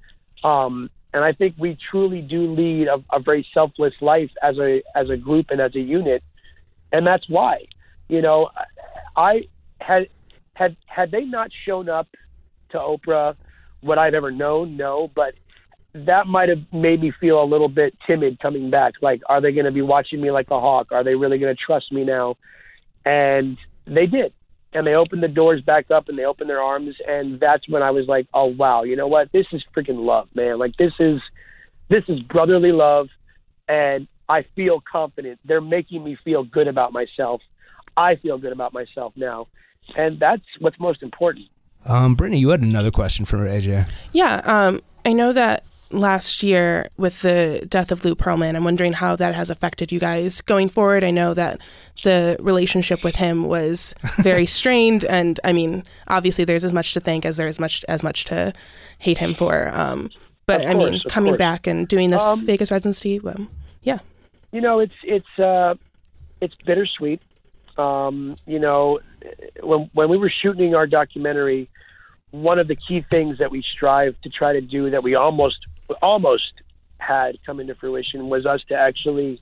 Um, 0.45 0.91
and 1.13 1.25
I 1.25 1.33
think 1.33 1.55
we 1.59 1.79
truly 1.91 2.21
do 2.21 2.55
lead 2.55 2.89
a, 2.89 3.03
a 3.13 3.21
very 3.21 3.47
selfless 3.55 3.95
life 4.01 4.31
as 4.43 4.59
a 4.59 4.83
as 4.95 5.11
a 5.11 5.17
group 5.17 5.47
and 5.51 5.61
as 5.61 5.75
a 5.75 5.81
unit, 5.81 6.23
and 6.93 7.07
that's 7.07 7.29
why. 7.29 7.67
You 8.09 8.23
know, 8.23 8.51
I 9.17 9.49
had 9.81 10.09
had 10.55 10.77
had 10.87 11.11
they 11.11 11.25
not 11.25 11.51
shown 11.67 11.89
up 11.89 12.09
to 12.71 12.79
Oprah, 12.79 13.37
would 13.83 13.99
I've 13.99 14.15
ever 14.15 14.31
known? 14.31 14.77
No, 14.77 15.11
but 15.15 15.35
that 15.95 16.27
might 16.27 16.49
have 16.49 16.61
made 16.73 17.01
me 17.01 17.13
feel 17.21 17.43
a 17.43 17.45
little 17.45 17.69
bit 17.69 17.95
timid 18.07 18.39
coming 18.41 18.71
back. 18.71 18.95
Like, 19.01 19.23
are 19.27 19.41
they 19.41 19.53
going 19.53 19.65
to 19.65 19.73
be 19.73 19.83
watching 19.83 20.21
me 20.21 20.31
like 20.31 20.51
a 20.51 20.61
hawk? 20.61 20.93
Are 20.93 21.03
they 21.03 21.15
really 21.15 21.39
going 21.39 21.55
to 21.55 21.61
trust 21.61 21.91
me 21.93 22.05
now? 22.05 22.37
And 23.05 23.57
they 23.87 24.07
did. 24.07 24.33
And 24.73 24.87
they 24.87 24.95
opened 24.95 25.23
the 25.23 25.29
doors 25.29 25.63
back 25.63 25.91
up 25.91 26.09
and 26.09 26.19
they 26.19 26.25
opened 26.25 26.51
their 26.51 26.61
arms. 26.61 26.97
And 27.07 27.41
that's 27.41 27.69
when 27.69 27.83
I 27.83 27.91
was 27.91 28.07
like, 28.07 28.27
oh, 28.35 28.47
wow, 28.47 28.83
you 28.83 28.97
know 28.97 29.07
what? 29.07 29.33
This 29.33 29.47
is 29.53 29.65
freaking 29.75 30.05
love, 30.05 30.29
man. 30.35 30.59
Like, 30.59 30.77
this 30.77 30.93
is, 30.99 31.21
this 31.89 32.05
is 32.09 32.21
brotherly 32.21 32.73
love. 32.73 33.09
And 33.67 34.09
I 34.29 34.45
feel 34.55 34.83
confident. 34.91 35.41
They're 35.45 35.61
making 35.61 36.05
me 36.05 36.19
feel 36.23 36.45
good 36.45 36.69
about 36.69 36.93
myself. 36.93 37.41
I 37.97 38.17
feel 38.17 38.39
good 38.39 38.53
about 38.53 38.73
myself 38.73 39.15
now. 39.17 39.49
And 39.97 40.21
that's 40.21 40.45
what's 40.59 40.79
most 40.79 41.03
important. 41.03 41.47
Um, 41.87 42.15
Brittany, 42.15 42.41
you 42.41 42.51
had 42.51 42.61
another 42.61 42.91
question 42.91 43.25
for 43.25 43.39
AJ. 43.39 43.91
Yeah, 44.13 44.43
um, 44.45 44.83
I 45.07 45.13
know 45.15 45.33
that 45.33 45.65
last 45.91 46.43
year 46.43 46.89
with 46.97 47.23
the 47.23 47.67
death 47.69 47.91
of 47.91 48.05
Lou 48.05 48.15
Pearlman, 48.15 48.55
I'm 48.57 48.65
wondering 48.65 48.93
how 48.95 49.17
that 49.17 49.35
has 49.35 49.51
affected 49.51 49.91
you 49.93 49.99
guys 49.99 50.41
going 50.41 50.69
forward. 50.69 51.05
I 51.05 51.11
know 51.11 51.35
that 51.35 51.61
the 52.05 52.37
relationship 52.41 53.03
with 53.05 53.17
him 53.17 53.47
was 53.47 53.95
very 54.23 54.47
strained, 54.47 55.05
and 55.05 55.41
I 55.45 55.53
mean, 55.53 55.85
obviously, 56.07 56.45
there's 56.45 56.65
as 56.65 56.73
much 56.73 56.95
to 56.95 57.01
thank 57.01 57.25
as 57.25 57.37
there's 57.37 57.59
much 57.61 57.85
as 57.89 58.03
much 58.03 58.25
to 58.27 58.53
hate 58.99 59.19
him 59.19 59.35
for. 59.35 59.71
Um, 59.75 60.11
but 60.47 60.63
Of 60.63 60.71
I 60.71 60.75
mean, 60.75 61.01
coming 61.09 61.33
course. 61.33 61.39
back 61.39 61.67
and 61.67 61.87
doing 61.87 62.11
this 62.11 62.23
Um, 62.23 62.45
Vegas 62.47 62.71
residency, 62.71 63.21
um, 63.21 63.51
yeah, 63.83 63.99
you 64.53 64.61
know 64.61 64.79
it's 64.81 64.95
it's 65.03 65.39
uh 65.39 65.75
it's 66.41 66.55
bittersweet 66.67 67.21
um 67.77 68.37
you 68.47 68.59
know 68.59 69.01
when 69.63 69.91
when 69.93 70.09
we 70.09 70.17
were 70.17 70.31
shooting 70.31 70.75
our 70.75 70.87
documentary 70.87 71.69
one 72.31 72.59
of 72.59 72.69
the 72.69 72.77
key 72.77 73.05
things 73.11 73.39
that 73.39 73.51
we 73.51 73.63
strive 73.63 74.21
to 74.23 74.29
try 74.29 74.53
to 74.53 74.61
do 74.61 74.91
that 74.91 75.03
we 75.03 75.15
almost 75.15 75.59
almost 76.03 76.53
had 76.99 77.39
come 77.45 77.61
into 77.61 77.75
fruition 77.75 78.29
was 78.29 78.47
us 78.47 78.61
to 78.69 78.75
actually 78.75 79.41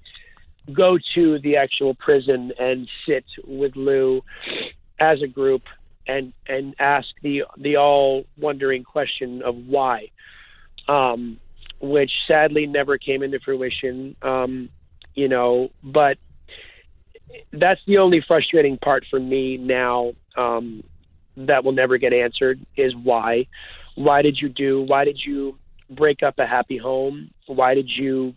go 0.73 0.99
to 1.15 1.39
the 1.41 1.57
actual 1.57 1.95
prison 1.95 2.53
and 2.59 2.89
sit 3.07 3.25
with 3.47 3.77
Lou 3.77 4.23
as 4.99 5.23
a 5.23 5.27
group 5.27 5.63
and 6.07 6.33
and 6.47 6.75
ask 6.79 7.09
the 7.23 7.45
the 7.57 7.77
all 7.77 8.25
wondering 8.39 8.85
question 8.85 9.43
of 9.43 9.57
why 9.67 10.09
um 10.89 11.39
which 11.81 12.11
sadly 12.29 12.67
never 12.67 12.97
came 12.97 13.23
into 13.23 13.41
fruition 13.41 14.15
um 14.23 14.69
you 15.17 15.29
know, 15.29 15.71
but 15.83 16.19
that's 17.53 17.81
the 17.87 17.99
only 17.99 18.23
frustrating 18.27 18.79
part 18.79 19.05
for 19.11 19.19
me 19.19 19.57
now 19.57 20.13
um, 20.37 20.85
that 21.37 21.65
will 21.65 21.73
never 21.73 21.99
get 21.99 22.13
answered 22.13 22.65
is 22.77 22.95
why. 22.95 23.47
Why 23.97 24.23
did 24.23 24.39
you 24.41 24.49
do? 24.49 24.83
Why 24.83 25.05
did 25.05 25.19
you 25.25 25.59
break 25.91 26.23
up 26.23 26.39
a 26.39 26.47
happy 26.47 26.77
home? 26.79 27.31
Why 27.47 27.75
did 27.75 27.89
you 27.89 28.35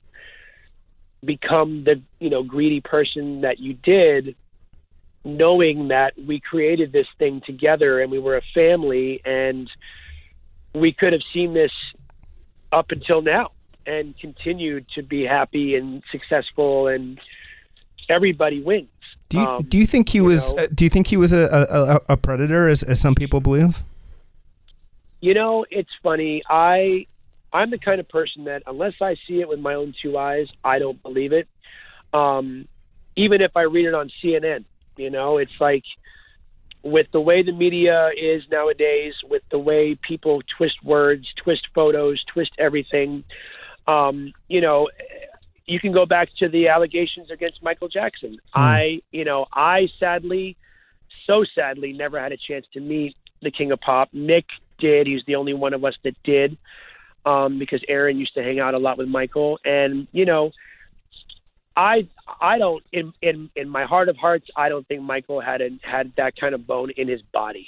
become 1.23 1.83
the 1.83 2.01
you 2.19 2.29
know 2.29 2.43
greedy 2.43 2.81
person 2.81 3.41
that 3.41 3.59
you 3.59 3.73
did? 3.73 4.35
Knowing 5.25 5.89
that 5.89 6.13
we 6.17 6.39
created 6.39 6.93
this 6.93 7.07
thing 7.17 7.41
together 7.45 7.99
and 8.01 8.09
we 8.09 8.19
were 8.19 8.38
a 8.38 8.41
family 8.53 9.21
and 9.25 9.69
we 10.73 10.93
could 10.93 11.12
have 11.12 11.21
seen 11.33 11.53
this 11.53 11.71
up 12.71 12.91
until 12.91 13.21
now 13.21 13.51
and 13.85 14.17
continued 14.17 14.85
to 14.95 15.03
be 15.03 15.23
happy 15.25 15.75
and 15.75 16.03
successful 16.09 16.88
and 16.88 17.19
everybody 18.07 18.62
wins. 18.62 18.88
Do 19.27 19.39
you 19.39 19.45
Um, 19.45 19.63
do 19.63 19.77
you 19.77 19.85
think 19.85 20.07
he 20.09 20.19
you 20.19 20.23
was? 20.23 20.53
know- 20.53 20.63
Uh, 20.63 20.67
do 20.73 20.85
you 20.85 20.89
think 20.89 21.07
he 21.07 21.17
was 21.17 21.33
a, 21.33 21.49
a, 21.51 21.95
a- 21.95 22.01
a 22.13 22.17
predator, 22.17 22.69
as, 22.69 22.81
as 22.83 22.99
some 23.01 23.13
people 23.13 23.41
believe? 23.41 23.83
You 25.21 25.33
know, 25.33 25.65
it's 25.69 25.91
funny. 26.01 26.43
I 26.49 27.07
I'm 27.51 27.71
the 27.71 27.77
kind 27.77 27.99
of 27.99 28.07
person 28.07 28.45
that 28.45 28.63
unless 28.67 28.93
I 29.01 29.15
see 29.27 29.41
it 29.41 29.47
with 29.47 29.59
my 29.59 29.73
own 29.73 29.93
two 30.01 30.17
eyes, 30.17 30.47
I 30.63 30.79
don't 30.79 31.01
believe 31.01 31.33
it. 31.33 31.47
Um, 32.13 32.67
even 33.15 33.41
if 33.41 33.51
I 33.55 33.62
read 33.62 33.85
it 33.85 33.93
on 33.93 34.09
CNN, 34.23 34.65
you 34.97 35.09
know, 35.09 35.38
it's 35.38 35.51
like 35.59 35.83
with 36.83 37.07
the 37.12 37.19
way 37.19 37.43
the 37.43 37.51
media 37.51 38.09
is 38.17 38.43
nowadays, 38.51 39.13
with 39.29 39.43
the 39.51 39.59
way 39.59 39.97
people 40.07 40.41
twist 40.57 40.83
words, 40.83 41.27
twist 41.43 41.67
photos, 41.73 42.23
twist 42.31 42.51
everything. 42.57 43.23
Um, 43.88 44.33
you 44.47 44.62
know, 44.62 44.89
you 45.65 45.79
can 45.79 45.91
go 45.91 46.05
back 46.05 46.29
to 46.39 46.49
the 46.49 46.67
allegations 46.69 47.29
against 47.31 47.62
Michael 47.62 47.89
Jackson. 47.89 48.38
I, 48.53 49.01
you 49.12 49.25
know, 49.25 49.45
I 49.53 49.88
sadly, 49.99 50.57
so 51.27 51.43
sadly, 51.55 51.93
never 51.93 52.19
had 52.19 52.31
a 52.31 52.38
chance 52.38 52.65
to 52.73 52.79
meet 52.79 53.15
the 53.41 53.51
King 53.51 53.71
of 53.71 53.79
Pop. 53.79 54.09
Nick 54.13 54.45
did. 54.79 55.07
He 55.07 55.13
was 55.13 55.23
the 55.27 55.35
only 55.35 55.53
one 55.53 55.73
of 55.73 55.83
us 55.83 55.95
that 56.03 56.15
did, 56.23 56.57
um, 57.25 57.60
because 57.60 57.82
Aaron 57.88 58.19
used 58.19 58.34
to 58.36 58.43
hang 58.43 58.60
out 58.60 58.73
a 58.73 58.82
lot 58.82 58.97
with 58.97 59.08
Michael. 59.08 59.60
And 59.65 60.08
you 60.12 60.25
know, 60.25 60.51
I 61.75 62.08
I 62.41 62.58
don't 62.58 62.84
in 62.91 63.13
in 63.21 63.49
in 63.55 63.69
my 63.69 63.86
heart 63.86 64.10
of 64.10 64.17
hearts, 64.17 64.49
I 64.55 64.69
don't 64.69 64.88
think 64.88 65.01
Michael 65.01 65.41
had 65.41 65.62
a, 65.62 65.69
had 65.82 66.13
that 66.17 66.36
kind 66.36 66.53
of 66.53 66.67
bone 66.67 66.91
in 66.91 67.08
his 67.08 67.21
body. 67.21 67.67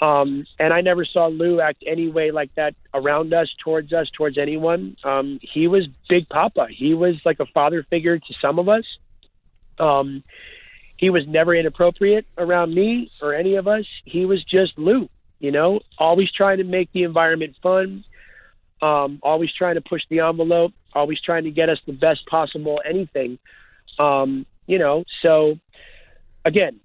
Um, 0.00 0.46
and 0.58 0.72
I 0.72 0.80
never 0.80 1.04
saw 1.04 1.28
Lou 1.28 1.60
act 1.60 1.84
any 1.86 2.08
way 2.08 2.32
like 2.32 2.52
that 2.56 2.74
around 2.92 3.32
us, 3.32 3.54
towards 3.62 3.92
us, 3.92 4.10
towards 4.10 4.36
anyone. 4.36 4.96
Um, 5.04 5.38
he 5.42 5.68
was 5.68 5.86
Big 6.08 6.28
Papa. 6.28 6.66
He 6.70 6.92
was 6.92 7.14
like 7.24 7.38
a 7.38 7.46
father 7.46 7.84
figure 7.84 8.18
to 8.18 8.34
some 8.40 8.58
of 8.58 8.68
us. 8.68 8.84
Um, 9.78 10.24
he 10.96 11.10
was 11.10 11.26
never 11.28 11.54
inappropriate 11.54 12.26
around 12.36 12.74
me 12.74 13.10
or 13.20 13.32
any 13.32 13.54
of 13.54 13.68
us. 13.68 13.86
He 14.04 14.24
was 14.24 14.42
just 14.42 14.76
Lou, 14.76 15.08
you 15.38 15.52
know, 15.52 15.80
always 15.98 16.32
trying 16.32 16.58
to 16.58 16.64
make 16.64 16.90
the 16.92 17.04
environment 17.04 17.56
fun, 17.62 18.04
um, 18.82 19.20
always 19.22 19.50
trying 19.56 19.76
to 19.76 19.80
push 19.80 20.02
the 20.10 20.20
envelope, 20.20 20.72
always 20.92 21.20
trying 21.20 21.44
to 21.44 21.50
get 21.50 21.68
us 21.68 21.78
the 21.86 21.92
best 21.92 22.26
possible 22.26 22.80
anything. 22.84 23.38
Um, 23.98 24.44
you 24.66 24.78
know, 24.78 25.04
so 25.22 25.58
again, 26.44 26.80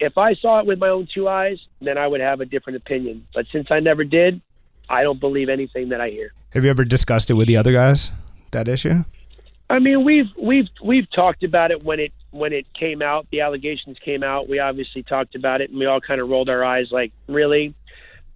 if 0.00 0.18
I 0.18 0.34
saw 0.34 0.60
it 0.60 0.66
with 0.66 0.78
my 0.78 0.88
own 0.88 1.08
two 1.12 1.28
eyes, 1.28 1.58
then 1.80 1.98
I 1.98 2.06
would 2.06 2.20
have 2.20 2.40
a 2.40 2.46
different 2.46 2.78
opinion. 2.78 3.26
But 3.34 3.46
since 3.52 3.68
I 3.70 3.80
never 3.80 4.04
did, 4.04 4.40
I 4.88 5.02
don't 5.02 5.20
believe 5.20 5.48
anything 5.48 5.90
that 5.90 6.00
I 6.00 6.08
hear. 6.08 6.32
Have 6.50 6.64
you 6.64 6.70
ever 6.70 6.84
discussed 6.84 7.30
it 7.30 7.34
with 7.34 7.48
the 7.48 7.56
other 7.56 7.72
guys? 7.72 8.12
That 8.52 8.68
issue? 8.68 9.04
I 9.68 9.80
mean, 9.80 10.04
we've 10.04 10.30
we've 10.40 10.68
we've 10.82 11.10
talked 11.10 11.42
about 11.42 11.70
it 11.72 11.82
when 11.82 11.98
it 11.98 12.12
when 12.30 12.52
it 12.52 12.66
came 12.78 13.02
out. 13.02 13.26
The 13.32 13.40
allegations 13.40 13.98
came 14.04 14.22
out. 14.22 14.48
We 14.48 14.60
obviously 14.60 15.02
talked 15.02 15.34
about 15.34 15.60
it, 15.60 15.70
and 15.70 15.78
we 15.78 15.86
all 15.86 16.00
kind 16.00 16.20
of 16.20 16.28
rolled 16.28 16.48
our 16.48 16.64
eyes, 16.64 16.88
like, 16.92 17.12
really, 17.26 17.74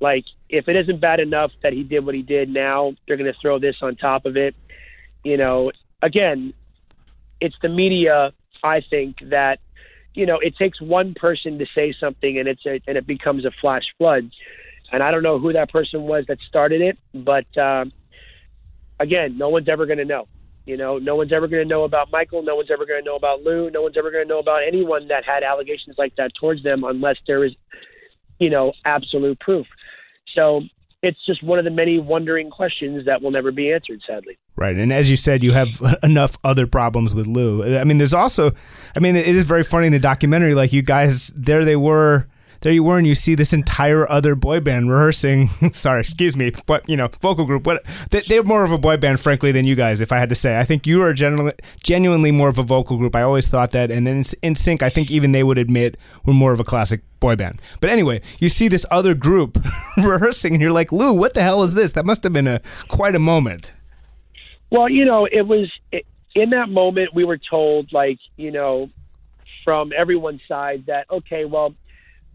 like 0.01 0.25
if 0.49 0.69
it 0.69 0.77
isn't 0.77 1.01
bad 1.01 1.21
enough 1.21 1.53
that 1.63 1.73
he 1.73 1.83
did 1.83 2.05
what 2.05 2.15
he 2.15 2.23
did, 2.23 2.49
now 2.49 2.95
they're 3.07 3.17
going 3.17 3.33
to 3.33 3.39
throw 3.41 3.59
this 3.59 3.77
on 3.83 3.97
top 3.97 4.25
of 4.27 4.37
it. 4.37 4.55
You 5.23 5.37
know, 5.37 5.73
again, 6.03 6.55
it's 7.41 7.57
the 7.63 7.69
media. 7.69 8.33
I 8.63 8.83
think 8.89 9.17
that 9.31 9.59
you 10.15 10.27
know 10.27 10.39
it 10.39 10.57
takes 10.57 10.81
one 10.81 11.15
person 11.15 11.59
to 11.59 11.67
say 11.75 11.95
something, 11.99 12.39
and 12.39 12.49
it's 12.49 12.65
a, 12.67 12.81
and 12.87 12.97
it 12.97 13.07
becomes 13.07 13.45
a 13.45 13.51
flash 13.61 13.85
flood. 13.99 14.31
And 14.93 15.03
I 15.03 15.13
don't 15.13 15.23
know 15.23 15.39
who 15.39 15.53
that 15.53 15.71
person 15.71 16.03
was 16.03 16.25
that 16.27 16.39
started 16.49 16.81
it, 16.81 16.99
but 17.15 17.47
um, 17.57 17.93
again, 18.99 19.39
no 19.39 19.49
one's 19.49 19.69
ever 19.69 19.87
going 19.87 19.99
to 19.99 20.05
know. 20.05 20.27
You 20.67 20.77
know, 20.77 20.99
no 20.99 21.17
one's 21.17 21.33
ever 21.33 21.49
going 21.49 21.63
to 21.63 21.69
know 21.69 21.85
about 21.85 22.11
Michael. 22.11 22.43
No 22.43 22.55
one's 22.55 22.71
ever 22.71 22.87
going 22.87 23.01
to 23.01 23.05
know 23.05 23.17
about 23.17 23.43
Lou. 23.43 23.71
No 23.71 23.83
one's 23.83 23.97
ever 23.97 24.11
going 24.11 24.25
to 24.25 24.29
know 24.29 24.39
about 24.39 24.63
anyone 24.67 25.09
that 25.09 25.25
had 25.25 25.43
allegations 25.43 25.97
like 25.99 26.15
that 26.17 26.33
towards 26.35 26.63
them 26.63 26.85
unless 26.85 27.17
there 27.27 27.45
is, 27.45 27.53
you 28.39 28.51
know, 28.51 28.73
absolute 28.85 29.41
proof. 29.41 29.67
So 30.35 30.62
it's 31.03 31.19
just 31.25 31.43
one 31.43 31.59
of 31.59 31.64
the 31.64 31.71
many 31.71 31.99
wondering 31.99 32.51
questions 32.51 33.07
that 33.07 33.23
will 33.23 33.31
never 33.31 33.51
be 33.51 33.73
answered, 33.73 34.01
sadly. 34.07 34.38
Right. 34.57 34.77
And 34.77 34.93
as 34.93 35.11
you 35.11 35.16
said, 35.16 35.43
you 35.43 35.53
have 35.53 35.81
enough 36.03 36.37
other 36.45 36.66
problems 36.66 37.14
with 37.14 37.27
Lou. 37.27 37.77
I 37.79 37.85
mean, 37.85 37.99
there's 37.99 38.14
also, 38.14 38.53
I 38.95 39.01
mean, 39.01 39.16
it 39.16 39.35
is 39.35 39.45
very 39.45 39.62
funny 39.62 39.87
in 39.87 39.93
the 39.93 39.99
documentary. 39.99 40.55
Like, 40.55 40.73
you 40.73 40.83
guys, 40.83 41.29
there 41.29 41.64
they 41.64 41.77
were. 41.77 42.27
There 42.62 42.73
you 42.73 42.83
were, 42.85 42.99
and 42.99 43.07
you 43.07 43.14
see 43.14 43.35
this 43.35 43.53
entire 43.53 44.11
other 44.11 44.35
boy 44.35 44.61
band 44.61 44.90
rehearsing. 44.90 45.48
sorry, 45.73 46.00
excuse 46.00 46.37
me, 46.37 46.52
but 46.67 46.88
you 46.88 46.96
know, 46.96 47.08
vocal 47.21 47.44
group. 47.44 47.67
What 47.67 47.83
they, 48.11 48.21
they're 48.21 48.42
more 48.42 48.65
of 48.65 48.73
a 48.73 48.79
boy 48.79 48.96
band, 48.96 49.21
frankly, 49.21 49.52
than 49.52 49.67
you 49.67 49.75
guys. 49.75 50.00
If 50.00 50.13
I 50.13 50.19
had 50.19 50.29
to 50.29 50.35
say, 50.35 50.58
I 50.58 50.65
think 50.65 50.87
you 50.87 51.02
are 51.02 51.13
genuinely, 51.13 51.52
genuinely 51.83 52.31
more 52.31 52.48
of 52.48 52.58
a 52.58 52.63
vocal 52.63 52.98
group. 52.98 53.17
I 53.17 53.23
always 53.23 53.48
thought 53.48 53.71
that, 53.73 53.90
and 53.90 54.06
then 54.06 54.23
NSYNC, 54.23 54.83
I 54.83 54.90
think 54.90 55.11
even 55.11 55.33
they 55.33 55.42
would 55.42 55.58
admit 55.58 55.96
we're 56.25 56.35
more 56.35 56.52
of 56.52 56.61
a 56.61 56.65
classic 56.65 57.00
boy 57.19 57.37
band. 57.37 57.61
But 57.81 57.90
anyway, 57.90 58.21
you 58.38 58.48
see 58.48 58.69
this 58.69 58.85
other 58.90 59.15
group 59.15 59.58
rehearsing, 59.96 60.52
and 60.54 60.63
you're 60.63 60.73
like, 60.73 60.92
Lou, 60.92 61.13
what 61.13 61.35
the 61.35 61.42
hell 61.42 61.63
is 61.63 61.75
this? 61.75 61.92
That 61.92 62.04
must 62.04 62.23
have 62.25 62.33
been 62.33 62.48
a 62.48 62.61
quite 62.88 63.15
a 63.15 63.21
moment. 63.21 63.73
Well, 64.71 64.88
you 64.88 65.04
know, 65.04 65.27
it 65.27 65.46
was 65.46 65.69
in 66.35 66.50
that 66.50 66.69
moment, 66.69 67.15
we 67.15 67.25
were 67.25 67.38
told, 67.38 67.92
like, 67.92 68.19
you 68.37 68.50
know, 68.50 68.90
from 69.65 69.92
everyone's 69.96 70.40
side 70.46 70.85
that, 70.87 71.06
okay, 71.11 71.44
well, 71.44 71.75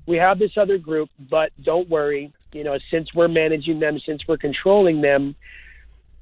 we 0.05 0.17
have 0.17 0.39
this 0.39 0.51
other 0.57 0.77
group, 0.77 1.09
but 1.29 1.51
don't 1.63 1.89
worry, 1.89 2.33
you 2.51 2.63
know, 2.63 2.77
since 2.91 3.13
we're 3.13 3.27
managing 3.27 3.79
them, 3.79 3.99
since 4.05 4.27
we're 4.27 4.37
controlling 4.37 5.01
them, 5.01 5.35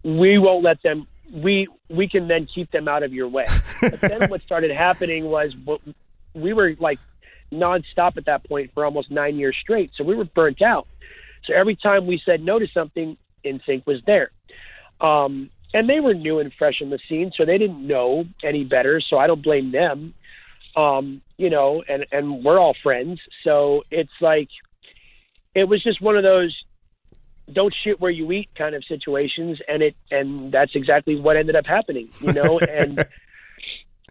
we 0.04 0.38
won't 0.38 0.64
let 0.64 0.82
them. 0.84 1.08
We 1.32 1.68
we 1.90 2.08
can 2.08 2.28
then 2.28 2.48
keep 2.54 2.72
them 2.72 2.88
out 2.88 3.04
of 3.04 3.14
your 3.14 3.28
way. 3.28 3.46
But 3.82 4.02
then 4.02 4.30
what 4.30 4.42
started 4.46 4.72
happening 4.72 5.26
was 5.26 5.54
we 6.34 6.54
were 6.54 6.76
like 6.80 7.00
nonstop 7.52 8.18
at 8.18 8.26
that 8.26 8.44
point 8.44 8.72
for 8.74 8.86
almost 8.86 9.12
nine 9.12 9.38
years 9.38 9.58
straight. 9.60 9.92
So 9.96 10.04
we 10.04 10.16
were 10.16 10.26
burnt 10.26 10.62
out. 10.62 10.88
So 11.46 11.54
every 11.54 11.76
time 11.76 12.08
we 12.08 12.22
said 12.26 12.42
no 12.42 12.60
to 12.60 12.68
something, 12.68 13.18
NSYNC 13.46 13.86
was 13.86 14.02
there. 14.06 14.32
Um, 15.02 15.50
and 15.74 15.90
they 15.90 16.00
were 16.00 16.14
new 16.14 16.40
and 16.40 16.54
fresh 16.54 16.82
in 16.82 16.90
the 16.90 17.00
scene, 17.10 17.32
so 17.36 17.46
they 17.46 17.58
didn't 17.58 17.86
know 17.86 18.26
any 18.44 18.64
better. 18.64 19.02
So 19.02 19.18
I 19.18 19.28
don't 19.28 19.44
blame 19.44 19.72
them. 19.72 20.14
Um, 20.76 21.22
you 21.38 21.50
know, 21.50 21.84
and 21.88 22.06
and 22.12 22.44
we're 22.44 22.60
all 22.60 22.76
friends, 22.82 23.20
so 23.44 23.84
it's 23.92 24.12
like 24.22 24.50
it 25.54 25.66
was 25.66 25.84
just 25.84 26.02
one 26.02 26.18
of 26.18 26.24
those 26.24 26.56
don't 27.52 27.74
shit 27.84 28.00
where 28.00 28.12
you 28.12 28.32
eat 28.32 28.50
kind 28.56 28.74
of 28.76 28.84
situations, 28.86 29.60
and 29.68 29.84
it 29.84 29.96
and 30.10 30.52
that's 30.52 30.76
exactly 30.76 31.16
what 31.16 31.38
ended 31.38 31.56
up 31.56 31.66
happening. 31.66 32.10
You 32.22 32.34
know, 32.34 32.60
and 32.70 33.06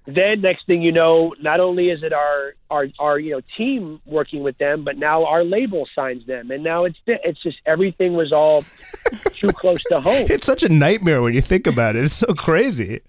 then 0.07 0.41
next 0.41 0.67
thing 0.67 0.83
you 0.83 0.91
know, 0.91 1.35
not 1.41 1.61
only 1.61 1.91
is 1.91 2.03
it 2.03 2.13
our 2.13 2.55
our 2.71 2.87
our 2.99 3.19
you 3.19 3.33
know 3.33 3.41
team 3.57 4.01
working 4.05 4.43
with 4.43 4.59
them, 4.59 4.85
but 4.85 4.97
now 4.97 5.25
our 5.25 5.45
label 5.45 5.89
signs 5.95 6.27
them, 6.27 6.51
and 6.51 6.65
now 6.65 6.85
it's 6.85 6.99
it's 7.07 7.41
just 7.43 7.59
everything 7.67 8.15
was 8.15 8.33
all 8.33 8.65
too 9.35 9.53
close 9.53 9.83
to 9.91 10.01
home. 10.01 10.27
It's 10.29 10.47
such 10.47 10.65
a 10.65 10.69
nightmare 10.69 11.23
when 11.23 11.35
you 11.35 11.41
think 11.41 11.67
about 11.67 11.95
it. 11.95 12.05
It's 12.05 12.15
so 12.15 12.35
crazy. 12.35 13.01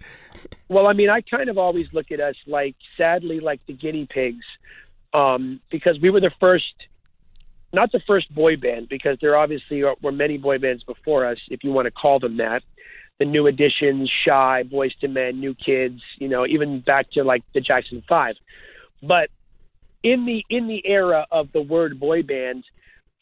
Well, 0.69 0.87
I 0.87 0.93
mean, 0.93 1.09
I 1.09 1.21
kind 1.21 1.49
of 1.49 1.57
always 1.57 1.87
look 1.93 2.11
at 2.11 2.19
us 2.19 2.35
like, 2.47 2.75
sadly, 2.97 3.39
like 3.39 3.61
the 3.67 3.73
guinea 3.73 4.07
pigs, 4.09 4.45
um, 5.13 5.59
because 5.69 5.99
we 6.01 6.09
were 6.09 6.19
the 6.19 6.31
first, 6.39 6.73
not 7.71 7.91
the 7.91 8.01
first 8.07 8.33
boy 8.33 8.55
band, 8.57 8.89
because 8.89 9.17
there 9.21 9.37
obviously 9.37 9.83
were 10.01 10.11
many 10.11 10.37
boy 10.37 10.57
bands 10.57 10.83
before 10.83 11.25
us, 11.25 11.37
if 11.49 11.63
you 11.63 11.71
want 11.71 11.85
to 11.85 11.91
call 11.91 12.19
them 12.19 12.37
that. 12.37 12.63
The 13.19 13.25
New 13.25 13.47
Editions, 13.47 14.09
Shai, 14.25 14.63
Boyz 14.63 14.91
II 15.01 15.09
Men, 15.09 15.39
New 15.39 15.53
Kids, 15.53 16.01
you 16.17 16.27
know, 16.27 16.45
even 16.45 16.79
back 16.81 17.11
to 17.11 17.23
like 17.23 17.43
the 17.53 17.61
Jackson 17.61 18.03
Five. 18.07 18.35
But 19.01 19.29
in 20.01 20.25
the 20.25 20.43
in 20.49 20.67
the 20.67 20.85
era 20.85 21.25
of 21.31 21.51
the 21.51 21.61
word 21.61 21.99
boy 21.99 22.23
band, 22.23 22.63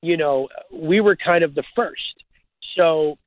you 0.01 0.17
know, 0.17 0.47
we 0.71 1.01
were 1.01 1.15
kind 1.15 1.43
of 1.43 1.53
the 1.53 1.63
first. 1.75 2.23
So 2.75 3.17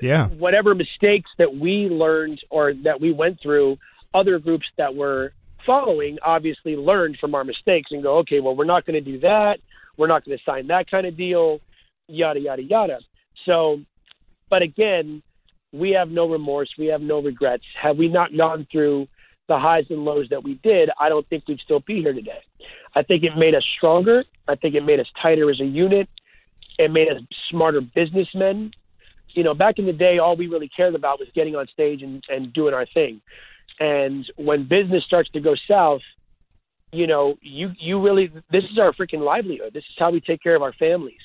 Yeah. 0.00 0.28
whatever 0.28 0.74
mistakes 0.74 1.30
that 1.38 1.54
we 1.56 1.88
learned 1.88 2.40
or 2.50 2.74
that 2.84 3.00
we 3.00 3.12
went 3.12 3.40
through, 3.40 3.78
other 4.14 4.38
groups 4.38 4.66
that 4.76 4.94
were 4.94 5.32
following 5.64 6.18
obviously 6.22 6.76
learned 6.76 7.18
from 7.18 7.34
our 7.34 7.44
mistakes 7.44 7.90
and 7.92 8.02
go, 8.02 8.18
okay, 8.18 8.40
well, 8.40 8.54
we're 8.54 8.64
not 8.64 8.84
going 8.84 9.02
to 9.02 9.12
do 9.12 9.18
that. 9.20 9.58
We're 9.96 10.08
not 10.08 10.24
going 10.24 10.36
to 10.36 10.44
sign 10.44 10.66
that 10.68 10.90
kind 10.90 11.06
of 11.06 11.16
deal, 11.16 11.60
yada, 12.08 12.40
yada, 12.40 12.62
yada. 12.62 12.98
So, 13.44 13.80
but 14.50 14.62
again, 14.62 15.22
we 15.72 15.90
have 15.90 16.08
no 16.08 16.28
remorse. 16.28 16.70
We 16.78 16.86
have 16.86 17.00
no 17.00 17.22
regrets. 17.22 17.64
Had 17.80 17.98
we 17.98 18.08
not 18.08 18.36
gone 18.36 18.66
through 18.70 19.08
the 19.48 19.58
highs 19.58 19.84
and 19.90 20.04
lows 20.04 20.28
that 20.30 20.44
we 20.44 20.54
did, 20.62 20.90
I 21.00 21.08
don't 21.08 21.26
think 21.28 21.48
we'd 21.48 21.60
still 21.60 21.80
be 21.80 22.00
here 22.00 22.12
today. 22.12 22.40
I 22.94 23.02
think 23.02 23.24
it 23.24 23.36
made 23.36 23.54
us 23.54 23.64
stronger. 23.76 24.24
I 24.48 24.54
think 24.54 24.74
it 24.74 24.84
made 24.84 25.00
us 25.00 25.06
tighter 25.20 25.50
as 25.50 25.60
a 25.60 25.64
unit. 25.64 26.08
It 26.78 26.90
made 26.90 27.08
us 27.08 27.22
smarter 27.50 27.80
businessmen 27.80 28.72
you 29.34 29.42
know, 29.42 29.54
back 29.54 29.78
in 29.78 29.86
the 29.86 29.92
day, 29.92 30.18
all 30.18 30.36
we 30.36 30.46
really 30.46 30.68
cared 30.68 30.94
about 30.94 31.18
was 31.18 31.28
getting 31.34 31.56
on 31.56 31.66
stage 31.68 32.02
and, 32.02 32.22
and 32.28 32.52
doing 32.52 32.74
our 32.74 32.86
thing. 32.92 33.20
And 33.80 34.24
when 34.36 34.68
business 34.68 35.04
starts 35.04 35.30
to 35.30 35.40
go 35.40 35.54
south, 35.68 36.02
you 36.92 37.06
know, 37.06 37.36
you 37.40 37.70
you 37.80 38.00
really 38.00 38.30
this 38.50 38.64
is 38.64 38.78
our 38.78 38.92
freaking 38.92 39.24
livelihood. 39.24 39.72
This 39.72 39.84
is 39.84 39.96
how 39.98 40.10
we 40.10 40.20
take 40.20 40.42
care 40.42 40.54
of 40.54 40.62
our 40.62 40.74
families. 40.74 41.20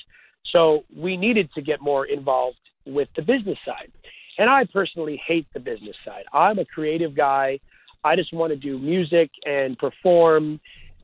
So 0.54 0.86
we 0.96 1.18
needed 1.18 1.50
to 1.56 1.62
get 1.62 1.82
more 1.82 2.06
involved 2.06 2.58
with 2.86 3.10
the 3.18 3.22
business 3.22 3.58
side. 3.66 3.92
And 4.38 4.50
I 4.50 4.66
personally 4.66 5.22
hate 5.26 5.48
the 5.54 5.60
business 5.60 5.96
side. 6.06 6.26
I'm 6.34 6.60
a 6.60 6.66
creative 6.66 7.16
guy. 7.16 7.60
I 8.04 8.16
just 8.16 8.34
want 8.34 8.52
to 8.52 8.56
do 8.56 8.78
music 8.78 9.32
and 9.46 9.78
perform 9.78 10.60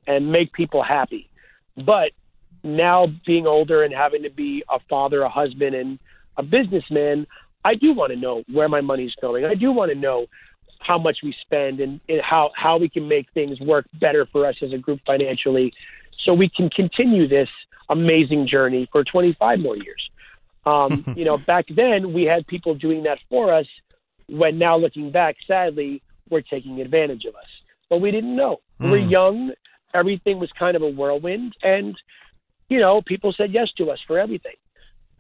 and 0.07 0.31
make 0.31 0.53
people 0.53 0.83
happy. 0.83 1.29
But 1.75 2.11
now 2.63 3.07
being 3.25 3.47
older 3.47 3.83
and 3.83 3.93
having 3.93 4.23
to 4.23 4.29
be 4.29 4.63
a 4.69 4.79
father, 4.89 5.21
a 5.21 5.29
husband, 5.29 5.75
and 5.75 5.99
a 6.37 6.43
businessman, 6.43 7.27
I 7.65 7.75
do 7.75 7.93
want 7.93 8.11
to 8.11 8.19
know 8.19 8.43
where 8.51 8.69
my 8.69 8.81
money's 8.81 9.15
going. 9.21 9.45
I 9.45 9.55
do 9.55 9.71
want 9.71 9.91
to 9.91 9.97
know 9.97 10.27
how 10.79 10.97
much 10.97 11.19
we 11.23 11.33
spend 11.41 11.79
and, 11.79 11.99
and 12.09 12.21
how, 12.21 12.51
how 12.55 12.77
we 12.77 12.89
can 12.89 13.07
make 13.07 13.27
things 13.33 13.59
work 13.59 13.85
better 13.99 14.27
for 14.31 14.45
us 14.45 14.55
as 14.61 14.73
a 14.73 14.77
group 14.77 14.99
financially 15.05 15.73
so 16.23 16.33
we 16.33 16.49
can 16.49 16.69
continue 16.69 17.27
this 17.27 17.49
amazing 17.89 18.47
journey 18.47 18.87
for 18.91 19.03
25 19.03 19.59
more 19.59 19.77
years. 19.77 20.09
Um, 20.65 21.03
you 21.17 21.25
know, 21.25 21.37
back 21.37 21.65
then 21.73 22.13
we 22.13 22.23
had 22.23 22.47
people 22.47 22.75
doing 22.75 23.03
that 23.03 23.19
for 23.29 23.53
us 23.53 23.65
when 24.27 24.57
now 24.57 24.77
looking 24.77 25.11
back, 25.11 25.35
sadly, 25.47 26.01
we're 26.29 26.41
taking 26.41 26.81
advantage 26.81 27.25
of 27.25 27.35
us. 27.35 27.49
But 27.89 27.99
we 27.99 28.11
didn't 28.11 28.35
know. 28.35 28.61
We 28.79 28.89
were 28.89 28.97
young. 28.97 29.51
Everything 29.93 30.39
was 30.39 30.49
kind 30.57 30.75
of 30.75 30.81
a 30.81 30.89
whirlwind. 30.89 31.53
And, 31.61 31.95
you 32.69 32.79
know, 32.79 33.01
people 33.05 33.33
said 33.37 33.53
yes 33.53 33.69
to 33.77 33.91
us 33.91 33.99
for 34.07 34.17
everything. 34.17 34.55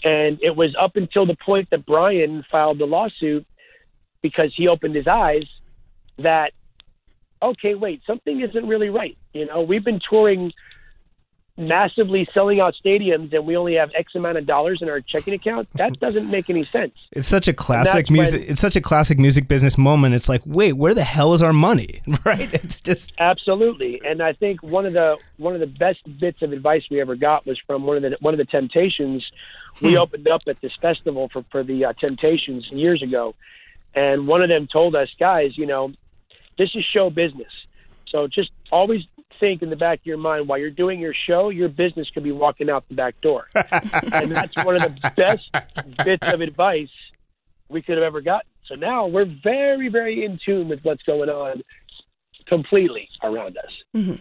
And 0.03 0.39
it 0.41 0.55
was 0.55 0.75
up 0.79 0.95
until 0.95 1.25
the 1.25 1.35
point 1.45 1.69
that 1.71 1.85
Brian 1.85 2.43
filed 2.51 2.79
the 2.79 2.85
lawsuit 2.85 3.45
because 4.21 4.51
he 4.55 4.67
opened 4.67 4.95
his 4.95 5.07
eyes 5.07 5.45
that, 6.17 6.51
okay, 7.41 7.75
wait, 7.75 8.01
something 8.07 8.41
isn't 8.41 8.67
really 8.67 8.89
right. 8.89 9.17
You 9.33 9.45
know, 9.45 9.61
we've 9.61 9.83
been 9.83 10.01
touring 10.09 10.51
massively 11.55 12.27
selling 12.33 12.59
out 12.59 12.73
stadiums 12.83 13.31
and 13.33 13.45
we 13.45 13.55
only 13.55 13.75
have 13.75 13.91
X 13.95 14.15
amount 14.15 14.37
of 14.37 14.45
dollars 14.47 14.79
in 14.81 14.89
our 14.89 15.01
checking 15.01 15.35
account. 15.35 15.67
That 15.75 15.99
doesn't 15.99 16.29
make 16.29 16.49
any 16.49 16.67
sense. 16.71 16.93
It's 17.11 17.27
such 17.27 17.47
a 17.47 17.53
classic 17.53 17.93
that's 17.93 18.09
when- 18.09 18.19
music. 18.19 18.49
It's 18.49 18.61
such 18.61 18.75
a 18.75 18.81
classic 18.81 19.19
music 19.19 19.47
business 19.47 19.77
moment. 19.77 20.15
It's 20.15 20.27
like, 20.27 20.41
wait, 20.45 20.73
where 20.73 20.95
the 20.95 21.03
hell 21.03 21.33
is 21.33 21.41
our 21.43 21.53
money? 21.53 22.01
Right? 22.25 22.53
It's 22.53 22.79
just 22.79 23.11
Absolutely, 23.19 23.99
and 24.05 24.21
I 24.21 24.31
think 24.31 24.63
one 24.63 24.85
of 24.85 24.93
the 24.93 25.17
one 25.37 25.55
of 25.55 25.59
the 25.59 25.67
best 25.67 25.99
bits 26.19 26.41
of 26.41 26.53
advice 26.53 26.83
we 26.89 27.01
ever 27.01 27.15
got 27.15 27.45
was 27.45 27.59
from 27.67 27.83
one 27.83 27.97
of 27.97 28.03
the 28.03 28.17
one 28.21 28.33
of 28.33 28.37
the 28.37 28.45
Temptations. 28.45 29.25
We 29.81 29.97
opened 29.97 30.27
up 30.29 30.43
at 30.47 30.61
this 30.61 30.71
festival 30.81 31.29
for 31.33 31.43
for 31.51 31.63
the 31.63 31.85
uh, 31.85 31.93
Temptations 31.93 32.69
years 32.71 33.01
ago, 33.03 33.35
and 33.93 34.25
one 34.25 34.41
of 34.41 34.47
them 34.47 34.67
told 34.71 34.95
us, 34.95 35.09
guys, 35.19 35.57
you 35.57 35.65
know, 35.65 35.91
this 36.57 36.69
is 36.75 36.85
show 36.85 37.09
business, 37.09 37.51
so 38.07 38.27
just 38.27 38.51
always 38.71 39.01
think 39.39 39.61
in 39.61 39.69
the 39.69 39.75
back 39.75 39.99
of 39.99 40.05
your 40.05 40.17
mind 40.17 40.47
while 40.47 40.57
you're 40.57 40.69
doing 40.69 40.99
your 40.99 41.13
show, 41.27 41.49
your 41.49 41.69
business 41.69 42.09
could 42.13 42.23
be 42.23 42.31
walking 42.31 42.69
out 42.69 42.87
the 42.87 42.95
back 42.95 43.19
door, 43.21 43.47
and 43.55 44.31
that's 44.31 44.55
one 44.63 44.81
of 44.81 44.81
the 44.81 45.11
best 45.15 45.49
bits 46.05 46.23
of 46.23 46.41
advice 46.41 46.89
we 47.69 47.81
could 47.81 47.97
have 47.97 48.03
ever 48.03 48.21
gotten. 48.21 48.49
So 48.67 48.75
now 48.75 49.07
we're 49.07 49.31
very, 49.43 49.89
very 49.89 50.23
in 50.25 50.39
tune 50.43 50.69
with 50.69 50.79
what's 50.83 51.03
going 51.03 51.29
on 51.29 51.61
completely 52.47 53.09
around 53.23 53.57
us. 53.57 53.71
Mm-hmm. 53.95 54.15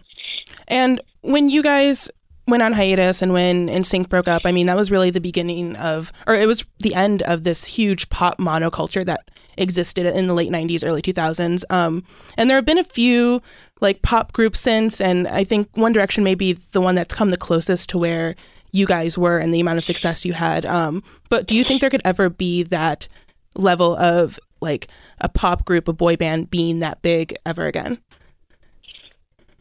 And 0.69 1.01
when 1.23 1.49
you 1.49 1.63
guys 1.63 2.11
went 2.49 2.63
on 2.63 2.73
hiatus 2.73 3.23
and 3.23 3.33
when 3.33 3.69
NSYNC 3.69 4.09
broke 4.09 4.29
up, 4.29 4.43
I 4.45 4.53
mean, 4.53 4.67
that 4.67 4.77
was 4.77 4.91
really 4.91 5.11
the 5.11 5.21
beginning 5.21 5.77
of, 5.77 6.13
or 6.27 6.35
it 6.35 6.47
was 6.47 6.65
the 6.81 6.95
end 6.95 7.23
of 7.23 7.45
this 7.45 7.65
huge 7.65 8.09
pop 8.09 8.39
monoculture 8.39 9.05
that 9.05 9.31
existed 9.57 10.07
in 10.07 10.27
the 10.27 10.35
late 10.35 10.51
90s, 10.51 10.87
early 10.87 11.03
2000s. 11.03 11.65
Um, 11.71 12.05
and 12.37 12.51
there 12.51 12.57
have 12.57 12.65
been 12.65 12.79
a 12.79 12.85
few 12.85 13.41
like 13.81 14.03
pop 14.03 14.33
groups 14.33 14.61
since, 14.61 15.01
and 15.01 15.29
I 15.29 15.45
think 15.45 15.69
One 15.75 15.93
Direction 15.93 16.25
may 16.25 16.35
be 16.35 16.55
the 16.73 16.81
one 16.81 16.95
that's 16.95 17.15
come 17.15 17.31
the 17.31 17.37
closest 17.37 17.89
to 17.91 17.99
where 17.99 18.35
you 18.73 18.87
guys 18.87 19.19
were 19.19 19.39
and 19.39 19.53
the 19.53 19.61
amount 19.61 19.79
of 19.79 19.85
success 19.85 20.25
you 20.25 20.33
had. 20.33 20.67
Um, 20.67 21.03
but 21.29 21.47
do 21.47 21.55
you 21.55 21.63
think 21.63 21.81
there 21.81 21.91
could 21.91 22.03
ever 22.05 22.29
be 22.29 22.63
that 22.65 23.07
level 23.55 23.95
of 23.97 24.41
like 24.61 24.89
a 25.21 25.29
pop 25.29 25.65
group, 25.65 25.89
a 25.89 25.93
boy 25.93 26.17
band 26.17 26.51
being 26.51 26.81
that 26.81 27.03
big 27.03 27.37
ever 27.45 27.67
again? 27.67 27.99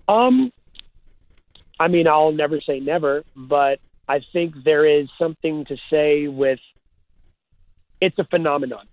Um, 0.07 0.51
I 1.81 1.87
mean, 1.87 2.07
I'll 2.07 2.31
never 2.31 2.61
say 2.61 2.79
never, 2.79 3.23
but 3.35 3.79
I 4.07 4.19
think 4.31 4.53
there 4.63 4.85
is 4.85 5.09
something 5.17 5.65
to 5.65 5.77
say 5.89 6.27
with 6.27 6.59
it's 7.99 8.19
a 8.19 8.23
phenomenon. 8.23 8.85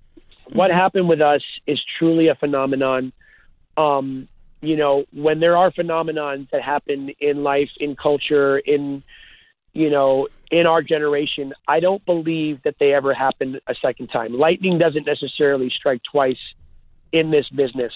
What 0.53 0.71
happened 0.71 1.07
with 1.07 1.21
us 1.21 1.43
is 1.67 1.79
truly 1.99 2.29
a 2.29 2.35
phenomenon. 2.35 3.13
Um, 3.77 4.27
you 4.63 4.77
know, 4.77 5.05
when 5.13 5.39
there 5.39 5.55
are 5.55 5.71
phenomenons 5.71 6.49
that 6.51 6.63
happen 6.63 7.11
in 7.21 7.43
life, 7.43 7.69
in 7.79 7.95
culture, 7.95 8.57
in 8.57 9.03
you 9.75 9.91
know, 9.91 10.29
in 10.51 10.67
our 10.67 10.81
generation, 10.81 11.53
I 11.69 11.81
don't 11.81 12.03
believe 12.07 12.63
that 12.63 12.77
they 12.81 12.95
ever 12.95 13.13
happen 13.13 13.61
a 13.67 13.75
second 13.75 14.07
time. 14.07 14.33
Lightning 14.33 14.79
doesn't 14.79 15.07
necessarily 15.07 15.71
strike 15.79 16.01
twice 16.11 16.41
in 17.13 17.31
this 17.31 17.47
business. 17.51 17.93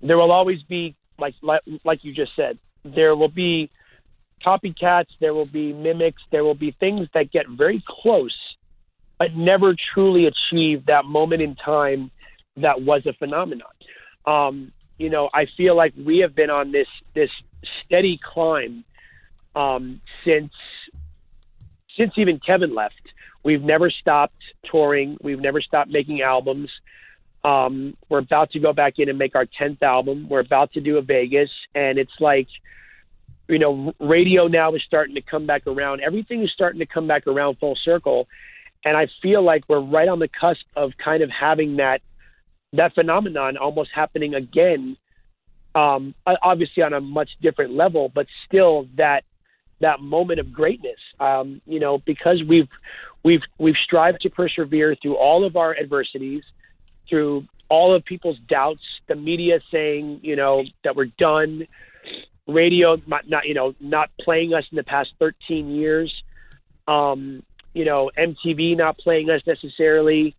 There 0.00 0.16
will 0.16 0.32
always 0.32 0.62
be, 0.62 0.96
like 1.18 1.34
like, 1.42 1.60
like 1.84 2.04
you 2.04 2.14
just 2.14 2.34
said, 2.34 2.58
there 2.84 3.14
will 3.14 3.28
be 3.28 3.68
copycats, 4.44 5.08
there 5.20 5.34
will 5.34 5.46
be 5.46 5.72
mimics, 5.72 6.22
there 6.30 6.44
will 6.44 6.54
be 6.54 6.72
things 6.80 7.08
that 7.14 7.30
get 7.30 7.46
very 7.48 7.82
close, 7.86 8.36
but 9.18 9.34
never 9.36 9.74
truly 9.94 10.26
achieve 10.26 10.86
that 10.86 11.04
moment 11.04 11.42
in 11.42 11.54
time 11.56 12.10
that 12.56 12.82
was 12.82 13.06
a 13.06 13.12
phenomenon. 13.14 13.68
Um, 14.26 14.72
you 14.98 15.08
know, 15.08 15.30
I 15.32 15.46
feel 15.56 15.76
like 15.76 15.94
we 15.96 16.18
have 16.18 16.34
been 16.34 16.50
on 16.50 16.72
this 16.72 16.88
this 17.14 17.30
steady 17.84 18.20
climb 18.22 18.84
um, 19.54 20.00
since 20.24 20.52
since 21.96 22.12
even 22.16 22.40
Kevin 22.44 22.74
left. 22.74 22.94
We've 23.42 23.62
never 23.62 23.90
stopped 23.90 24.42
touring. 24.70 25.16
We've 25.22 25.40
never 25.40 25.60
stopped 25.60 25.90
making 25.90 26.20
albums. 26.20 26.70
Um, 27.42 27.96
we're 28.10 28.18
about 28.18 28.50
to 28.52 28.60
go 28.60 28.72
back 28.72 28.94
in 28.98 29.08
and 29.08 29.18
make 29.18 29.34
our 29.34 29.46
tenth 29.46 29.82
album. 29.82 30.28
We're 30.28 30.40
about 30.40 30.72
to 30.74 30.80
do 30.80 30.98
a 30.98 31.02
Vegas, 31.02 31.50
and 31.74 31.98
it's 31.98 32.12
like, 32.20 32.48
you 33.50 33.58
know, 33.58 33.92
radio 33.98 34.46
now 34.46 34.74
is 34.74 34.82
starting 34.86 35.14
to 35.16 35.22
come 35.22 35.46
back 35.46 35.66
around. 35.66 36.00
Everything 36.00 36.42
is 36.42 36.50
starting 36.52 36.78
to 36.78 36.86
come 36.86 37.06
back 37.06 37.26
around 37.26 37.58
full 37.58 37.76
circle, 37.84 38.28
and 38.84 38.96
I 38.96 39.08
feel 39.20 39.42
like 39.44 39.64
we're 39.68 39.80
right 39.80 40.08
on 40.08 40.20
the 40.20 40.28
cusp 40.28 40.64
of 40.76 40.92
kind 41.02 41.22
of 41.22 41.30
having 41.30 41.76
that 41.76 42.00
that 42.72 42.94
phenomenon 42.94 43.56
almost 43.56 43.90
happening 43.94 44.34
again. 44.34 44.96
Um, 45.72 46.14
obviously 46.26 46.82
on 46.82 46.92
a 46.92 47.00
much 47.00 47.30
different 47.40 47.74
level, 47.74 48.10
but 48.12 48.26
still 48.46 48.88
that 48.96 49.22
that 49.80 50.00
moment 50.00 50.40
of 50.40 50.52
greatness. 50.52 50.98
Um, 51.18 51.60
you 51.66 51.80
know, 51.80 51.98
because 51.98 52.42
we've 52.48 52.68
we've 53.24 53.42
we've 53.58 53.76
strived 53.84 54.20
to 54.22 54.30
persevere 54.30 54.96
through 55.00 55.16
all 55.16 55.44
of 55.44 55.56
our 55.56 55.76
adversities, 55.76 56.42
through 57.08 57.46
all 57.68 57.94
of 57.94 58.04
people's 58.04 58.38
doubts, 58.48 58.82
the 59.08 59.14
media 59.14 59.60
saying, 59.70 60.20
you 60.22 60.34
know, 60.34 60.64
that 60.82 60.96
we're 60.96 61.06
done, 61.18 61.66
radio 62.50 62.96
not, 63.06 63.28
not 63.28 63.46
you 63.46 63.54
know 63.54 63.74
not 63.80 64.10
playing 64.20 64.54
us 64.54 64.64
in 64.70 64.76
the 64.76 64.84
past 64.84 65.10
13 65.18 65.70
years, 65.70 66.12
um, 66.88 67.42
you 67.74 67.84
know, 67.84 68.10
MTV 68.18 68.76
not 68.76 68.98
playing 68.98 69.30
us 69.30 69.42
necessarily. 69.46 70.34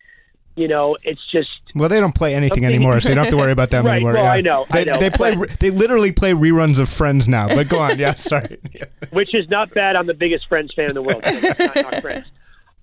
You 0.58 0.68
know, 0.68 0.98
it's 1.04 1.22
just 1.32 1.50
well, 1.76 1.88
they 1.88 2.02
don't 2.02 2.14
play 2.14 2.36
anything 2.36 2.66
anymore, 2.66 3.00
so 3.00 3.10
you 3.10 3.16
don't 3.16 3.24
have 3.24 3.32
to 3.32 3.38
worry 3.38 3.54
about 3.54 3.70
them 3.70 3.86
right, 3.88 3.96
anymore. 3.96 4.14
Well, 4.14 4.24
yeah. 4.24 4.32
I 4.32 4.42
know, 4.42 4.66
they, 4.70 4.82
I 4.82 4.84
know. 4.84 5.00
They 5.00 5.10
play. 5.10 5.36
They 5.60 5.70
literally 5.70 6.12
play 6.12 6.34
reruns 6.34 6.78
of 6.78 6.90
Friends 6.90 7.30
now. 7.30 7.48
But 7.48 7.70
go 7.70 7.80
on, 7.80 7.98
yeah, 7.98 8.16
sorry. 8.16 8.60
which 9.12 9.34
is 9.34 9.50
not 9.50 9.74
bad. 9.74 9.96
I'm 9.96 10.08
the 10.08 10.14
biggest 10.14 10.48
Friends 10.50 10.74
fan 10.76 10.90
in 10.90 10.96
the 10.96 11.02
world. 11.02 11.24
Let's 11.24 12.04
not. 12.04 12.24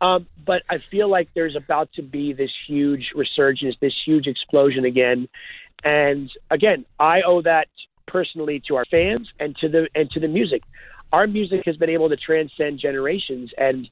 Um, 0.01 0.27
but 0.47 0.63
I 0.71 0.79
feel 0.91 1.11
like 1.11 1.29
there's 1.35 1.57
about 1.57 1.93
to 1.95 2.03
be 2.03 2.33
this 2.33 2.53
huge 2.67 3.11
resurgence, 3.15 3.75
this 3.81 3.95
huge 4.07 4.27
explosion 4.27 4.85
again. 4.85 5.29
And 5.85 6.31
again, 6.51 6.85
I 6.99 7.23
owe 7.23 7.43
that 7.43 7.69
personally 8.09 8.61
to 8.67 8.77
our 8.77 8.85
fans 8.87 9.29
and 9.39 9.57
to 9.59 9.69
the 9.69 9.89
and 9.95 10.11
to 10.11 10.21
the 10.21 10.29
music. 10.29 10.63
Our 11.13 11.27
music 11.27 11.63
has 11.67 11.77
been 11.77 11.91
able 11.91 12.09
to 12.09 12.17
transcend 12.17 12.81
generations, 12.81 13.51
and 13.57 13.89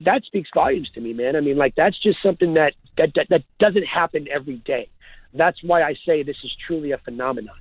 that 0.00 0.24
speaks 0.24 0.48
volumes 0.54 0.88
to 0.94 1.00
me, 1.00 1.12
man. 1.12 1.36
I 1.36 1.40
mean, 1.40 1.56
like 1.56 1.74
that's 1.76 1.98
just 1.98 2.22
something 2.22 2.54
that 2.54 2.72
that 2.96 3.10
that, 3.14 3.26
that 3.30 3.42
doesn't 3.58 3.86
happen 3.86 4.26
every 4.32 4.56
day. 4.56 4.88
That's 5.34 5.62
why 5.62 5.82
I 5.82 5.94
say 6.06 6.22
this 6.22 6.36
is 6.42 6.50
truly 6.66 6.92
a 6.92 6.98
phenomenon. 6.98 7.56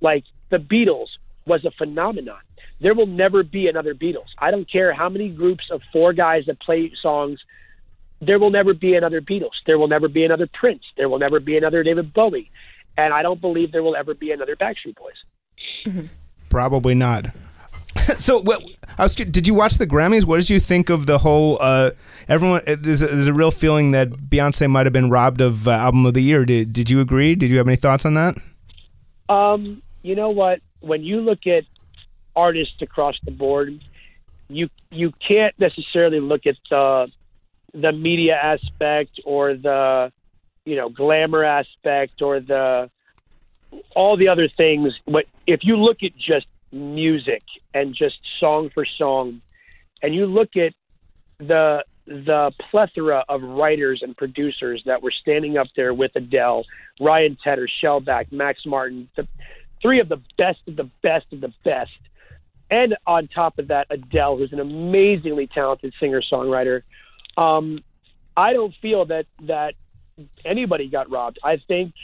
Like 0.00 0.24
the 0.50 0.58
Beatles 0.58 1.08
was 1.46 1.64
a 1.64 1.70
phenomenon. 1.70 2.38
There 2.80 2.94
will 2.94 3.06
never 3.06 3.42
be 3.42 3.68
another 3.68 3.94
Beatles. 3.94 4.28
I 4.38 4.50
don't 4.50 4.70
care 4.70 4.92
how 4.92 5.08
many 5.08 5.28
groups 5.30 5.64
of 5.70 5.80
four 5.92 6.12
guys 6.12 6.44
that 6.46 6.60
play 6.60 6.92
songs. 7.00 7.40
There 8.20 8.38
will 8.38 8.50
never 8.50 8.74
be 8.74 8.94
another 8.94 9.20
Beatles. 9.20 9.56
There 9.66 9.78
will 9.78 9.88
never 9.88 10.08
be 10.08 10.24
another 10.24 10.48
Prince. 10.52 10.82
There 10.96 11.08
will 11.08 11.18
never 11.18 11.40
be 11.40 11.56
another 11.56 11.82
David 11.82 12.12
Bowie. 12.12 12.50
And 12.98 13.14
I 13.14 13.22
don't 13.22 13.40
believe 13.40 13.72
there 13.72 13.82
will 13.82 13.96
ever 13.96 14.14
be 14.14 14.32
another 14.32 14.56
Backstreet 14.56 14.96
Boys. 14.96 15.14
Probably 16.50 16.94
not. 16.94 17.26
so, 18.16 18.40
what, 18.40 18.62
I 18.98 19.02
was, 19.02 19.14
did 19.14 19.46
you 19.46 19.54
watch 19.54 19.78
the 19.78 19.86
Grammys? 19.86 20.24
What 20.24 20.38
did 20.38 20.50
you 20.50 20.60
think 20.60 20.90
of 20.90 21.06
the 21.06 21.18
whole? 21.18 21.58
Uh, 21.60 21.92
everyone, 22.28 22.62
uh, 22.66 22.76
there's 22.78 23.02
a, 23.02 23.08
there's 23.08 23.26
a 23.26 23.32
real 23.32 23.50
feeling 23.50 23.90
that 23.92 24.10
Beyonce 24.10 24.68
might 24.70 24.86
have 24.86 24.92
been 24.92 25.10
robbed 25.10 25.40
of 25.40 25.68
uh, 25.68 25.72
album 25.72 26.06
of 26.06 26.14
the 26.14 26.22
year. 26.22 26.44
Did 26.44 26.72
Did 26.72 26.90
you 26.90 27.00
agree? 27.00 27.34
Did 27.34 27.50
you 27.50 27.58
have 27.58 27.66
any 27.66 27.76
thoughts 27.76 28.04
on 28.04 28.14
that? 28.14 28.36
Um, 29.28 29.82
you 30.02 30.14
know 30.14 30.30
what? 30.30 30.60
When 30.80 31.02
you 31.02 31.20
look 31.20 31.46
at 31.46 31.64
artists 32.34 32.80
across 32.80 33.16
the 33.24 33.30
board, 33.30 33.80
you 34.48 34.68
you 34.90 35.12
can't 35.26 35.58
necessarily 35.58 36.20
look 36.20 36.46
at 36.46 36.56
the 36.70 37.10
the 37.74 37.92
media 37.92 38.36
aspect 38.36 39.20
or 39.24 39.54
the 39.54 40.12
you 40.64 40.76
know 40.76 40.88
glamour 40.88 41.44
aspect 41.44 42.22
or 42.22 42.40
the 42.40 42.90
all 43.94 44.16
the 44.16 44.28
other 44.28 44.48
things. 44.48 44.92
But 45.06 45.26
if 45.46 45.60
you 45.62 45.76
look 45.76 46.02
at 46.02 46.16
just 46.16 46.46
music 46.72 47.42
and 47.74 47.94
just 47.94 48.18
song 48.40 48.70
for 48.72 48.84
song, 48.84 49.40
and 50.02 50.14
you 50.14 50.26
look 50.26 50.56
at 50.56 50.72
the 51.38 51.84
the 52.06 52.52
plethora 52.70 53.24
of 53.28 53.42
writers 53.42 54.00
and 54.02 54.16
producers 54.16 54.80
that 54.86 55.02
were 55.02 55.10
standing 55.10 55.58
up 55.58 55.66
there 55.74 55.92
with 55.92 56.12
Adele, 56.14 56.64
Ryan 57.00 57.36
Tedder, 57.42 57.68
Shellback, 57.82 58.30
Max 58.30 58.64
Martin, 58.64 59.08
the 59.16 59.26
three 59.82 60.00
of 60.00 60.08
the 60.08 60.20
best 60.38 60.60
of 60.68 60.76
the 60.76 60.88
best 61.02 61.26
of 61.32 61.40
the 61.40 61.52
best. 61.64 61.90
And 62.70 62.96
on 63.06 63.28
top 63.28 63.58
of 63.58 63.68
that, 63.68 63.86
Adele, 63.90 64.36
who's 64.36 64.52
an 64.52 64.60
amazingly 64.60 65.46
talented 65.46 65.94
singer 66.00 66.20
songwriter. 66.20 66.82
Um, 67.36 67.82
I 68.36 68.52
don't 68.52 68.74
feel 68.80 69.04
that 69.06 69.26
that 69.42 69.74
anybody 70.44 70.88
got 70.88 71.10
robbed. 71.10 71.38
I 71.42 71.58
think 71.68 71.94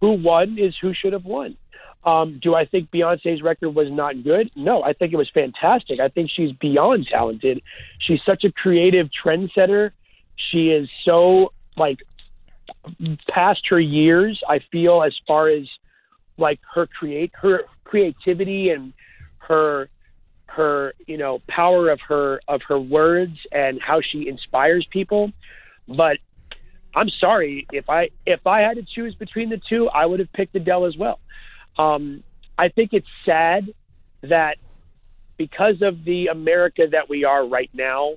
who 0.00 0.12
won 0.12 0.58
is 0.58 0.74
who 0.80 0.92
should 0.94 1.12
have 1.12 1.24
won. 1.24 1.56
Um, 2.04 2.38
do 2.40 2.54
I 2.54 2.64
think 2.64 2.90
Beyonce's 2.92 3.42
record 3.42 3.70
was 3.70 3.88
not 3.90 4.22
good? 4.22 4.50
No, 4.54 4.82
I 4.82 4.92
think 4.92 5.12
it 5.12 5.16
was 5.16 5.28
fantastic. 5.34 5.98
I 5.98 6.08
think 6.08 6.30
she's 6.34 6.52
beyond 6.52 7.08
talented. 7.10 7.60
She's 7.98 8.20
such 8.24 8.44
a 8.44 8.52
creative 8.52 9.08
trendsetter. 9.24 9.90
She 10.50 10.68
is 10.68 10.88
so 11.04 11.52
like 11.76 11.98
past 13.28 13.62
her 13.70 13.80
years. 13.80 14.40
I 14.48 14.60
feel 14.70 15.02
as 15.02 15.14
far 15.26 15.48
as 15.48 15.66
like 16.38 16.60
her 16.74 16.86
create 16.86 17.32
her 17.34 17.62
creativity 17.84 18.70
and 18.70 18.92
her 19.38 19.88
her 20.46 20.94
you 21.06 21.18
know 21.18 21.40
power 21.48 21.90
of 21.90 21.98
her 22.08 22.40
of 22.46 22.60
her 22.68 22.78
words 22.78 23.36
and 23.50 23.80
how 23.82 24.00
she 24.00 24.28
inspires 24.28 24.86
people. 24.90 25.32
But 25.88 26.18
I'm 26.96 27.10
sorry 27.20 27.66
if 27.72 27.88
I 27.90 28.08
if 28.24 28.46
I 28.46 28.60
had 28.62 28.76
to 28.78 28.82
choose 28.82 29.14
between 29.14 29.50
the 29.50 29.60
two, 29.68 29.88
I 29.88 30.06
would 30.06 30.18
have 30.18 30.32
picked 30.32 30.56
Adele 30.56 30.86
as 30.86 30.96
well. 30.96 31.20
Um, 31.78 32.24
I 32.58 32.68
think 32.68 32.90
it's 32.94 33.06
sad 33.26 33.70
that 34.22 34.56
because 35.36 35.82
of 35.82 36.04
the 36.04 36.28
America 36.28 36.84
that 36.90 37.10
we 37.10 37.24
are 37.24 37.46
right 37.46 37.70
now, 37.74 38.14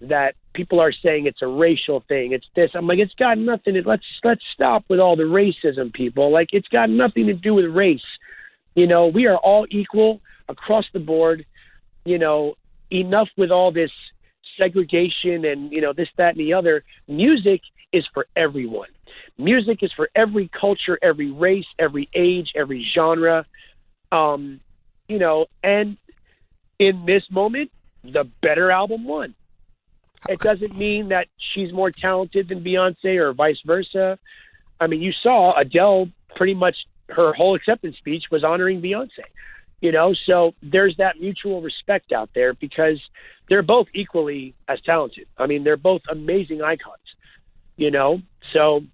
that 0.00 0.34
people 0.54 0.80
are 0.80 0.92
saying 1.06 1.26
it's 1.26 1.42
a 1.42 1.46
racial 1.46 2.02
thing. 2.08 2.32
It's 2.32 2.46
this. 2.56 2.70
I'm 2.74 2.86
like, 2.86 2.98
it's 2.98 3.14
got 3.14 3.36
nothing. 3.36 3.74
To, 3.74 3.82
let's 3.86 4.04
let's 4.24 4.42
stop 4.54 4.84
with 4.88 4.98
all 4.98 5.14
the 5.14 5.24
racism, 5.24 5.92
people. 5.92 6.32
Like, 6.32 6.48
it's 6.52 6.68
got 6.68 6.88
nothing 6.88 7.26
to 7.26 7.34
do 7.34 7.54
with 7.54 7.66
race. 7.66 8.00
You 8.74 8.86
know, 8.86 9.08
we 9.08 9.26
are 9.26 9.36
all 9.36 9.66
equal 9.70 10.20
across 10.48 10.86
the 10.94 11.00
board. 11.00 11.44
You 12.06 12.18
know, 12.18 12.54
enough 12.90 13.28
with 13.36 13.50
all 13.50 13.72
this 13.72 13.90
segregation 14.56 15.44
and 15.44 15.72
you 15.72 15.80
know 15.80 15.92
this, 15.92 16.08
that, 16.16 16.36
and 16.36 16.38
the 16.38 16.54
other. 16.54 16.84
Music 17.08 17.60
is 17.92 18.04
for 18.12 18.26
everyone. 18.36 18.88
Music 19.38 19.82
is 19.82 19.92
for 19.92 20.08
every 20.14 20.48
culture, 20.48 20.98
every 21.02 21.30
race, 21.30 21.66
every 21.78 22.08
age, 22.14 22.52
every 22.54 22.86
genre. 22.94 23.46
Um, 24.10 24.60
you 25.08 25.18
know, 25.18 25.46
and 25.62 25.96
in 26.78 27.04
this 27.06 27.24
moment, 27.30 27.70
the 28.04 28.24
better 28.40 28.70
album 28.70 29.04
won. 29.04 29.34
It 30.28 30.38
doesn't 30.38 30.76
mean 30.76 31.08
that 31.08 31.26
she's 31.36 31.72
more 31.72 31.90
talented 31.90 32.48
than 32.48 32.62
Beyonce 32.62 33.16
or 33.16 33.32
vice 33.32 33.60
versa. 33.64 34.18
I 34.80 34.86
mean, 34.86 35.00
you 35.00 35.12
saw 35.12 35.58
Adele 35.58 36.08
pretty 36.36 36.54
much 36.54 36.76
her 37.08 37.32
whole 37.32 37.54
acceptance 37.54 37.96
speech 37.96 38.24
was 38.30 38.44
honoring 38.44 38.80
Beyonce. 38.80 39.24
You 39.82 39.90
know, 39.90 40.14
so 40.26 40.54
there's 40.62 40.96
that 40.98 41.20
mutual 41.20 41.60
respect 41.60 42.12
out 42.12 42.30
there 42.34 42.54
because 42.54 42.98
they're 43.48 43.62
both 43.62 43.88
equally 43.92 44.54
as 44.68 44.80
talented. 44.82 45.26
I 45.36 45.46
mean, 45.46 45.64
they're 45.64 45.76
both 45.76 46.02
amazing 46.08 46.62
icons. 46.62 46.96
You 47.76 47.90
know, 47.90 48.22
so 48.52 48.84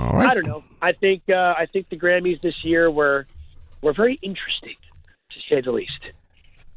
All 0.00 0.12
right. 0.12 0.30
I 0.30 0.34
don't 0.34 0.46
know. 0.46 0.64
I 0.82 0.92
think 0.92 1.22
uh, 1.30 1.54
I 1.56 1.66
think 1.72 1.88
the 1.90 1.96
Grammys 1.96 2.42
this 2.42 2.64
year 2.64 2.90
were 2.90 3.26
were 3.82 3.92
very 3.92 4.18
interesting, 4.20 4.74
to 5.30 5.40
say 5.48 5.60
the 5.60 5.70
least. 5.70 5.92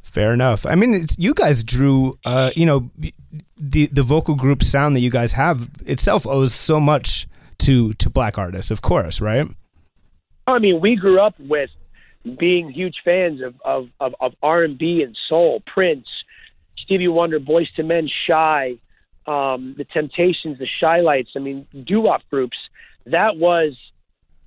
Fair 0.02 0.32
enough. 0.32 0.64
I 0.64 0.74
mean, 0.74 0.94
it's, 0.94 1.18
you 1.18 1.34
guys 1.34 1.62
drew, 1.62 2.18
uh, 2.24 2.50
you 2.54 2.64
know, 2.64 2.90
the 3.56 3.86
the 3.86 4.02
vocal 4.02 4.36
group 4.36 4.62
sound 4.62 4.94
that 4.96 5.00
you 5.00 5.10
guys 5.10 5.32
have 5.32 5.68
itself 5.86 6.26
owes 6.26 6.54
so 6.54 6.78
much 6.78 7.26
to 7.58 7.92
to 7.94 8.08
black 8.08 8.38
artists, 8.38 8.70
of 8.70 8.80
course, 8.80 9.20
right? 9.20 9.46
I 10.46 10.58
mean, 10.60 10.80
we 10.80 10.96
grew 10.96 11.20
up 11.20 11.34
with 11.38 11.70
being 12.36 12.70
huge 12.70 12.96
fans 13.04 13.40
of 13.42 13.54
of 13.64 13.88
of, 14.00 14.14
of 14.20 14.32
R 14.42 14.62
and 14.64 14.78
B 14.78 15.02
and 15.02 15.16
soul, 15.28 15.62
Prince, 15.66 16.06
Stevie 16.78 17.08
Wonder, 17.08 17.40
Boyz 17.40 17.66
II 17.78 17.84
Men, 17.84 18.08
Shai, 18.26 18.78
um, 19.26 19.74
the 19.76 19.84
Temptations, 19.84 20.58
the 20.58 20.68
Chi-Lites. 20.80 21.30
I 21.36 21.40
mean, 21.40 21.66
doo 21.84 22.00
wop 22.00 22.22
groups. 22.30 22.56
That 23.06 23.36
was 23.36 23.76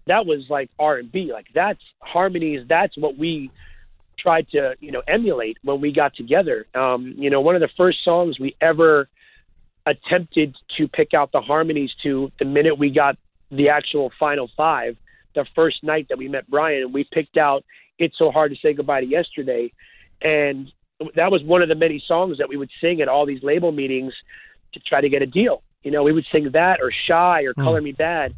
that 0.08 0.26
was 0.26 0.46
like 0.50 0.70
R 0.80 0.98
and 0.98 1.12
B. 1.12 1.32
Like 1.32 1.48
that's 1.54 1.82
harmonies. 2.00 2.66
That's 2.68 2.98
what 2.98 3.18
we 3.18 3.52
tried 4.20 4.48
to 4.50 4.76
you 4.80 4.92
know 4.92 5.02
emulate 5.08 5.58
when 5.64 5.82
we 5.82 5.92
got 5.92 6.16
together. 6.16 6.66
Um, 6.76 7.16
you 7.18 7.30
know, 7.30 7.42
one 7.42 7.56
of 7.56 7.62
the 7.62 7.70
first 7.78 8.04
songs 8.04 8.40
we 8.40 8.56
ever 8.62 9.08
attempted 9.86 10.56
to 10.78 10.88
pick 10.88 11.14
out 11.14 11.32
the 11.32 11.42
harmonies 11.42 11.92
to 12.04 12.32
the 12.40 12.46
minute 12.46 12.78
we 12.78 12.90
got 12.92 13.18
the 13.50 13.70
actual 13.70 14.12
final 14.20 14.50
five 14.56 14.96
the 15.36 15.46
first 15.56 15.84
night 15.84 16.08
that 16.10 16.18
we 16.18 16.28
met 16.28 16.50
Brian, 16.50 16.84
and 16.84 16.94
we 16.94 17.04
picked 17.12 17.38
out 17.38 17.64
"It's 17.98 18.18
So 18.18 18.32
Hard 18.32 18.52
to 18.52 18.58
Say 18.58 18.74
Goodbye 18.74 19.02
to 19.02 19.08
Yesterday," 19.08 19.72
and 20.22 20.72
that 21.16 21.32
was 21.32 21.44
one 21.44 21.62
of 21.62 21.70
the 21.70 21.76
many 21.76 22.04
songs 22.08 22.38
that 22.38 22.50
we 22.50 22.58
would 22.58 22.70
sing 22.80 23.02
at 23.02 23.08
all 23.08 23.26
these 23.26 23.44
label 23.44 23.72
meetings 23.72 24.14
to 24.74 24.80
try 24.80 25.02
to 25.02 25.10
get 25.10 25.22
a 25.22 25.26
deal. 25.26 25.64
You 25.84 25.92
know, 25.92 26.04
we 26.04 26.14
would 26.14 26.26
sing 26.32 26.50
that 26.54 26.80
or 26.82 26.92
"Shai" 27.08 27.44
or 27.44 27.54
"Color 27.54 27.82
Me 27.82 27.94
Badd." 27.94 28.34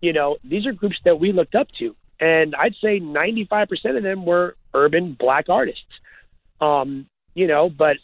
You 0.00 0.12
know, 0.12 0.36
these 0.44 0.66
are 0.66 0.72
groups 0.72 0.96
that 1.04 1.18
we 1.18 1.32
looked 1.32 1.54
up 1.54 1.68
to, 1.78 1.94
and 2.20 2.54
I'd 2.54 2.74
say 2.80 3.00
95% 3.00 3.96
of 3.96 4.02
them 4.02 4.24
were 4.24 4.56
urban 4.74 5.16
black 5.18 5.48
artists. 5.48 5.82
Um, 6.60 7.06
you 7.34 7.46
know, 7.46 7.68
but 7.68 7.96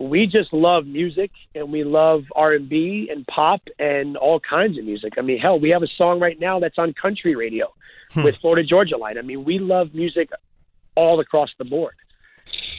we 0.00 0.26
just 0.26 0.52
love 0.52 0.86
music 0.86 1.30
and 1.54 1.70
we 1.70 1.84
love 1.84 2.24
R&B 2.34 3.10
and 3.12 3.26
pop 3.26 3.60
and 3.78 4.16
all 4.16 4.40
kinds 4.40 4.78
of 4.78 4.84
music. 4.84 5.12
I 5.18 5.20
mean, 5.20 5.38
hell, 5.38 5.60
we 5.60 5.70
have 5.70 5.82
a 5.82 5.88
song 5.96 6.18
right 6.20 6.40
now 6.40 6.58
that's 6.58 6.78
on 6.78 6.94
country 6.94 7.36
radio 7.36 7.72
with 8.16 8.34
Florida 8.40 8.66
Georgia 8.66 8.96
Line. 8.96 9.18
I 9.18 9.22
mean, 9.22 9.44
we 9.44 9.58
love 9.58 9.94
music 9.94 10.30
all 10.96 11.20
across 11.20 11.50
the 11.58 11.64
board. 11.64 11.94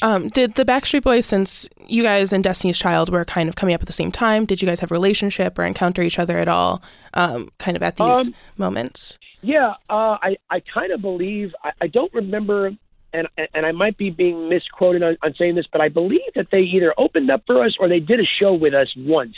Um, 0.02 0.30
did 0.30 0.56
the 0.56 0.66
Backstreet 0.66 1.04
Boys, 1.04 1.26
since 1.28 1.70
you 1.88 2.02
guys 2.04 2.34
and 2.34 2.44
Destiny's 2.44 2.78
Child 2.80 3.10
were 3.12 3.24
kind 3.24 3.48
of 3.48 3.56
coming 3.56 3.76
up 3.76 3.82
at 3.82 3.88
the 3.88 3.94
same 3.94 4.12
time, 4.12 4.46
did 4.46 4.62
you 4.62 4.68
guys 4.68 4.80
have 4.80 4.92
a 4.92 4.96
relationship 4.96 5.58
or 5.60 5.64
encounter 5.64 6.02
each 6.02 6.18
other 6.20 6.38
at 6.40 6.48
all, 6.48 6.82
um, 7.14 7.50
kind 7.60 7.78
of 7.78 7.84
at 7.84 7.96
these 7.98 8.28
Um, 8.28 8.34
moments? 8.58 9.18
Yeah, 9.44 9.70
uh, 9.90 10.18
I 10.22 10.38
I 10.50 10.60
kind 10.74 10.92
of 10.92 11.02
believe 11.02 11.54
I, 11.64 11.72
I 11.82 11.88
don't 11.88 12.14
remember, 12.14 12.72
and 13.14 13.28
and 13.54 13.66
I 13.66 13.72
might 13.72 13.98
be 13.98 14.10
being 14.10 14.50
misquoted 14.50 15.04
on, 15.04 15.18
on 15.22 15.34
saying 15.36 15.56
this, 15.56 15.68
but 15.72 15.82
I 15.82 15.90
believe 15.90 16.22
that 16.36 16.48
they 16.52 16.62
either 16.62 16.94
opened 16.98 17.30
up 17.30 17.44
for 17.46 17.64
us 17.64 17.76
or 17.80 17.88
they 17.88 18.00
did 18.00 18.20
a 18.20 18.26
show 18.26 18.54
with 18.54 18.74
us 18.74 18.94
once. 18.96 19.36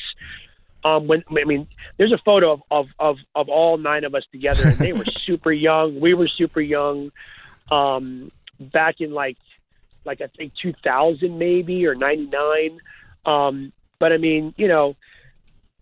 Um, 0.86 1.08
when 1.08 1.24
I 1.30 1.46
mean, 1.46 1.68
there's 1.98 2.12
a 2.12 2.20
photo 2.24 2.54
of 2.54 2.62
of 2.70 2.88
of, 3.00 3.18
of 3.36 3.50
all 3.50 3.78
nine 3.78 4.04
of 4.04 4.16
us 4.16 4.24
together, 4.32 4.68
and 4.68 4.78
they 4.78 4.94
were 4.94 5.06
super 5.26 5.52
young. 5.52 6.00
We 6.00 6.14
were 6.14 6.28
super 6.28 6.62
young. 6.62 7.12
Um, 7.72 8.32
back 8.60 9.02
in 9.02 9.12
like 9.14 9.38
like 10.06 10.22
I 10.22 10.28
think 10.28 10.54
2000 10.62 11.38
maybe 11.38 11.86
or 11.88 11.96
99. 11.96 12.80
Um, 13.26 13.72
but 14.00 14.12
I 14.12 14.18
mean, 14.18 14.54
you 14.58 14.68
know, 14.68 14.96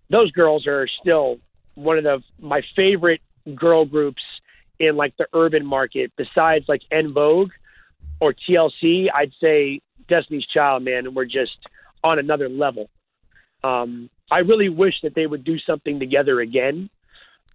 those 0.10 0.32
girls 0.32 0.68
are 0.68 0.88
still 0.88 1.40
one 1.76 1.98
of 1.98 2.04
the 2.04 2.24
my 2.40 2.62
favorite 2.76 3.22
girl 3.56 3.86
groups 3.86 4.22
in 4.80 4.96
like 4.96 5.16
the 5.18 5.28
urban 5.34 5.66
market. 5.66 6.12
Besides 6.16 6.66
like 6.68 6.82
En 6.92 7.12
Vogue 7.12 7.52
or 8.22 8.34
TLC, 8.34 9.08
I'd 9.14 9.34
say 9.42 9.82
Destiny's 10.08 10.46
Child, 10.46 10.84
man, 10.84 11.08
and 11.08 11.16
we're 11.16 11.26
just 11.26 11.58
on 12.04 12.20
another 12.20 12.48
level. 12.48 12.90
Um, 13.64 14.10
I 14.32 14.40
really 14.40 14.70
wish 14.70 14.94
that 15.04 15.14
they 15.16 15.28
would 15.28 15.44
do 15.44 15.60
something 15.60 16.00
together 16.00 16.40
again. 16.40 16.90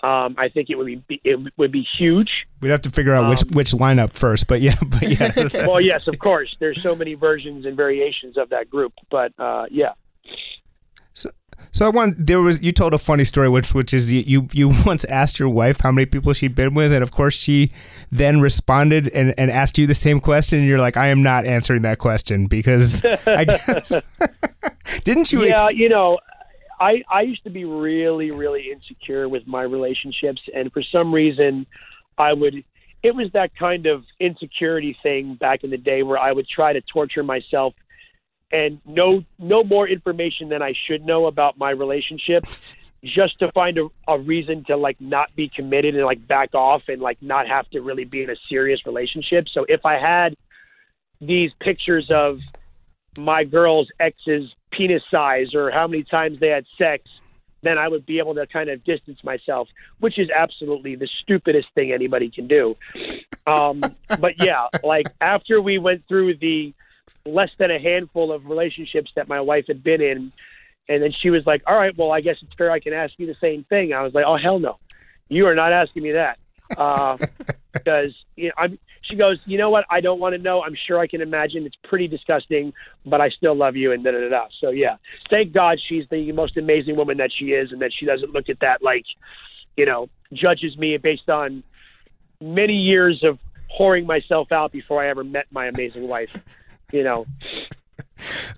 Um, 0.03 0.35
I 0.37 0.51
think 0.53 0.69
it 0.69 0.77
would 0.77 1.07
be 1.07 1.21
it 1.25 1.39
would 1.57 1.73
be 1.73 1.87
huge. 1.99 2.29
We'd 2.61 2.69
have 2.69 2.83
to 2.83 2.91
figure 2.91 3.14
out 3.14 3.31
which 3.31 3.43
Um, 3.43 3.49
which 3.55 3.71
lineup 3.73 4.12
first, 4.12 4.47
but 4.47 4.61
yeah, 4.61 4.75
but 4.83 5.09
yeah. 5.09 5.33
well, 5.67 5.81
yes, 5.81 6.07
of 6.07 6.19
course. 6.19 6.55
There's 6.61 6.83
so 6.83 6.95
many 6.95 7.14
versions 7.14 7.64
and 7.64 7.77
variations 7.77 8.37
of 8.37 8.51
that 8.51 8.69
group, 8.69 8.93
but 9.11 9.33
uh, 9.39 9.67
yeah. 9.71 9.93
So 11.72 11.84
I 11.86 11.90
want 11.90 12.26
there 12.26 12.40
was 12.40 12.62
you 12.62 12.72
told 12.72 12.94
a 12.94 12.98
funny 12.98 13.24
story 13.24 13.48
which 13.48 13.74
which 13.74 13.92
is 13.92 14.12
you, 14.12 14.22
you 14.26 14.48
you 14.52 14.70
once 14.86 15.04
asked 15.04 15.38
your 15.38 15.48
wife 15.48 15.80
how 15.80 15.90
many 15.90 16.07
people 16.07 16.32
she'd 16.32 16.54
been 16.54 16.74
with 16.74 16.92
and 16.92 17.02
of 17.02 17.11
course 17.11 17.34
she 17.34 17.72
then 18.11 18.40
responded 18.40 19.09
and, 19.09 19.34
and 19.36 19.50
asked 19.50 19.76
you 19.76 19.86
the 19.86 19.94
same 19.94 20.20
question 20.20 20.61
and 20.61 20.68
you're 20.68 20.78
like 20.78 20.96
I 20.96 21.09
am 21.09 21.22
not 21.22 21.44
answering 21.44 21.82
that 21.82 21.98
question 21.98 22.46
because 22.46 23.04
I 23.04 23.44
guess 23.44 23.92
didn't 25.04 25.32
you 25.32 25.44
yeah, 25.44 25.66
ex- 25.66 25.74
you 25.74 25.88
know, 25.88 26.18
I 26.80 27.02
I 27.11 27.22
used 27.22 27.44
to 27.44 27.50
be 27.50 27.64
really 27.64 28.30
really 28.30 28.70
insecure 28.72 29.28
with 29.28 29.46
my 29.46 29.62
relationships, 29.62 30.40
and 30.54 30.72
for 30.72 30.82
some 30.82 31.12
reason, 31.12 31.66
I 32.18 32.32
would. 32.32 32.64
It 33.02 33.14
was 33.14 33.30
that 33.34 33.54
kind 33.57 33.86
of 33.86 34.04
insecurity 34.18 34.96
thing 35.02 35.34
back 35.34 35.62
in 35.62 35.70
the 35.70 35.76
day 35.76 36.02
where 36.02 36.18
I 36.18 36.32
would 36.32 36.48
try 36.48 36.72
to 36.72 36.80
torture 36.80 37.22
myself 37.22 37.74
and 38.53 38.80
know 38.84 39.24
know 39.38 39.64
more 39.64 39.88
information 39.88 40.49
than 40.49 40.62
I 40.62 40.74
should 40.86 41.05
know 41.05 41.26
about 41.26 41.59
my 41.59 41.70
relationship 41.70 42.47
just 43.05 43.38
to 43.40 43.53
find 43.53 43.78
a, 43.78 43.88
a 44.09 44.18
reason 44.18 44.64
to 44.64 44.76
like 44.76 45.01
not 45.01 45.34
be 45.36 45.49
committed 45.49 45.94
and 45.94 46.05
like 46.05 46.26
back 46.26 46.55
off 46.55 46.82
and 46.88 47.01
like 47.01 47.20
not 47.20 47.47
have 47.49 47.68
to 47.70 47.80
really 47.80 48.05
be 48.05 48.22
in 48.22 48.30
a 48.30 48.36
serious 48.49 48.84
relationship. 48.86 49.49
So 49.53 49.64
if 49.68 49.84
I 49.84 49.99
had 49.99 50.36
these 51.20 51.51
pictures 51.61 52.11
of 52.11 52.38
my 53.18 53.44
girl's 53.44 53.88
ex's 53.99 54.51
penis 54.70 55.03
size 55.11 55.55
or 55.55 55.70
how 55.70 55.86
many 55.86 56.05
times 56.05 56.38
they 56.40 56.49
had 56.49 56.66
sex, 56.76 57.05
then 57.62 57.78
I 57.78 57.88
would 57.88 58.07
be 58.07 58.18
able 58.18 58.34
to 58.34 58.47
kind 58.47 58.68
of 58.68 58.84
distance 58.84 59.22
myself, 59.24 59.68
which 59.99 60.18
is 60.18 60.28
absolutely 60.30 60.94
the 60.94 61.09
stupidest 61.22 61.68
thing 61.74 61.92
anybody 61.92 62.30
can 62.30 62.47
do. 62.47 62.74
Um, 63.47 63.80
but 64.09 64.34
yeah, 64.38 64.68
like 64.84 65.07
after 65.20 65.61
we 65.61 65.78
went 65.78 66.07
through 66.09 66.36
the 66.36 66.74
less 67.27 67.51
than 67.59 67.70
a 67.70 67.79
handful 67.79 68.33
of 68.33 68.47
relationships 68.47 69.11
that 69.16 69.29
my 69.29 69.41
wife 69.41 69.66
had 69.68 69.83
been 69.83 70.01
in, 70.01 70.33
and 70.89 71.03
then 71.03 71.12
she 71.12 71.31
was 71.31 71.45
like, 71.47 71.62
"All 71.66 71.77
right, 71.77 71.97
well, 71.97 72.12
I 72.12 72.20
guess 72.20 72.37
it's 72.43 72.55
fair 72.55 72.70
I 72.70 72.81
can 72.81 72.93
ask 72.93 73.14
you 73.18 73.27
the 73.27 73.37
same 73.41 73.64
thing." 73.64 73.93
I 73.93 74.03
was 74.03 74.14
like, 74.14 74.24
"Oh 74.27 74.37
hell 74.37 74.59
no, 74.59 74.79
you 75.29 75.47
are 75.49 75.55
not 75.55 75.72
asking 75.72 76.03
me 76.03 76.12
that." 76.12 76.39
Uh, 76.77 77.16
because 77.72 78.14
you 78.37 78.49
know, 78.49 78.55
I'm, 78.57 78.79
she 79.03 79.16
goes, 79.16 79.39
you 79.47 79.59
know 79.59 79.70
what? 79.70 79.85
I 79.91 80.01
don't 80.01 80.18
want 80.18 80.35
to 80.35 80.43
know. 80.43 80.62
I'm 80.62 80.77
sure 80.87 80.99
I 80.99 81.07
can 81.07 81.20
imagine. 81.20 81.64
It's 81.64 81.77
pretty 81.85 82.09
disgusting, 82.09 82.72
but 83.05 83.20
I 83.20 83.31
still 83.31 83.55
love 83.55 83.77
you. 83.77 83.93
And 83.93 84.03
da 84.03 84.12
da 84.12 84.20
da. 84.20 84.29
da. 84.29 84.47
So 84.61 84.70
yeah, 84.70 84.97
thank 85.31 85.53
God 85.53 85.79
she's 85.87 86.05
the 86.11 86.33
most 86.33 86.57
amazing 86.57 86.97
woman 86.97 87.18
that 87.18 87.31
she 87.37 87.47
is, 87.47 87.72
and 87.72 87.81
that 87.83 87.93
she 87.93 88.07
doesn't 88.07 88.33
look 88.33 88.49
at 88.49 88.61
that 88.61 88.83
like, 88.83 89.05
you 89.77 89.87
know, 89.87 90.09
judges 90.33 90.77
me 90.77 90.97
based 90.97 91.29
on 91.29 91.62
many 92.41 92.74
years 92.74 93.22
of 93.22 93.39
whoring 93.79 94.07
myself 94.07 94.53
out 94.53 94.72
before 94.72 95.03
I 95.03 95.09
ever 95.09 95.24
met 95.24 95.47
my 95.51 95.66
amazing 95.66 96.09
wife. 96.09 96.37
You 96.93 97.03
know, 97.03 97.26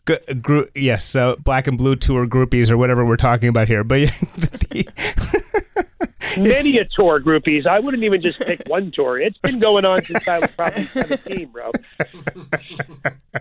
G- 0.06 0.34
group, 0.34 0.70
yes, 0.74 1.04
so 1.04 1.36
black 1.42 1.66
and 1.66 1.76
blue 1.76 1.96
tour 1.96 2.26
groupies 2.26 2.70
or 2.70 2.76
whatever 2.76 3.04
we're 3.04 3.16
talking 3.16 3.48
about 3.48 3.68
here. 3.68 3.84
But 3.84 4.00
many 6.38 6.78
a 6.78 6.84
tour 6.84 7.20
groupies. 7.20 7.66
I 7.66 7.80
wouldn't 7.80 8.04
even 8.04 8.22
just 8.22 8.38
pick 8.40 8.62
one 8.68 8.90
tour. 8.92 9.18
It's 9.18 9.38
been 9.38 9.58
going 9.58 9.84
on 9.84 10.04
since 10.04 10.26
I 10.28 10.38
was 10.38 10.50
probably 10.52 10.84
17, 10.84 11.46
bro. 11.48 11.72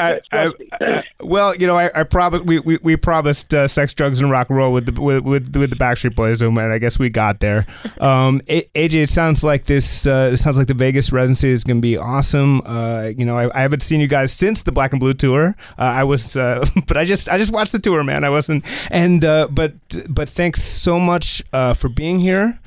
I, 0.00 0.20
I, 0.32 0.52
I, 0.80 1.04
well, 1.20 1.54
you 1.54 1.66
know, 1.66 1.76
I, 1.76 1.90
I 1.94 2.02
promised 2.04 2.44
we, 2.44 2.58
we, 2.60 2.78
we 2.82 2.96
promised 2.96 3.52
uh, 3.54 3.68
sex, 3.68 3.94
drugs, 3.94 4.20
and 4.20 4.30
rock 4.30 4.48
and 4.48 4.56
roll 4.56 4.72
with 4.72 4.86
the 4.86 5.00
with 5.00 5.24
with, 5.24 5.56
with 5.56 5.70
the 5.70 5.76
Backstreet 5.76 6.14
Boys, 6.14 6.42
and 6.42 6.58
I 6.58 6.78
guess 6.78 6.98
we 6.98 7.10
got 7.10 7.40
there. 7.40 7.66
Um, 8.00 8.40
AJ, 8.48 8.94
it 8.94 9.10
sounds 9.10 9.44
like 9.44 9.66
this. 9.66 10.06
Uh, 10.06 10.30
it 10.32 10.38
sounds 10.38 10.56
like 10.56 10.68
the 10.68 10.74
Vegas 10.74 11.12
residency 11.12 11.50
is 11.50 11.64
going 11.64 11.78
to 11.78 11.82
be 11.82 11.98
awesome. 11.98 12.62
Uh, 12.64 13.10
you 13.16 13.26
know, 13.26 13.36
I, 13.36 13.54
I 13.54 13.60
haven't 13.60 13.82
seen 13.82 14.00
you 14.00 14.06
guys 14.06 14.32
since 14.32 14.62
the 14.62 14.72
Black 14.72 14.92
and 14.92 15.00
Blue 15.00 15.12
tour. 15.12 15.54
Uh, 15.78 15.82
I 15.82 16.04
was, 16.04 16.36
uh, 16.36 16.64
but 16.86 16.96
I 16.96 17.04
just 17.04 17.28
I 17.28 17.36
just 17.36 17.52
watched 17.52 17.72
the 17.72 17.78
tour, 17.78 18.02
man. 18.04 18.24
I 18.24 18.30
wasn't, 18.30 18.64
and 18.90 19.24
uh, 19.24 19.48
but 19.50 19.74
but 20.08 20.28
thanks 20.28 20.62
so 20.62 20.98
much 20.98 21.42
uh, 21.52 21.74
for 21.74 21.88
being 21.88 22.20
here, 22.20 22.58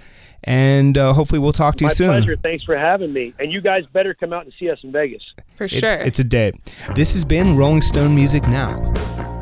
and 0.43 0.97
uh, 0.97 1.13
hopefully 1.13 1.39
we'll 1.39 1.53
talk 1.53 1.75
to 1.77 1.85
My 1.85 1.89
you 1.89 1.95
soon. 1.95 2.07
pleasure. 2.07 2.35
Thanks 2.37 2.63
for 2.63 2.77
having 2.77 3.13
me. 3.13 3.33
And 3.39 3.51
you 3.51 3.61
guys 3.61 3.85
better 3.87 4.13
come 4.13 4.33
out 4.33 4.43
and 4.45 4.53
see 4.59 4.69
us 4.69 4.79
in 4.83 4.91
Vegas. 4.91 5.23
For 5.55 5.67
sure. 5.67 5.93
it's 5.93 6.19
a 6.19 6.23
date. 6.23 6.55
This 6.95 7.13
has 7.13 7.23
been 7.25 7.55
Rolling 7.55 7.81
Stone 7.81 8.13
Music 8.15 8.43
Now. 8.47 8.91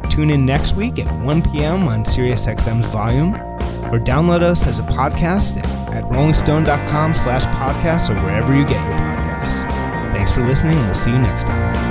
Tune 0.10 0.30
in 0.30 0.46
next 0.46 0.76
week 0.76 1.00
at 1.00 1.26
1 1.26 1.42
p.m. 1.44 1.88
on 1.88 2.04
SiriusXM's 2.04 2.86
Volume, 2.92 3.34
or 3.92 4.00
download 4.00 4.42
us 4.42 4.68
as 4.68 4.80
a 4.80 4.84
podcast 4.84 5.58
at, 5.58 5.66
at 5.96 6.04
rollingstone.com 6.06 7.14
slash 7.14 7.44
podcasts 7.46 8.10
or 8.10 8.16
wherever 8.24 8.54
you 8.56 8.64
get 8.66 8.72
your 8.86 8.98
podcasts. 8.98 9.62
Thanks 10.12 10.32
for 10.32 10.42
listening, 10.46 10.76
and 10.78 10.86
we'll 10.86 10.96
see 10.96 11.12
you 11.12 11.18
next 11.20 11.46
time. 11.48 11.91